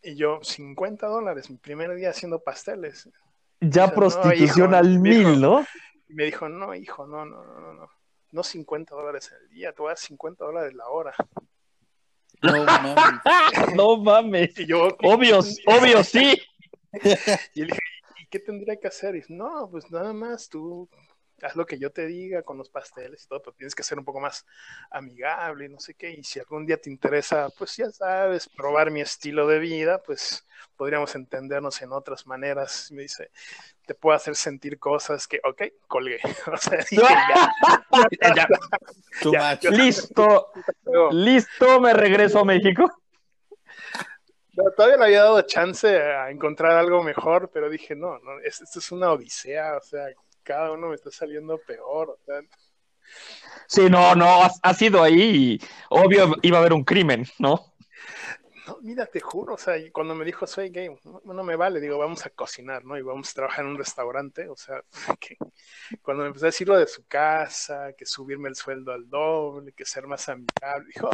Y 0.02 0.16
yo, 0.16 0.40
50 0.42 1.08
dólares, 1.08 1.50
mi 1.50 1.58
primer 1.58 1.94
día 1.96 2.10
haciendo 2.10 2.40
pasteles. 2.40 3.10
Ya 3.62 3.94
prostitución 3.94 4.70
hijo, 4.70 4.78
al 4.78 5.00
mil, 5.00 5.42
¿no? 5.42 5.66
Y 6.08 6.14
me 6.14 6.26
dijo, 6.26 6.48
no, 6.48 6.74
hijo, 6.74 7.06
no, 7.06 7.26
no, 7.26 7.44
no, 7.44 7.60
no, 7.60 7.74
no. 7.74 7.90
No 8.32 8.44
50 8.44 8.96
dólares 8.96 9.34
el 9.42 9.50
día, 9.50 9.72
te 9.74 9.82
voy 9.82 9.88
a 9.90 9.92
dar 9.92 9.98
50 9.98 10.46
dólares 10.46 10.74
la 10.76 10.88
hora. 10.88 11.14
no 12.42 12.64
mames. 12.64 12.96
No 13.76 13.98
mames. 13.98 14.58
Y 14.60 14.66
yo, 14.68 14.88
Obvio, 15.04 15.40
obvio, 15.68 16.04
sí. 16.04 16.40
Y 17.54 17.62
le 17.62 17.68
dije, 17.68 17.82
¿y 17.98 17.99
qué 18.30 18.40
tendría 18.40 18.78
que 18.80 18.88
hacer? 18.88 19.16
Y 19.16 19.20
dice, 19.20 19.34
no, 19.34 19.68
pues 19.70 19.90
nada 19.92 20.14
más 20.14 20.50
tú 20.50 20.90
haz 21.42 21.56
lo 21.56 21.66
que 21.66 21.80
yo 21.80 21.90
te 21.92 22.06
diga 22.06 22.44
con 22.44 22.58
los 22.58 22.70
pasteles 22.70 23.24
y 23.24 23.28
todo, 23.28 23.42
pero 23.42 23.56
tienes 23.56 23.74
que 23.74 23.84
ser 23.84 23.98
un 23.98 24.04
poco 24.06 24.20
más 24.20 24.46
amigable 24.92 25.66
y 25.66 25.70
no 25.70 25.80
sé 25.80 25.94
qué. 25.94 26.12
Y 26.12 26.24
si 26.24 26.40
algún 26.40 26.66
día 26.66 26.78
te 26.78 26.90
interesa, 26.90 27.50
pues 27.58 27.76
ya 27.78 27.90
sabes, 27.92 28.50
probar 28.50 28.92
mi 28.92 29.02
estilo 29.02 29.48
de 29.48 29.60
vida, 29.60 30.02
pues 30.04 30.46
podríamos 30.76 31.16
entendernos 31.16 31.82
en 31.82 31.92
otras 31.94 32.28
maneras. 32.28 32.92
Y 32.92 32.96
me 32.96 33.04
dice, 33.04 33.32
te 33.86 33.96
puedo 33.96 34.16
hacer 34.16 34.36
sentir 34.36 34.80
cosas 34.80 35.28
que, 35.28 35.40
ok, 35.44 35.64
colgué. 35.88 36.20
O 36.54 36.58
sea, 36.58 36.80
dije, 36.80 36.96
ya, 38.22 38.36
Ya, 38.36 38.48
Too 39.22 39.32
Ya, 39.34 39.52
much. 39.52 39.62
yo- 39.62 39.72
listo, 39.72 40.52
listo, 41.12 41.80
me 41.82 41.94
regreso 41.94 42.40
a 42.40 42.46
México. 42.46 42.86
Todavía 44.76 44.98
le 44.98 45.06
había 45.06 45.24
dado 45.24 45.42
chance 45.44 45.88
a 46.02 46.30
encontrar 46.32 46.72
algo 46.74 47.04
mejor, 47.04 47.50
pero 47.54 47.70
dije, 47.70 47.96
no, 47.96 48.20
no, 48.20 48.40
es- 48.44 48.62
esto 48.62 48.80
es 48.80 48.92
una 48.92 49.12
odisea, 49.12 49.78
o 49.78 49.82
sea, 49.82 50.08
cada 50.44 50.72
uno 50.72 50.90
me 50.90 50.96
está 50.96 51.12
saliendo 51.12 51.58
peor, 51.60 52.10
o 52.12 52.18
sea, 52.26 52.42
Sí, 53.68 53.90
no, 53.90 54.16
no, 54.16 54.44
has, 54.44 54.60
has 54.64 54.82
ido 54.82 55.02
ahí 55.04 55.60
y 55.62 55.66
obvio 55.90 56.36
iba 56.42 56.58
a 56.58 56.62
haber 56.62 56.74
un 56.74 56.84
crimen, 56.84 57.26
¿no? 57.40 57.74
no, 58.68 58.78
mira, 58.82 59.06
te 59.08 59.20
juro, 59.20 59.56
o 59.56 59.58
sea, 59.58 59.76
cuando 59.92 60.16
me 60.16 60.26
dijo 60.26 60.46
soy 60.48 60.70
gay, 60.70 60.90
no, 61.04 61.22
no 61.34 61.44
me 61.44 61.56
vale, 61.56 61.80
digo, 61.80 61.98
vamos 61.98 62.26
a 62.26 62.30
cocinar, 62.30 62.84
¿no? 62.86 62.98
Y 62.98 63.02
vamos 63.02 63.32
a 63.32 63.34
trabajar 63.34 63.66
en 63.66 63.72
un 63.72 63.78
restaurante, 63.78 64.48
o 64.50 64.56
sea, 64.56 64.82
que 65.20 65.38
cuando 66.02 66.24
me 66.24 66.28
empezó 66.30 66.46
a 66.46 66.50
decir 66.50 66.68
lo 66.68 66.78
de 66.78 66.88
su 66.88 67.06
casa, 67.08 67.94
que 67.98 68.06
subirme 68.06 68.50
el 68.50 68.56
sueldo 68.56 68.92
al 68.92 69.10
doble, 69.10 69.74
que 69.74 69.86
ser 69.86 70.08
más 70.08 70.30
amigable, 70.30 70.88
dijo, 70.94 71.10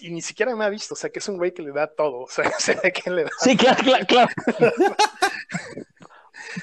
y 0.00 0.10
ni 0.10 0.20
siquiera 0.22 0.54
me 0.54 0.64
ha 0.64 0.68
visto, 0.68 0.94
o 0.94 0.96
sea, 0.96 1.10
que 1.10 1.20
es 1.20 1.28
un 1.28 1.38
güey 1.38 1.52
que 1.54 1.62
le 1.62 1.72
da 1.72 1.86
todo, 1.86 2.20
o 2.20 2.28
sea, 2.28 2.50
se 2.58 2.74
ve 2.74 2.92
que 2.92 3.10
le 3.10 3.24
da 3.24 3.30
Sí, 3.40 3.56
claro, 3.56 3.82
claro, 3.82 4.06
claro. 4.06 4.28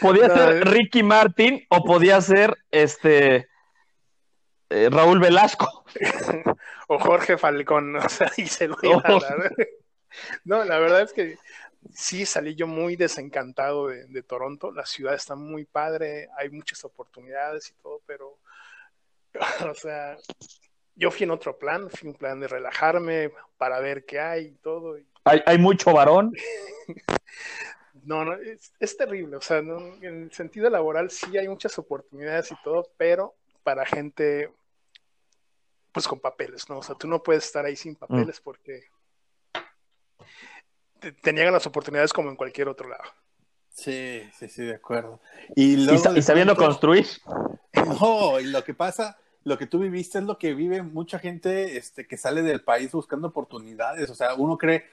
Podía 0.02 0.28
No, 0.28 0.36
ser 0.36 0.68
Ricky 0.68 1.04
Martin 1.04 1.66
o 1.70 1.84
podía 1.84 2.20
ser 2.20 2.56
este 2.72 3.48
eh, 4.70 4.90
Raúl 4.92 5.20
Velasco. 5.20 5.86
o 6.88 7.00
Jorge 7.00 7.38
Falcón, 7.38 7.96
o 7.96 8.10
sea, 8.10 8.32
y 8.38 8.48
se 8.48 8.68
lo 8.68 8.78
iba 8.82 9.02
a 9.04 9.16
Oh. 9.16 9.20
dar. 9.20 9.54
No, 10.44 10.64
la 10.64 10.80
verdad 10.80 11.02
es 11.04 11.14
que 11.14 11.38
sí 11.94 12.26
salí 12.26 12.56
yo 12.56 12.68
muy 12.68 12.96
desencantado 12.96 13.88
de, 13.88 14.06
de 14.08 14.24
Toronto. 14.24 14.72
La 14.72 14.86
ciudad 14.86 15.14
está 15.14 15.36
muy 15.36 15.66
padre, 15.66 16.28
hay 16.38 16.50
muchas 16.50 16.84
oportunidades 16.84 17.70
y 17.70 17.74
todo, 17.82 18.02
pero, 18.06 18.40
o 19.70 19.74
sea, 19.76 20.18
yo 20.98 21.12
fui 21.12 21.24
en 21.24 21.32
otro 21.32 21.58
plan, 21.58 21.90
fui 21.90 22.02
en 22.02 22.08
un 22.10 22.14
plan 22.16 22.40
de 22.40 22.48
relajarme 22.48 23.32
para 23.58 23.80
ver 23.80 24.04
qué 24.06 24.20
hay 24.20 24.46
y 24.48 24.52
todo. 24.56 24.98
y 24.98 25.06
Hay, 25.24 25.42
hay 25.46 25.58
mucho 25.58 25.94
varón. 25.94 26.34
no, 28.04 28.26
no, 28.26 28.34
es, 28.34 28.74
es 28.80 28.98
terrible. 28.98 29.38
O 29.38 29.42
sea, 29.42 29.62
no, 29.62 29.78
en 30.02 30.24
el 30.24 30.32
sentido 30.34 30.70
laboral 30.70 31.10
sí 31.10 31.38
hay 31.38 31.48
muchas 31.48 31.78
oportunidades 31.78 32.52
y 32.52 32.56
todo, 32.64 32.90
pero 32.98 33.36
para 33.64 33.86
gente, 33.86 34.52
pues 35.92 36.08
con 36.08 36.20
papeles, 36.20 36.68
¿no? 36.70 36.80
O 36.80 36.84
sea, 36.84 36.96
tú 36.96 37.08
no 37.08 37.22
puedes 37.22 37.46
estar 37.46 37.66
ahí 37.66 37.76
sin 37.76 37.96
papeles 37.96 38.40
porque 38.42 38.84
te, 41.00 41.12
te 41.12 41.34
niegan 41.34 41.54
las 41.54 41.66
oportunidades 41.68 42.14
como 42.14 42.30
en 42.30 42.36
cualquier 42.36 42.70
otro 42.70 42.90
lado. 42.90 43.04
Sí, 43.70 44.28
sí, 44.36 44.50
sí, 44.50 44.64
de 44.64 44.76
acuerdo. 44.76 45.20
Y, 45.56 45.74
Y, 45.74 45.86
luego 45.86 46.02
sa- 46.02 46.12
de 46.14 46.20
y 46.20 46.22
sabiendo 46.24 46.56
construir. 46.56 47.06
No, 48.02 48.40
y 48.40 48.46
lo 48.46 48.64
que 48.64 48.74
pasa, 48.74 49.16
lo 49.48 49.58
que 49.58 49.66
tú 49.66 49.80
viviste 49.80 50.18
es 50.18 50.26
lo 50.26 50.38
que 50.38 50.54
vive 50.54 50.84
mucha 50.84 51.20
gente 51.20 51.78
este, 51.78 52.06
que 52.06 52.18
sale 52.18 52.42
del 52.42 52.62
país 52.62 52.92
buscando 52.92 53.30
oportunidades. 53.30 54.10
O 54.10 54.16
sea, 54.16 54.36
uno 54.36 54.58
cree 54.58 54.84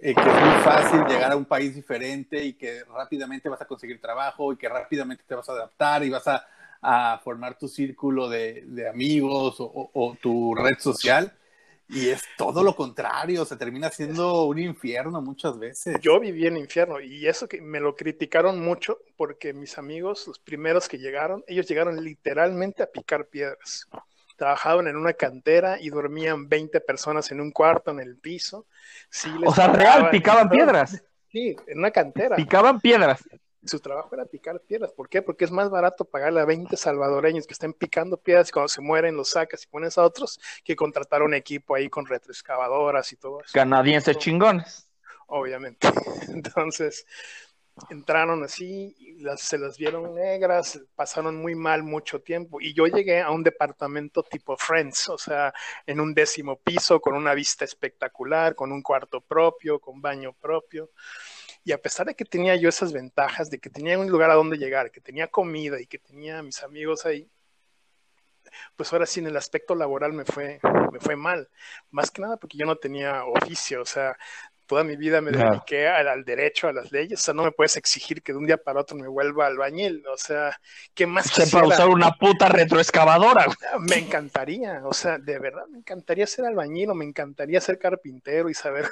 eh, 0.00 0.14
que 0.14 0.20
es 0.20 0.40
muy 0.40 0.62
fácil 0.62 1.04
llegar 1.08 1.32
a 1.32 1.36
un 1.36 1.44
país 1.44 1.74
diferente 1.74 2.44
y 2.44 2.52
que 2.52 2.84
rápidamente 2.84 3.48
vas 3.48 3.60
a 3.60 3.66
conseguir 3.66 4.00
trabajo 4.00 4.52
y 4.52 4.56
que 4.56 4.68
rápidamente 4.68 5.24
te 5.26 5.34
vas 5.34 5.48
a 5.48 5.52
adaptar 5.52 6.04
y 6.04 6.10
vas 6.10 6.28
a, 6.28 6.46
a 6.80 7.18
formar 7.24 7.58
tu 7.58 7.66
círculo 7.66 8.28
de, 8.28 8.62
de 8.66 8.88
amigos 8.88 9.56
o, 9.58 10.16
tu 10.22 10.54
red 10.54 10.78
social. 10.78 11.32
Y 11.94 12.08
es 12.08 12.24
todo 12.36 12.64
lo 12.64 12.74
contrario, 12.74 13.44
se 13.44 13.56
termina 13.56 13.88
siendo 13.88 14.44
un 14.44 14.58
infierno 14.58 15.22
muchas 15.22 15.58
veces. 15.58 15.96
Yo 16.00 16.18
viví 16.18 16.46
en 16.46 16.56
infierno 16.56 17.00
y 17.00 17.26
eso 17.28 17.46
que 17.46 17.62
me 17.62 17.78
lo 17.78 17.94
criticaron 17.94 18.60
mucho 18.60 18.98
porque 19.16 19.52
mis 19.52 19.78
amigos, 19.78 20.26
los 20.26 20.40
primeros 20.40 20.88
que 20.88 20.98
llegaron, 20.98 21.44
ellos 21.46 21.68
llegaron 21.68 22.02
literalmente 22.02 22.82
a 22.82 22.90
picar 22.90 23.26
piedras. 23.26 23.86
Trabajaban 24.36 24.88
en 24.88 24.96
una 24.96 25.12
cantera 25.12 25.80
y 25.80 25.90
dormían 25.90 26.48
20 26.48 26.80
personas 26.80 27.30
en 27.30 27.40
un 27.40 27.52
cuarto, 27.52 27.92
en 27.92 28.00
el 28.00 28.16
piso. 28.16 28.66
Sí, 29.08 29.30
les 29.38 29.48
O 29.48 29.54
sea, 29.54 29.68
real, 29.68 30.10
picaban 30.10 30.48
piedras. 30.48 31.00
Sí, 31.30 31.54
en 31.68 31.78
una 31.78 31.92
cantera. 31.92 32.34
Picaban 32.34 32.80
piedras. 32.80 33.22
Su 33.66 33.80
trabajo 33.80 34.14
era 34.14 34.26
picar 34.26 34.60
piedras. 34.60 34.92
¿Por 34.92 35.08
qué? 35.08 35.22
Porque 35.22 35.44
es 35.44 35.50
más 35.50 35.70
barato 35.70 36.04
pagarle 36.04 36.40
a 36.40 36.44
20 36.44 36.76
salvadoreños 36.76 37.46
que 37.46 37.54
estén 37.54 37.72
picando 37.72 38.16
piedras 38.16 38.48
y 38.48 38.52
cuando 38.52 38.68
se 38.68 38.80
mueren 38.80 39.16
los 39.16 39.30
sacas 39.30 39.64
y 39.64 39.66
pones 39.66 39.96
a 39.98 40.02
otros 40.02 40.38
que 40.62 40.76
contratar 40.76 41.22
un 41.22 41.34
equipo 41.34 41.74
ahí 41.74 41.88
con 41.88 42.06
retroexcavadoras 42.06 43.12
y 43.12 43.16
todo 43.16 43.40
eso. 43.40 43.50
Canadienses 43.52 44.18
chingones. 44.18 44.88
Obviamente. 45.26 45.88
Entonces, 46.28 47.06
entraron 47.90 48.44
así, 48.44 48.94
y 48.98 49.20
las, 49.22 49.40
se 49.40 49.58
las 49.58 49.78
vieron 49.78 50.14
negras, 50.14 50.80
pasaron 50.94 51.36
muy 51.36 51.54
mal 51.54 51.82
mucho 51.82 52.20
tiempo. 52.20 52.60
Y 52.60 52.74
yo 52.74 52.86
llegué 52.86 53.20
a 53.20 53.30
un 53.30 53.42
departamento 53.42 54.22
tipo 54.22 54.56
Friends, 54.56 55.08
o 55.08 55.18
sea, 55.18 55.52
en 55.86 56.00
un 56.00 56.14
décimo 56.14 56.56
piso, 56.56 57.00
con 57.00 57.14
una 57.14 57.34
vista 57.34 57.64
espectacular, 57.64 58.54
con 58.54 58.72
un 58.72 58.82
cuarto 58.82 59.20
propio, 59.20 59.80
con 59.80 60.00
baño 60.00 60.32
propio. 60.34 60.90
Y 61.64 61.72
a 61.72 61.80
pesar 61.80 62.06
de 62.06 62.14
que 62.14 62.24
tenía 62.24 62.56
yo 62.56 62.68
esas 62.68 62.92
ventajas, 62.92 63.50
de 63.50 63.58
que 63.58 63.70
tenía 63.70 63.98
un 63.98 64.10
lugar 64.10 64.30
a 64.30 64.34
donde 64.34 64.58
llegar, 64.58 64.90
que 64.90 65.00
tenía 65.00 65.28
comida 65.28 65.80
y 65.80 65.86
que 65.86 65.98
tenía 65.98 66.38
a 66.38 66.42
mis 66.42 66.62
amigos 66.62 67.06
ahí, 67.06 67.30
pues 68.76 68.92
ahora 68.92 69.06
sí 69.06 69.20
en 69.20 69.26
el 69.26 69.36
aspecto 69.36 69.74
laboral 69.74 70.12
me 70.12 70.24
fue, 70.24 70.60
me 70.92 71.00
fue 71.00 71.16
mal. 71.16 71.48
Más 71.90 72.10
que 72.10 72.22
nada 72.22 72.36
porque 72.36 72.58
yo 72.58 72.66
no 72.66 72.76
tenía 72.76 73.24
oficio, 73.24 73.82
o 73.82 73.86
sea, 73.86 74.16
toda 74.66 74.84
mi 74.84 74.96
vida 74.96 75.20
me 75.20 75.30
dediqué 75.32 75.88
al, 75.88 76.08
al 76.08 76.24
derecho, 76.24 76.68
a 76.68 76.72
las 76.72 76.90
leyes, 76.92 77.20
o 77.20 77.22
sea, 77.22 77.34
no 77.34 77.44
me 77.44 77.52
puedes 77.52 77.76
exigir 77.76 78.22
que 78.22 78.32
de 78.32 78.38
un 78.38 78.46
día 78.46 78.56
para 78.56 78.80
otro 78.80 78.96
me 78.96 79.08
vuelva 79.08 79.46
albañil, 79.46 80.04
o 80.06 80.16
sea, 80.16 80.58
¿qué 80.94 81.06
más 81.06 81.26
Sepa 81.26 81.62
quisiera? 81.62 81.66
usar 81.66 81.88
una 81.88 82.12
puta 82.12 82.48
retroexcavadora. 82.48 83.46
güey. 83.46 83.56
Me 83.88 83.96
encantaría, 83.96 84.80
o 84.84 84.92
sea, 84.92 85.18
de 85.18 85.38
verdad 85.38 85.66
me 85.68 85.78
encantaría 85.78 86.26
ser 86.26 86.46
albañil 86.46 86.90
o 86.90 86.94
me 86.94 87.04
encantaría 87.04 87.60
ser 87.60 87.78
carpintero 87.78 88.48
y 88.48 88.54
saber 88.54 88.88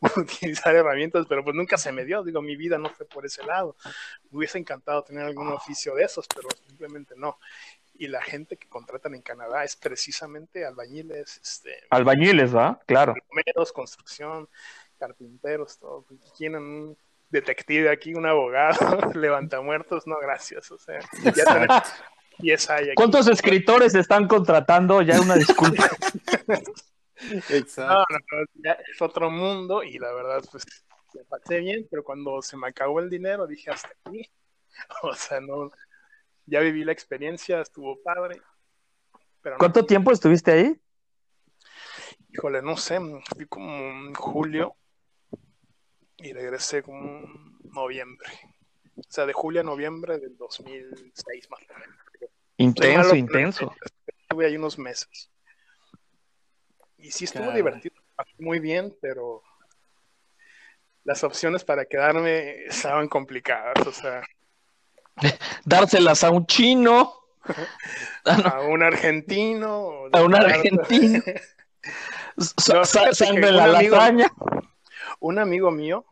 utilizar 0.16 0.74
herramientas, 0.74 1.26
pero 1.28 1.44
pues 1.44 1.54
nunca 1.54 1.76
se 1.78 1.92
me 1.92 2.04
dio, 2.04 2.22
digo, 2.22 2.42
mi 2.42 2.56
vida 2.56 2.78
no 2.78 2.90
fue 2.90 3.06
por 3.06 3.24
ese 3.26 3.44
lado. 3.44 3.76
Me 4.30 4.38
hubiese 4.38 4.58
encantado 4.58 5.02
tener 5.04 5.24
algún 5.24 5.48
oficio 5.48 5.94
de 5.94 6.04
esos, 6.04 6.26
pero 6.34 6.48
simplemente 6.66 7.14
no. 7.16 7.38
Y 7.94 8.08
la 8.08 8.22
gente 8.22 8.56
que 8.56 8.68
contratan 8.68 9.14
en 9.14 9.22
Canadá 9.22 9.62
es 9.64 9.76
precisamente 9.76 10.64
albañiles, 10.64 11.38
este, 11.42 11.74
Albañiles, 11.90 12.54
¿va? 12.54 12.80
Claro. 12.86 13.14
plomeros, 13.28 13.72
construcción, 13.72 14.48
carpinteros, 15.02 15.78
todo. 15.78 16.06
Quieren 16.36 16.62
un 16.62 16.98
detective 17.28 17.90
aquí, 17.90 18.14
un 18.14 18.24
abogado, 18.24 18.76
levantamuertos, 19.14 20.06
no, 20.06 20.16
gracias. 20.20 20.70
O 20.70 20.78
sea, 20.78 21.00
ya 21.34 21.44
tenemos 21.44 21.82
10 22.38 22.70
hay 22.70 22.84
aquí. 22.84 22.94
¿Cuántos 22.94 23.26
escritores 23.26 23.96
están 23.96 24.28
contratando? 24.28 25.02
Ya 25.02 25.20
una 25.20 25.34
disculpa. 25.34 25.90
Exacto. 27.50 28.04
No, 28.10 28.18
no, 28.18 28.40
no, 28.40 28.46
ya 28.54 28.72
es 28.72 29.02
otro 29.02 29.28
mundo 29.28 29.82
y 29.82 29.98
la 29.98 30.12
verdad, 30.12 30.44
pues, 30.50 30.64
me 31.14 31.24
pasé 31.24 31.58
bien, 31.58 31.86
pero 31.90 32.04
cuando 32.04 32.40
se 32.42 32.56
me 32.56 32.68
acabó 32.68 33.00
el 33.00 33.10
dinero 33.10 33.46
dije 33.46 33.70
hasta 33.70 33.90
aquí. 34.04 34.30
O 35.02 35.12
sea, 35.14 35.38
no, 35.38 35.70
ya 36.46 36.60
viví 36.60 36.82
la 36.82 36.92
experiencia, 36.92 37.60
estuvo 37.60 38.02
padre. 38.02 38.40
Pero 39.42 39.56
no, 39.56 39.58
¿Cuánto 39.58 39.84
tiempo 39.84 40.10
estuviste 40.10 40.50
ahí? 40.50 40.80
híjole, 42.32 42.62
no 42.62 42.76
sé, 42.76 42.98
fui 43.34 43.46
como 43.46 43.68
en 43.68 44.14
julio 44.14 44.74
y 46.22 46.32
regresé 46.32 46.82
como 46.82 47.00
en 47.00 47.58
noviembre. 47.72 48.28
O 48.96 49.02
sea, 49.08 49.26
de 49.26 49.32
julio 49.32 49.60
a 49.60 49.64
noviembre 49.64 50.18
del 50.18 50.36
2006 50.36 51.50
más 51.50 51.60
o 51.60 51.78
menos. 51.78 51.96
Intenso, 52.58 53.16
intenso. 53.16 53.74
Estuve 54.06 54.46
ahí 54.46 54.56
unos 54.56 54.78
meses. 54.78 55.30
Y 56.98 57.10
sí 57.10 57.24
estuvo 57.24 57.44
Cara. 57.44 57.56
divertido, 57.56 57.96
muy 58.38 58.60
bien, 58.60 58.96
pero 59.00 59.42
las 61.04 61.24
opciones 61.24 61.64
para 61.64 61.84
quedarme 61.86 62.64
estaban 62.66 63.08
complicadas, 63.08 63.84
o 63.86 63.92
sea, 63.92 64.22
Dárselas 65.64 66.22
a 66.22 66.30
un 66.30 66.46
chino, 66.46 67.12
a 68.24 68.60
un 68.60 68.82
argentino, 68.82 70.04
a 70.12 70.22
un 70.22 70.34
argentino. 70.34 71.20
No, 72.72 72.84
sangre 72.84 73.50
la 73.50 73.64
amigo- 73.64 73.96
lasaña. 73.96 74.32
Un 75.22 75.38
amigo 75.38 75.70
mío, 75.70 76.04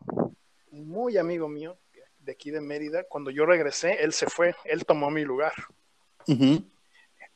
muy 0.71 1.17
amigo 1.17 1.49
mío, 1.49 1.77
de 2.19 2.31
aquí 2.31 2.49
de 2.49 2.61
Mérida, 2.61 3.03
cuando 3.03 3.29
yo 3.29 3.45
regresé, 3.45 4.01
él 4.05 4.13
se 4.13 4.25
fue, 4.27 4.55
él 4.63 4.85
tomó 4.85 5.11
mi 5.11 5.25
lugar. 5.25 5.51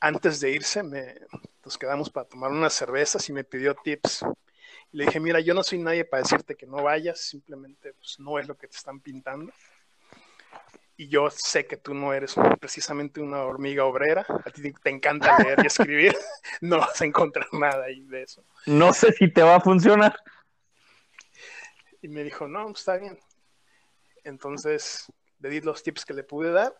Antes 0.00 0.40
de 0.40 0.52
irse, 0.52 0.82
me, 0.82 1.16
nos 1.62 1.76
quedamos 1.76 2.08
para 2.08 2.26
tomar 2.26 2.50
unas 2.50 2.72
cervezas 2.72 3.28
y 3.28 3.34
me 3.34 3.44
pidió 3.44 3.74
tips. 3.74 4.24
Y 4.90 4.96
le 4.96 5.04
dije, 5.04 5.20
mira, 5.20 5.38
yo 5.40 5.52
no 5.52 5.62
soy 5.62 5.76
nadie 5.76 6.06
para 6.06 6.22
decirte 6.22 6.54
que 6.54 6.66
no 6.66 6.82
vayas, 6.82 7.20
simplemente 7.20 7.92
pues, 7.92 8.18
no 8.20 8.38
es 8.38 8.48
lo 8.48 8.56
que 8.56 8.68
te 8.68 8.76
están 8.78 9.00
pintando. 9.00 9.52
Y 10.96 11.08
yo 11.08 11.28
sé 11.28 11.66
que 11.66 11.76
tú 11.76 11.92
no 11.92 12.14
eres 12.14 12.36
precisamente 12.58 13.20
una 13.20 13.42
hormiga 13.42 13.84
obrera, 13.84 14.24
a 14.26 14.50
ti 14.50 14.72
te 14.72 14.88
encanta 14.88 15.38
leer 15.40 15.58
y 15.62 15.66
escribir, 15.66 16.16
no 16.62 16.78
vas 16.78 17.02
a 17.02 17.04
encontrar 17.04 17.48
nada 17.52 17.84
ahí 17.84 18.00
de 18.00 18.22
eso. 18.22 18.42
No 18.64 18.94
sé 18.94 19.12
si 19.12 19.30
te 19.30 19.42
va 19.42 19.56
a 19.56 19.60
funcionar. 19.60 20.16
Y 22.06 22.08
me 22.08 22.22
dijo, 22.22 22.46
no, 22.46 22.62
pues, 22.66 22.78
está 22.78 22.98
bien. 22.98 23.18
Entonces 24.22 25.12
le 25.40 25.48
di 25.48 25.60
los 25.60 25.82
tips 25.82 26.04
que 26.04 26.14
le 26.14 26.22
pude 26.22 26.52
dar, 26.52 26.72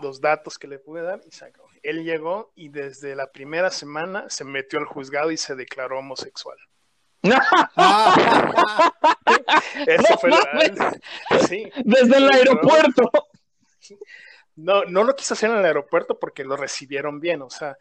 los 0.00 0.18
datos 0.22 0.58
que 0.58 0.66
le 0.66 0.78
pude 0.78 1.02
dar 1.02 1.20
y 1.26 1.30
se 1.30 1.44
acabó. 1.44 1.68
Él 1.82 2.04
llegó 2.04 2.52
y 2.54 2.70
desde 2.70 3.14
la 3.14 3.30
primera 3.30 3.70
semana 3.70 4.30
se 4.30 4.44
metió 4.44 4.78
al 4.78 4.86
juzgado 4.86 5.30
y 5.30 5.36
se 5.36 5.56
declaró 5.56 5.98
homosexual. 5.98 6.56
Eso 7.22 7.34
No 10.10 10.18
fue 10.18 10.30
la-. 10.30 10.98
Sí. 11.46 11.70
Desde 11.84 12.16
el 12.16 12.30
aeropuerto. 12.32 13.10
No, 14.56 14.86
no 14.86 15.04
lo 15.04 15.14
quiso 15.14 15.34
hacer 15.34 15.50
en 15.50 15.58
el 15.58 15.66
aeropuerto 15.66 16.18
porque 16.18 16.44
lo 16.44 16.56
recibieron 16.56 17.20
bien. 17.20 17.42
O 17.42 17.50
sea, 17.50 17.76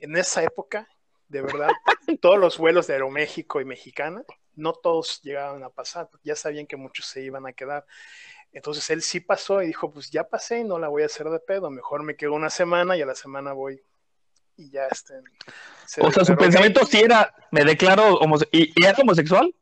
en 0.00 0.16
esa 0.16 0.42
época, 0.42 0.88
de 1.28 1.42
verdad, 1.42 1.68
todos 2.22 2.38
los 2.38 2.56
vuelos 2.56 2.86
de 2.86 2.94
Aeroméxico 2.94 3.60
y 3.60 3.66
Mexicana, 3.66 4.24
no 4.56 4.72
todos 4.72 5.20
llegaban 5.22 5.62
a 5.62 5.70
pasar, 5.70 6.08
porque 6.10 6.28
ya 6.28 6.36
sabían 6.36 6.66
que 6.66 6.76
muchos 6.76 7.06
se 7.06 7.22
iban 7.22 7.46
a 7.46 7.52
quedar. 7.52 7.86
Entonces 8.52 8.88
él 8.90 9.02
sí 9.02 9.20
pasó 9.20 9.62
y 9.62 9.68
dijo, 9.68 9.92
pues 9.92 10.10
ya 10.10 10.24
pasé 10.24 10.60
y 10.60 10.64
no 10.64 10.78
la 10.78 10.88
voy 10.88 11.02
a 11.02 11.06
hacer 11.06 11.28
de 11.28 11.38
pedo, 11.38 11.70
mejor 11.70 12.02
me 12.02 12.16
quedo 12.16 12.34
una 12.34 12.50
semana 12.50 12.96
y 12.96 13.02
a 13.02 13.06
la 13.06 13.14
semana 13.14 13.52
voy. 13.52 13.82
Y 14.56 14.70
ya 14.70 14.86
este. 14.90 15.14
se 15.86 16.02
O 16.02 16.10
sea, 16.10 16.24
su 16.24 16.36
pensamiento 16.36 16.84
sí 16.84 17.00
era, 17.00 17.32
me 17.50 17.64
declaro 17.64 18.16
homosexual. 18.16 18.60
¿Y, 18.60 18.72
y 18.76 18.84
era 18.84 18.98
homosexual? 18.98 19.54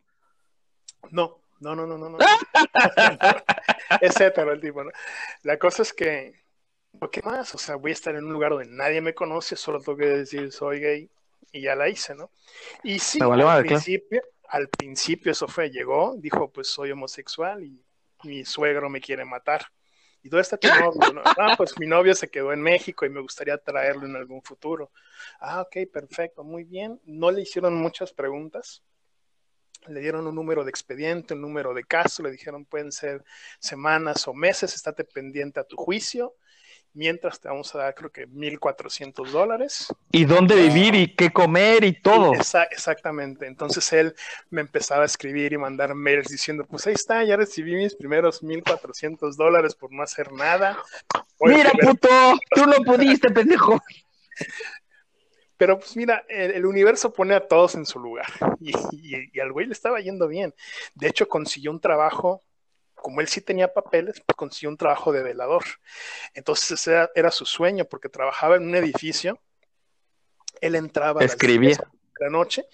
No, 1.10 1.40
no, 1.60 1.76
no, 1.76 1.86
no, 1.86 1.98
no. 1.98 2.08
no. 2.10 2.18
es 4.00 4.20
hetero 4.20 4.52
el 4.52 4.60
tipo, 4.60 4.82
¿no? 4.84 4.90
La 5.42 5.58
cosa 5.58 5.82
es 5.82 5.92
que, 5.92 6.42
¿qué 7.12 7.22
más? 7.22 7.54
O 7.54 7.58
sea, 7.58 7.76
voy 7.76 7.90
a 7.90 7.94
estar 7.94 8.14
en 8.14 8.24
un 8.24 8.32
lugar 8.32 8.52
donde 8.52 8.66
nadie 8.68 9.00
me 9.00 9.14
conoce, 9.14 9.56
solo 9.56 9.80
tengo 9.80 9.98
que 9.98 10.06
decir 10.06 10.52
soy 10.52 10.80
gay 10.80 11.10
y 11.52 11.62
ya 11.62 11.74
la 11.74 11.88
hice, 11.88 12.14
¿no? 12.14 12.30
Y 12.82 12.98
sí, 12.98 13.20
al, 13.22 13.28
madre, 13.30 13.68
claro. 13.68 13.82
Al 14.48 14.68
principio 14.68 15.32
eso 15.32 15.46
fue, 15.48 15.70
llegó, 15.70 16.14
dijo, 16.16 16.50
pues 16.50 16.68
soy 16.68 16.90
homosexual 16.90 17.62
y 17.62 17.84
mi 18.24 18.44
suegro 18.44 18.88
me 18.88 19.00
quiere 19.00 19.24
matar. 19.24 19.66
¿Y 20.22 20.28
dónde 20.28 20.42
está 20.42 20.56
tu 20.56 20.68
novio? 20.68 21.12
no? 21.12 21.22
Ah, 21.24 21.54
pues 21.56 21.78
mi 21.78 21.86
novio 21.86 22.14
se 22.14 22.28
quedó 22.28 22.52
en 22.52 22.60
México 22.60 23.06
y 23.06 23.10
me 23.10 23.20
gustaría 23.20 23.56
traerlo 23.58 24.06
en 24.06 24.16
algún 24.16 24.42
futuro. 24.42 24.90
Ah, 25.38 25.60
ok, 25.60 25.90
perfecto, 25.92 26.42
muy 26.42 26.64
bien. 26.64 27.00
No 27.04 27.30
le 27.30 27.42
hicieron 27.42 27.74
muchas 27.74 28.12
preguntas 28.12 28.82
le 29.86 30.00
dieron 30.00 30.26
un 30.26 30.34
número 30.34 30.64
de 30.64 30.70
expediente, 30.70 31.34
un 31.34 31.40
número 31.40 31.72
de 31.72 31.84
caso, 31.84 32.22
le 32.22 32.30
dijeron 32.30 32.64
pueden 32.64 32.92
ser 32.92 33.24
semanas 33.58 34.26
o 34.28 34.34
meses, 34.34 34.74
estate 34.74 35.04
pendiente 35.04 35.60
a 35.60 35.64
tu 35.64 35.76
juicio, 35.76 36.34
mientras 36.94 37.40
te 37.40 37.48
vamos 37.48 37.74
a 37.74 37.78
dar 37.78 37.94
creo 37.94 38.10
que 38.10 38.26
1.400 38.26 39.30
dólares. 39.32 39.88
¿Y 40.10 40.24
dónde 40.24 40.54
vivir 40.56 40.94
y 40.94 41.14
qué 41.14 41.30
comer 41.30 41.84
y 41.84 42.00
todo? 42.00 42.32
Esa- 42.34 42.64
exactamente, 42.64 43.46
entonces 43.46 43.92
él 43.92 44.14
me 44.50 44.60
empezaba 44.60 45.02
a 45.02 45.06
escribir 45.06 45.52
y 45.52 45.58
mandar 45.58 45.94
mails 45.94 46.28
diciendo, 46.28 46.64
pues 46.64 46.86
ahí 46.86 46.94
está, 46.94 47.22
ya 47.24 47.36
recibí 47.36 47.74
mis 47.74 47.94
primeros 47.94 48.42
1.400 48.42 49.36
dólares 49.36 49.74
por 49.74 49.92
no 49.92 50.02
hacer 50.02 50.32
nada. 50.32 50.78
Voy 51.38 51.54
Mira, 51.54 51.70
puto, 51.80 52.08
tú 52.54 52.66
no 52.66 52.76
pudiste, 52.84 53.30
pendejo. 53.30 53.80
Pero 55.56 55.78
pues 55.78 55.96
mira, 55.96 56.24
el, 56.28 56.52
el 56.52 56.66
universo 56.66 57.12
pone 57.12 57.34
a 57.34 57.46
todos 57.46 57.74
en 57.74 57.84
su 57.84 57.98
lugar 57.98 58.26
y, 58.60 58.70
y- 58.92 59.30
y 59.32 59.40
al 59.40 59.52
güey 59.52 59.66
le 59.66 59.72
estaba 59.72 60.00
yendo 60.00 60.28
bien. 60.28 60.54
De 60.94 61.08
hecho, 61.08 61.28
consiguió 61.28 61.72
un 61.72 61.80
trabajo, 61.80 62.42
como 63.02 63.20
él 63.20 63.28
sí 63.28 63.40
tenía 63.40 63.72
papeles, 63.72 64.20
pues 64.24 64.36
consiguió 64.36 64.70
un 64.70 64.76
trabajo 64.76 65.12
de 65.12 65.22
velador. 65.22 65.64
Entonces 66.34 66.72
ese 66.72 66.92
era, 66.92 67.10
era 67.14 67.30
su 67.30 67.46
sueño 67.46 67.84
porque 67.84 68.08
trabajaba 68.08 68.56
en 68.56 68.64
un 68.64 68.74
edificio. 68.74 69.40
Él 70.60 70.74
entraba 70.74 71.20
a 71.20 71.24
Escribía. 71.24 71.68
10 71.68 71.78
de 71.78 71.84
la 72.20 72.30
noche, 72.30 72.66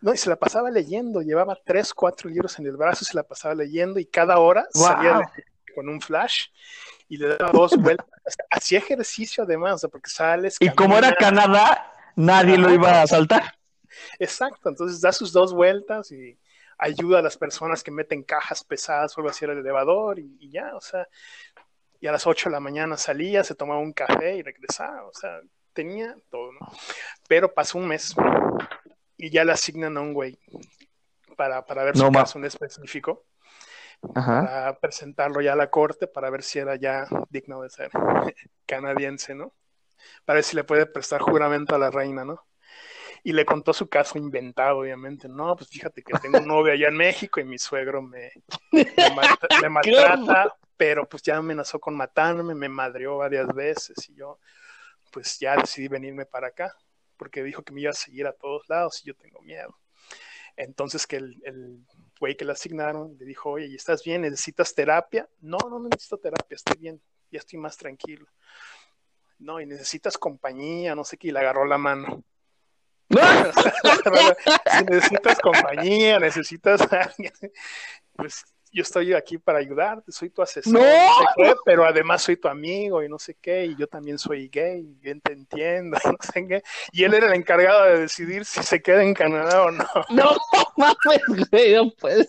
no, 0.00 0.14
y 0.14 0.16
se 0.16 0.30
la 0.30 0.36
pasaba 0.36 0.70
leyendo, 0.70 1.20
llevaba 1.20 1.58
tres, 1.64 1.92
cuatro 1.92 2.30
libros 2.30 2.58
en 2.58 2.66
el 2.66 2.76
brazo, 2.76 3.04
se 3.04 3.14
la 3.14 3.22
pasaba 3.22 3.54
leyendo 3.54 4.00
y 4.00 4.06
cada 4.06 4.38
hora 4.38 4.66
salía 4.72 5.20
con 5.74 5.88
un 5.90 6.00
flash 6.00 6.46
y 7.08 7.18
le 7.18 7.36
daba 7.36 7.52
dos 7.52 7.76
vueltas. 7.78 8.08
Hacía 8.50 8.78
ejercicio 8.78 9.44
además, 9.44 9.74
o 9.74 9.78
sea, 9.78 9.88
porque 9.90 10.10
sales. 10.10 10.56
Y 10.60 10.70
como 10.70 10.96
era 10.96 11.14
Canadá, 11.14 11.92
nadie 12.16 12.56
lo 12.56 12.72
iba 12.72 13.02
a 13.02 13.06
saltar. 13.06 13.58
Exacto, 14.18 14.68
entonces 14.68 15.00
da 15.00 15.12
sus 15.12 15.32
dos 15.32 15.52
vueltas 15.52 16.10
y 16.10 16.38
ayuda 16.78 17.20
a 17.20 17.22
las 17.22 17.36
personas 17.36 17.82
que 17.82 17.90
meten 17.90 18.22
cajas 18.22 18.64
pesadas 18.64 19.16
o 19.16 19.20
algo 19.20 19.30
así 19.30 19.44
al 19.44 19.58
elevador 19.58 20.18
y, 20.18 20.36
y 20.40 20.50
ya, 20.50 20.74
o 20.76 20.80
sea, 20.80 21.08
y 22.00 22.06
a 22.06 22.12
las 22.12 22.26
8 22.26 22.48
de 22.48 22.54
la 22.54 22.60
mañana 22.60 22.96
salía, 22.96 23.44
se 23.44 23.54
tomaba 23.54 23.80
un 23.80 23.92
café 23.92 24.36
y 24.36 24.42
regresaba, 24.42 25.06
o 25.06 25.12
sea, 25.12 25.40
tenía 25.72 26.16
todo, 26.30 26.52
¿no? 26.52 26.60
Pero 27.28 27.52
pasó 27.52 27.78
un 27.78 27.88
mes 27.88 28.14
y 29.16 29.30
ya 29.30 29.44
le 29.44 29.52
asignan 29.52 29.96
a 29.96 30.00
un 30.00 30.12
güey 30.12 30.38
para, 31.36 31.64
para 31.64 31.84
ver 31.84 31.96
No 31.96 32.06
su 32.06 32.12
caso 32.12 32.38
en 32.38 32.44
específico, 32.44 33.24
Ajá. 34.14 34.42
para 34.42 34.78
presentarlo 34.78 35.40
ya 35.40 35.52
a 35.52 35.56
la 35.56 35.70
corte, 35.70 36.06
para 36.06 36.30
ver 36.30 36.42
si 36.42 36.58
era 36.58 36.76
ya 36.76 37.06
digno 37.30 37.62
de 37.62 37.70
ser 37.70 37.90
canadiense, 38.66 39.34
¿no? 39.34 39.52
Para 40.24 40.36
ver 40.36 40.44
si 40.44 40.56
le 40.56 40.64
puede 40.64 40.86
prestar 40.86 41.20
juramento 41.20 41.74
a 41.74 41.78
la 41.78 41.90
reina, 41.90 42.24
¿no? 42.24 42.44
Y 43.26 43.32
le 43.32 43.44
contó 43.44 43.72
su 43.72 43.88
caso 43.88 44.18
inventado, 44.18 44.78
obviamente. 44.78 45.28
No, 45.28 45.56
pues 45.56 45.68
fíjate 45.68 46.00
que 46.00 46.14
tengo 46.22 46.38
un 46.38 46.46
novio 46.46 46.72
allá 46.72 46.86
en 46.86 46.96
México 46.96 47.40
y 47.40 47.44
mi 47.44 47.58
suegro 47.58 48.00
me, 48.00 48.30
me, 48.70 49.10
mal- 49.16 49.36
me 49.60 49.68
maltrata, 49.68 50.54
pero 50.76 51.08
pues 51.08 51.24
ya 51.24 51.36
amenazó 51.36 51.80
con 51.80 51.96
matarme, 51.96 52.54
me 52.54 52.68
madreó 52.68 53.16
varias 53.16 53.52
veces 53.52 53.96
y 54.10 54.14
yo 54.14 54.38
pues 55.10 55.40
ya 55.40 55.56
decidí 55.56 55.88
venirme 55.88 56.24
para 56.24 56.46
acá 56.46 56.72
porque 57.16 57.42
dijo 57.42 57.64
que 57.64 57.72
me 57.72 57.80
iba 57.80 57.90
a 57.90 57.94
seguir 57.94 58.28
a 58.28 58.32
todos 58.32 58.62
lados 58.68 59.00
y 59.02 59.08
yo 59.08 59.16
tengo 59.16 59.40
miedo. 59.42 59.76
Entonces 60.56 61.04
que 61.04 61.16
el, 61.16 61.36
el 61.44 61.80
güey 62.20 62.36
que 62.36 62.44
le 62.44 62.52
asignaron 62.52 63.16
le 63.18 63.24
dijo, 63.24 63.50
oye, 63.50 63.66
¿y 63.66 63.74
estás 63.74 64.04
bien? 64.04 64.22
¿Necesitas 64.22 64.72
terapia? 64.72 65.28
No, 65.40 65.58
no 65.68 65.80
necesito 65.80 66.18
terapia, 66.18 66.54
estoy 66.54 66.78
bien, 66.78 67.02
ya 67.32 67.40
estoy 67.40 67.58
más 67.58 67.76
tranquilo. 67.76 68.28
No, 69.40 69.60
y 69.60 69.66
necesitas 69.66 70.16
compañía, 70.16 70.94
no 70.94 71.02
sé 71.02 71.18
qué, 71.18 71.28
y 71.28 71.32
le 71.32 71.40
agarró 71.40 71.64
la 71.64 71.76
mano. 71.76 72.22
Si 73.08 74.84
necesitas 74.84 75.38
compañía, 75.40 76.18
necesitas 76.18 76.88
pues 78.14 78.44
yo 78.76 78.82
estoy 78.82 79.14
aquí 79.14 79.38
para 79.38 79.58
ayudarte, 79.58 80.12
soy 80.12 80.28
tu 80.28 80.42
asesor, 80.42 80.74
¡No! 80.74 80.80
sé 80.80 81.24
qué, 81.36 81.54
pero 81.64 81.86
además 81.86 82.22
soy 82.22 82.36
tu 82.36 82.46
amigo 82.46 83.02
y 83.02 83.08
no 83.08 83.18
sé 83.18 83.36
qué, 83.40 83.64
y 83.64 83.76
yo 83.76 83.86
también 83.86 84.18
soy 84.18 84.48
gay, 84.48 84.82
bien 85.00 85.20
te 85.22 85.32
entiendo, 85.32 85.96
y 86.04 86.08
no 86.08 86.16
sé 86.20 86.46
qué. 86.46 86.62
Y 86.92 87.04
él 87.04 87.14
era 87.14 87.28
el 87.28 87.34
encargado 87.34 87.84
de 87.84 88.00
decidir 88.00 88.44
si 88.44 88.62
se 88.62 88.82
queda 88.82 89.02
en 89.02 89.14
Canadá 89.14 89.62
o 89.62 89.70
no. 89.70 89.86
No 90.10 90.36
mames, 90.76 91.48
güey, 91.50 91.74
no 91.74 91.90
puedes. 91.98 92.28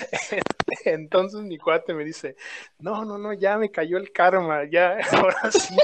Entonces 0.84 1.40
mi 1.42 1.58
cuate 1.58 1.94
me 1.94 2.04
dice, 2.04 2.36
no, 2.78 3.04
no, 3.04 3.18
no, 3.18 3.32
ya 3.32 3.58
me 3.58 3.70
cayó 3.70 3.98
el 3.98 4.12
karma, 4.12 4.64
ya, 4.70 4.98
ahora 5.12 5.50
sí, 5.50 5.76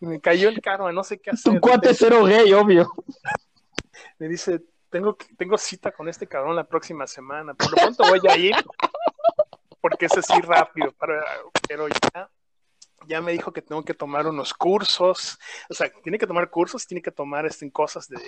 me 0.00 0.20
cayó 0.20 0.48
el 0.48 0.60
karma, 0.60 0.92
no 0.92 1.04
sé 1.04 1.18
qué 1.18 1.30
hacer. 1.30 1.54
Tu 1.54 1.60
cuate 1.60 1.90
es 1.90 1.98
cero 1.98 2.24
gay, 2.24 2.52
obvio. 2.52 2.90
me 4.18 4.28
dice, 4.28 4.62
tengo, 4.90 5.16
tengo 5.36 5.58
cita 5.58 5.92
con 5.92 6.08
este 6.08 6.26
cabrón 6.26 6.56
la 6.56 6.64
próxima 6.64 7.06
semana. 7.06 7.54
Por 7.54 7.70
lo 7.70 7.76
pronto 7.76 8.04
voy 8.08 8.20
a 8.28 8.36
ir, 8.36 8.54
porque 9.80 10.06
es 10.06 10.16
así 10.16 10.40
rápido, 10.40 10.92
para- 10.92 11.24
pero 11.68 11.88
ya, 11.88 12.28
ya 13.06 13.20
me 13.20 13.32
dijo 13.32 13.52
que 13.52 13.62
tengo 13.62 13.84
que 13.84 13.94
tomar 13.94 14.26
unos 14.26 14.54
cursos, 14.54 15.38
o 15.68 15.74
sea, 15.74 15.90
tiene 16.02 16.18
que 16.18 16.26
tomar 16.26 16.50
cursos, 16.50 16.86
tiene 16.86 17.02
que 17.02 17.10
tomar 17.12 17.46
este, 17.46 17.70
cosas 17.70 18.08
de, 18.08 18.18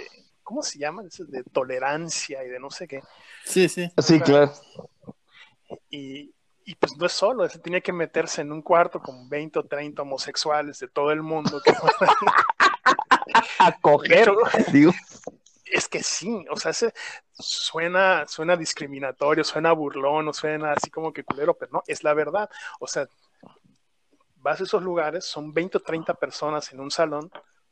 ¿cómo 0.43 0.63
se 0.63 0.79
llaman? 0.79 1.09
De 1.29 1.43
tolerancia 1.45 2.45
y 2.45 2.49
de 2.49 2.61
no 2.61 2.71
sé 2.71 2.87
qué. 2.87 3.03
Sí, 3.45 3.69
sí. 3.69 3.91
Sí, 3.99 4.21
claro. 4.21 4.53
Y, 5.91 6.35
y 6.65 6.75
pues 6.77 6.97
no 6.97 7.07
es 7.07 7.13
solo, 7.13 7.45
es- 7.45 7.61
tiene 7.63 7.83
que 7.83 7.93
meterse 7.93 8.43
en 8.43 8.53
un 8.53 8.63
cuarto 8.63 9.01
con 9.01 9.29
20 9.29 9.59
o 9.59 9.65
30 9.65 10.03
homosexuales 10.03 10.79
de 10.79 10.89
todo 10.89 11.11
el 11.13 11.23
mundo. 11.23 11.61
que- 11.65 11.73
A 13.59 13.73
coger, 13.81 14.31
digo. 14.73 14.93
es 15.67 15.89
que 15.89 16.03
sí, 16.03 16.45
o 16.51 16.57
sea, 16.57 16.71
ese 16.71 16.93
suena, 17.33 18.27
suena 18.27 18.57
discriminatorio, 18.57 19.45
suena 19.45 19.73
burlón, 19.73 20.29
o 20.29 20.33
suena 20.33 20.73
así 20.73 20.91
como 20.91 21.13
que 21.13 21.25
culero, 21.25 21.55
pero 21.57 21.73
no, 21.73 21.83
es 21.87 22.03
la 22.03 22.15
verdad. 22.15 22.49
O 22.81 22.87
sea, 22.87 23.07
vas 24.41 24.61
a 24.61 24.65
esos 24.65 24.83
lugares, 24.83 25.25
son 25.25 25.53
20 25.53 25.79
o 25.79 25.81
30 25.81 26.15
personas 26.15 26.73
en 26.73 26.81
un 26.81 26.91
salón, 26.91 27.31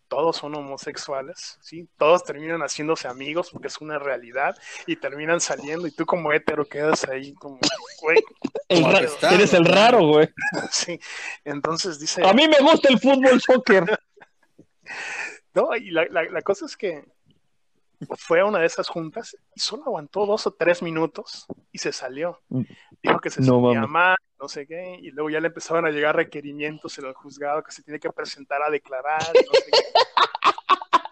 todos 0.09 0.37
son 0.37 0.55
homosexuales, 0.55 1.59
¿sí? 1.61 1.89
Todos 1.97 2.25
terminan 2.25 2.61
haciéndose 2.61 3.09
amigos 3.09 3.51
porque 3.51 3.69
es 3.69 3.81
una 3.81 3.99
realidad 3.99 4.57
y 4.87 4.97
terminan 4.97 5.41
saliendo 5.41 5.87
y 5.87 5.91
tú 5.91 6.07
como 6.07 6.33
hétero 6.33 6.65
quedas 6.65 7.05
ahí 7.09 7.35
como, 7.35 7.59
güey. 8.01 8.23
eres 8.69 9.55
el 9.55 9.65
raro, 9.65 10.07
güey. 10.07 10.29
sí, 10.71 11.01
entonces 11.45 11.99
dice... 11.99 12.27
A 12.27 12.33
mí 12.33 12.47
me 12.49 12.59
gusta 12.61 12.89
el 12.89 13.01
fútbol 13.01 13.41
soccer. 13.41 13.85
no, 15.55 15.75
y 15.75 15.91
la, 15.91 16.07
la, 16.07 16.43
cosa 16.43 16.67
es 16.67 16.77
que 16.77 17.05
fue 18.19 18.41
a 18.41 18.45
una 18.45 18.59
de 18.59 18.67
esas 18.67 18.89
juntas 18.89 19.37
y 19.55 19.61
solo 19.61 19.85
aguantó 19.87 20.27
dos 20.27 20.47
o 20.47 20.53
tres 20.53 20.83
minutos 20.83 21.47
y 21.73 21.79
se 21.79 21.93
salió. 21.93 22.41
Mm. 22.49 22.63
Dijo 23.03 23.21
que 23.21 23.31
se 23.31 23.41
no, 23.41 23.61
sentía 23.61 23.87
mal, 23.87 24.17
no 24.41 24.49
sé 24.49 24.67
qué, 24.67 24.99
y 25.01 25.11
luego 25.11 25.31
ya 25.31 25.41
le 25.41 25.49
empezaron 25.49 25.87
a 25.87 25.91
llegar 25.91 26.17
requerimientos 26.17 26.99
en 26.99 27.07
el 27.07 27.15
juzgado 27.15 27.63
que 27.63 27.73
se 27.73 27.83
tiene 27.83 28.01
que 28.01 28.11
presentar 28.11 28.63
a 28.63 28.71
declarar, 28.71 29.21
no 29.21 29.53
sé 29.53 29.71
qué. 29.71 29.79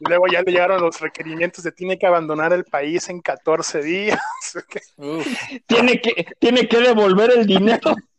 Y 0.00 0.08
luego 0.08 0.26
ya 0.26 0.42
le 0.42 0.50
llegaron 0.50 0.80
los 0.80 1.00
requerimientos 1.00 1.62
de 1.62 1.72
tiene 1.72 1.98
que 1.98 2.06
abandonar 2.06 2.52
el 2.52 2.64
país 2.64 3.08
en 3.08 3.20
14 3.20 3.82
días. 3.82 4.20
tiene, 5.66 6.00
que, 6.00 6.26
tiene 6.38 6.68
que 6.68 6.80
devolver 6.80 7.30
el 7.30 7.46
dinero. 7.46 7.94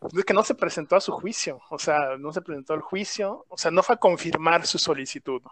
Es 0.00 0.24
que 0.24 0.32
no 0.32 0.42
se 0.42 0.54
presentó 0.54 0.96
a 0.96 1.00
su 1.00 1.12
juicio, 1.12 1.60
o 1.68 1.78
sea, 1.78 2.16
no 2.18 2.32
se 2.32 2.40
presentó 2.40 2.72
al 2.72 2.80
juicio, 2.80 3.44
o 3.48 3.58
sea, 3.58 3.70
no 3.70 3.82
fue 3.82 3.96
a 3.96 3.98
confirmar 3.98 4.66
su 4.66 4.78
solicitud. 4.78 5.42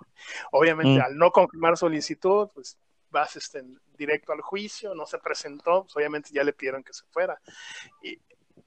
Obviamente, 0.53 1.01
mm. 1.01 1.05
al 1.05 1.17
no 1.17 1.31
confirmar 1.31 1.77
solicitud, 1.77 2.49
pues 2.55 2.79
vas 3.11 3.37
este, 3.37 3.63
directo 3.97 4.33
al 4.33 4.41
juicio, 4.41 4.95
no 4.95 5.07
se 5.07 5.19
presentó, 5.19 5.83
pues 5.83 5.97
obviamente 5.97 6.31
ya 6.33 6.45
le 6.45 6.55
pidieron 6.55 6.83
que 6.83 6.95
se 6.95 7.05
fuera. 7.11 7.39
Y, 8.03 8.19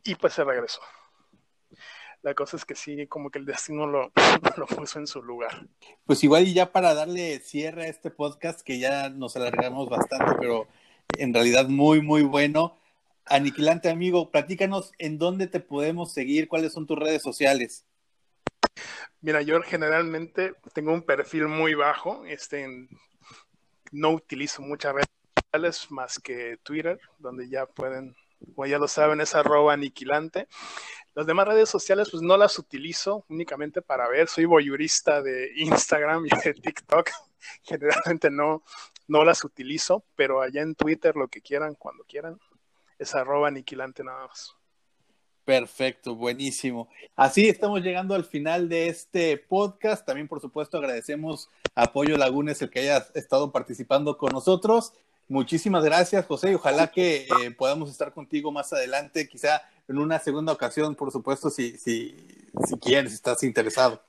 y 0.04 0.16
pues 0.16 0.34
se 0.34 0.44
regresó. 0.44 0.82
La 2.22 2.36
cosa 2.36 2.58
es 2.58 2.66
que 2.66 2.76
sí, 2.76 3.08
como 3.08 3.32
que 3.32 3.40
el 3.40 3.46
destino 3.46 3.88
lo, 3.88 4.12
lo 4.58 4.66
puso 4.68 5.00
en 5.00 5.08
su 5.08 5.24
lugar. 5.24 5.66
Pues 6.06 6.24
igual 6.24 6.48
y 6.48 6.54
ya 6.54 6.72
para 6.72 6.94
darle 6.94 7.40
cierre 7.40 7.86
a 7.86 7.88
este 7.88 8.12
podcast, 8.12 8.62
que 8.62 8.78
ya 8.78 9.10
nos 9.10 9.36
alargamos 9.36 9.90
bastante, 9.90 10.36
pero 10.40 10.68
en 11.18 11.34
realidad 11.34 11.68
muy, 11.68 12.02
muy 12.02 12.22
bueno. 12.22 12.78
Aniquilante 13.26 13.90
amigo, 13.90 14.32
platícanos 14.32 14.92
en 14.98 15.18
dónde 15.18 15.48
te 15.48 15.60
podemos 15.60 16.14
seguir, 16.14 16.48
cuáles 16.48 16.74
son 16.74 16.86
tus 16.86 16.98
redes 16.98 17.22
sociales. 17.22 17.86
Mira, 19.22 19.42
yo 19.42 19.62
generalmente 19.62 20.54
tengo 20.74 20.94
un 20.94 21.04
perfil 21.04 21.48
muy 21.48 21.76
bajo, 21.76 22.26
este, 22.26 22.68
no 23.92 24.12
utilizo 24.12 24.62
muchas 24.62 24.94
redes 24.94 25.10
sociales 25.36 25.92
más 25.92 26.20
que 26.20 26.58
Twitter, 26.64 27.00
donde 27.20 27.48
ya 27.50 27.66
pueden 27.66 28.16
como 28.56 28.66
ya 28.66 28.78
lo 28.78 28.88
saben, 28.88 29.22
es 29.22 29.36
arroba 29.36 29.74
aniquilante. 29.74 30.48
Las 31.14 31.26
demás 31.26 31.48
redes 31.48 31.70
sociales, 31.70 32.10
pues 32.10 32.24
no 32.24 32.38
las 32.38 32.58
utilizo 32.58 33.26
únicamente 33.30 33.82
para 33.82 34.08
ver. 34.08 34.28
Soy 34.28 34.46
voyurista 34.46 35.22
de 35.22 35.52
Instagram 35.56 36.26
y 36.26 36.30
de 36.44 36.54
TikTok. 36.54 37.10
Generalmente 37.64 38.30
no, 38.30 38.64
no 39.08 39.24
las 39.24 39.44
utilizo, 39.44 40.04
pero 40.16 40.42
allá 40.42 40.62
en 40.62 40.76
Twitter, 40.76 41.16
lo 41.16 41.28
que 41.28 41.42
quieran, 41.42 41.76
cuando 41.76 42.04
quieran, 42.06 42.40
es 43.02 43.16
arroba 43.16 43.48
aniquilante 43.48 44.04
nada 44.04 44.28
más. 44.28 44.56
Perfecto, 45.44 46.16
buenísimo. 46.16 46.88
Así 47.16 47.50
estamos 47.50 47.82
llegando 47.82 48.14
al 48.14 48.26
final 48.26 48.70
de 48.70 48.88
este 48.88 49.38
podcast. 49.38 50.06
También, 50.06 50.28
por 50.28 50.40
supuesto, 50.40 50.78
agradecemos 50.78 51.50
a 51.74 51.86
Apoyo 51.86 52.16
Lagunes 52.16 52.62
el 52.62 52.70
que 52.70 52.82
haya 52.82 53.08
estado 53.16 53.52
participando 53.52 54.18
con 54.18 54.32
nosotros. 54.32 54.94
Muchísimas 55.28 55.84
gracias, 55.84 56.26
José, 56.28 56.52
y 56.52 56.56
ojalá 56.56 56.92
que 56.92 57.28
eh, 57.42 57.52
podamos 57.58 57.90
estar 57.90 58.14
contigo 58.14 58.52
más 58.52 58.72
adelante, 58.72 59.28
quizá 59.28 59.64
en 59.88 59.98
una 59.98 60.20
segunda 60.20 60.54
ocasión, 60.54 60.94
por 60.94 61.12
supuesto, 61.12 61.50
si, 61.50 61.78
si, 61.78 62.16
si 62.68 62.78
quieres, 62.78 63.12
si 63.12 63.16
estás 63.16 63.42
interesado. 63.42 64.02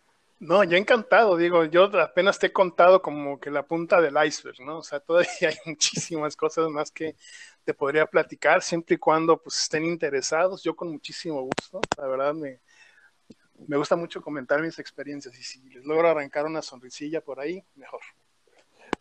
No, 0.42 0.64
yo 0.64 0.76
encantado, 0.76 1.36
digo, 1.36 1.66
yo 1.66 1.84
apenas 2.00 2.40
te 2.40 2.48
he 2.48 2.52
contado 2.52 3.00
como 3.00 3.38
que 3.38 3.48
la 3.48 3.62
punta 3.62 4.00
del 4.00 4.16
iceberg, 4.26 4.60
¿no? 4.60 4.78
O 4.78 4.82
sea, 4.82 4.98
todavía 4.98 5.30
hay 5.48 5.56
muchísimas 5.64 6.34
cosas 6.34 6.68
más 6.68 6.90
que 6.90 7.14
te 7.64 7.74
podría 7.74 8.06
platicar, 8.06 8.62
siempre 8.62 8.96
y 8.96 8.98
cuando 8.98 9.40
pues 9.40 9.60
estén 9.60 9.84
interesados, 9.84 10.62
yo 10.62 10.74
con 10.74 10.90
muchísimo 10.90 11.42
gusto, 11.42 11.80
la 11.96 12.06
verdad 12.06 12.34
me, 12.34 12.60
me 13.66 13.76
gusta 13.76 13.96
mucho 13.96 14.20
comentar 14.20 14.60
mis 14.60 14.78
experiencias 14.78 15.38
y 15.38 15.42
si 15.42 15.60
les 15.70 15.84
logro 15.84 16.08
arrancar 16.08 16.46
una 16.46 16.62
sonrisilla 16.62 17.20
por 17.20 17.40
ahí, 17.40 17.62
mejor. 17.74 18.00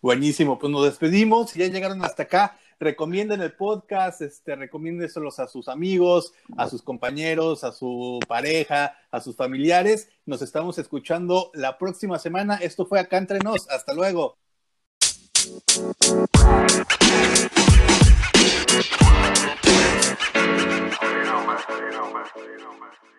Buenísimo, 0.02 0.58
pues 0.58 0.72
nos 0.72 0.86
despedimos. 0.86 1.52
Si 1.52 1.60
ya 1.60 1.68
llegaron 1.68 2.04
hasta 2.04 2.24
acá, 2.24 2.58
recomienden 2.80 3.42
el 3.42 3.54
podcast, 3.54 4.22
este, 4.22 4.56
recomiéndeselos 4.56 5.38
a 5.40 5.48
sus 5.48 5.68
amigos, 5.68 6.34
a 6.58 6.68
sus 6.68 6.82
compañeros, 6.82 7.64
a 7.64 7.72
su 7.72 8.20
pareja, 8.28 8.98
a 9.12 9.22
sus 9.22 9.36
familiares. 9.36 10.10
Nos 10.26 10.42
estamos 10.42 10.80
escuchando 10.80 11.52
la 11.54 11.78
próxima 11.78 12.18
semana. 12.18 12.56
Esto 12.56 12.88
fue 12.88 13.00
acá 13.00 13.18
entre 13.18 13.38
nos. 13.40 13.70
Hasta 13.70 13.94
luego. 13.94 14.38
genoma. 22.10 23.11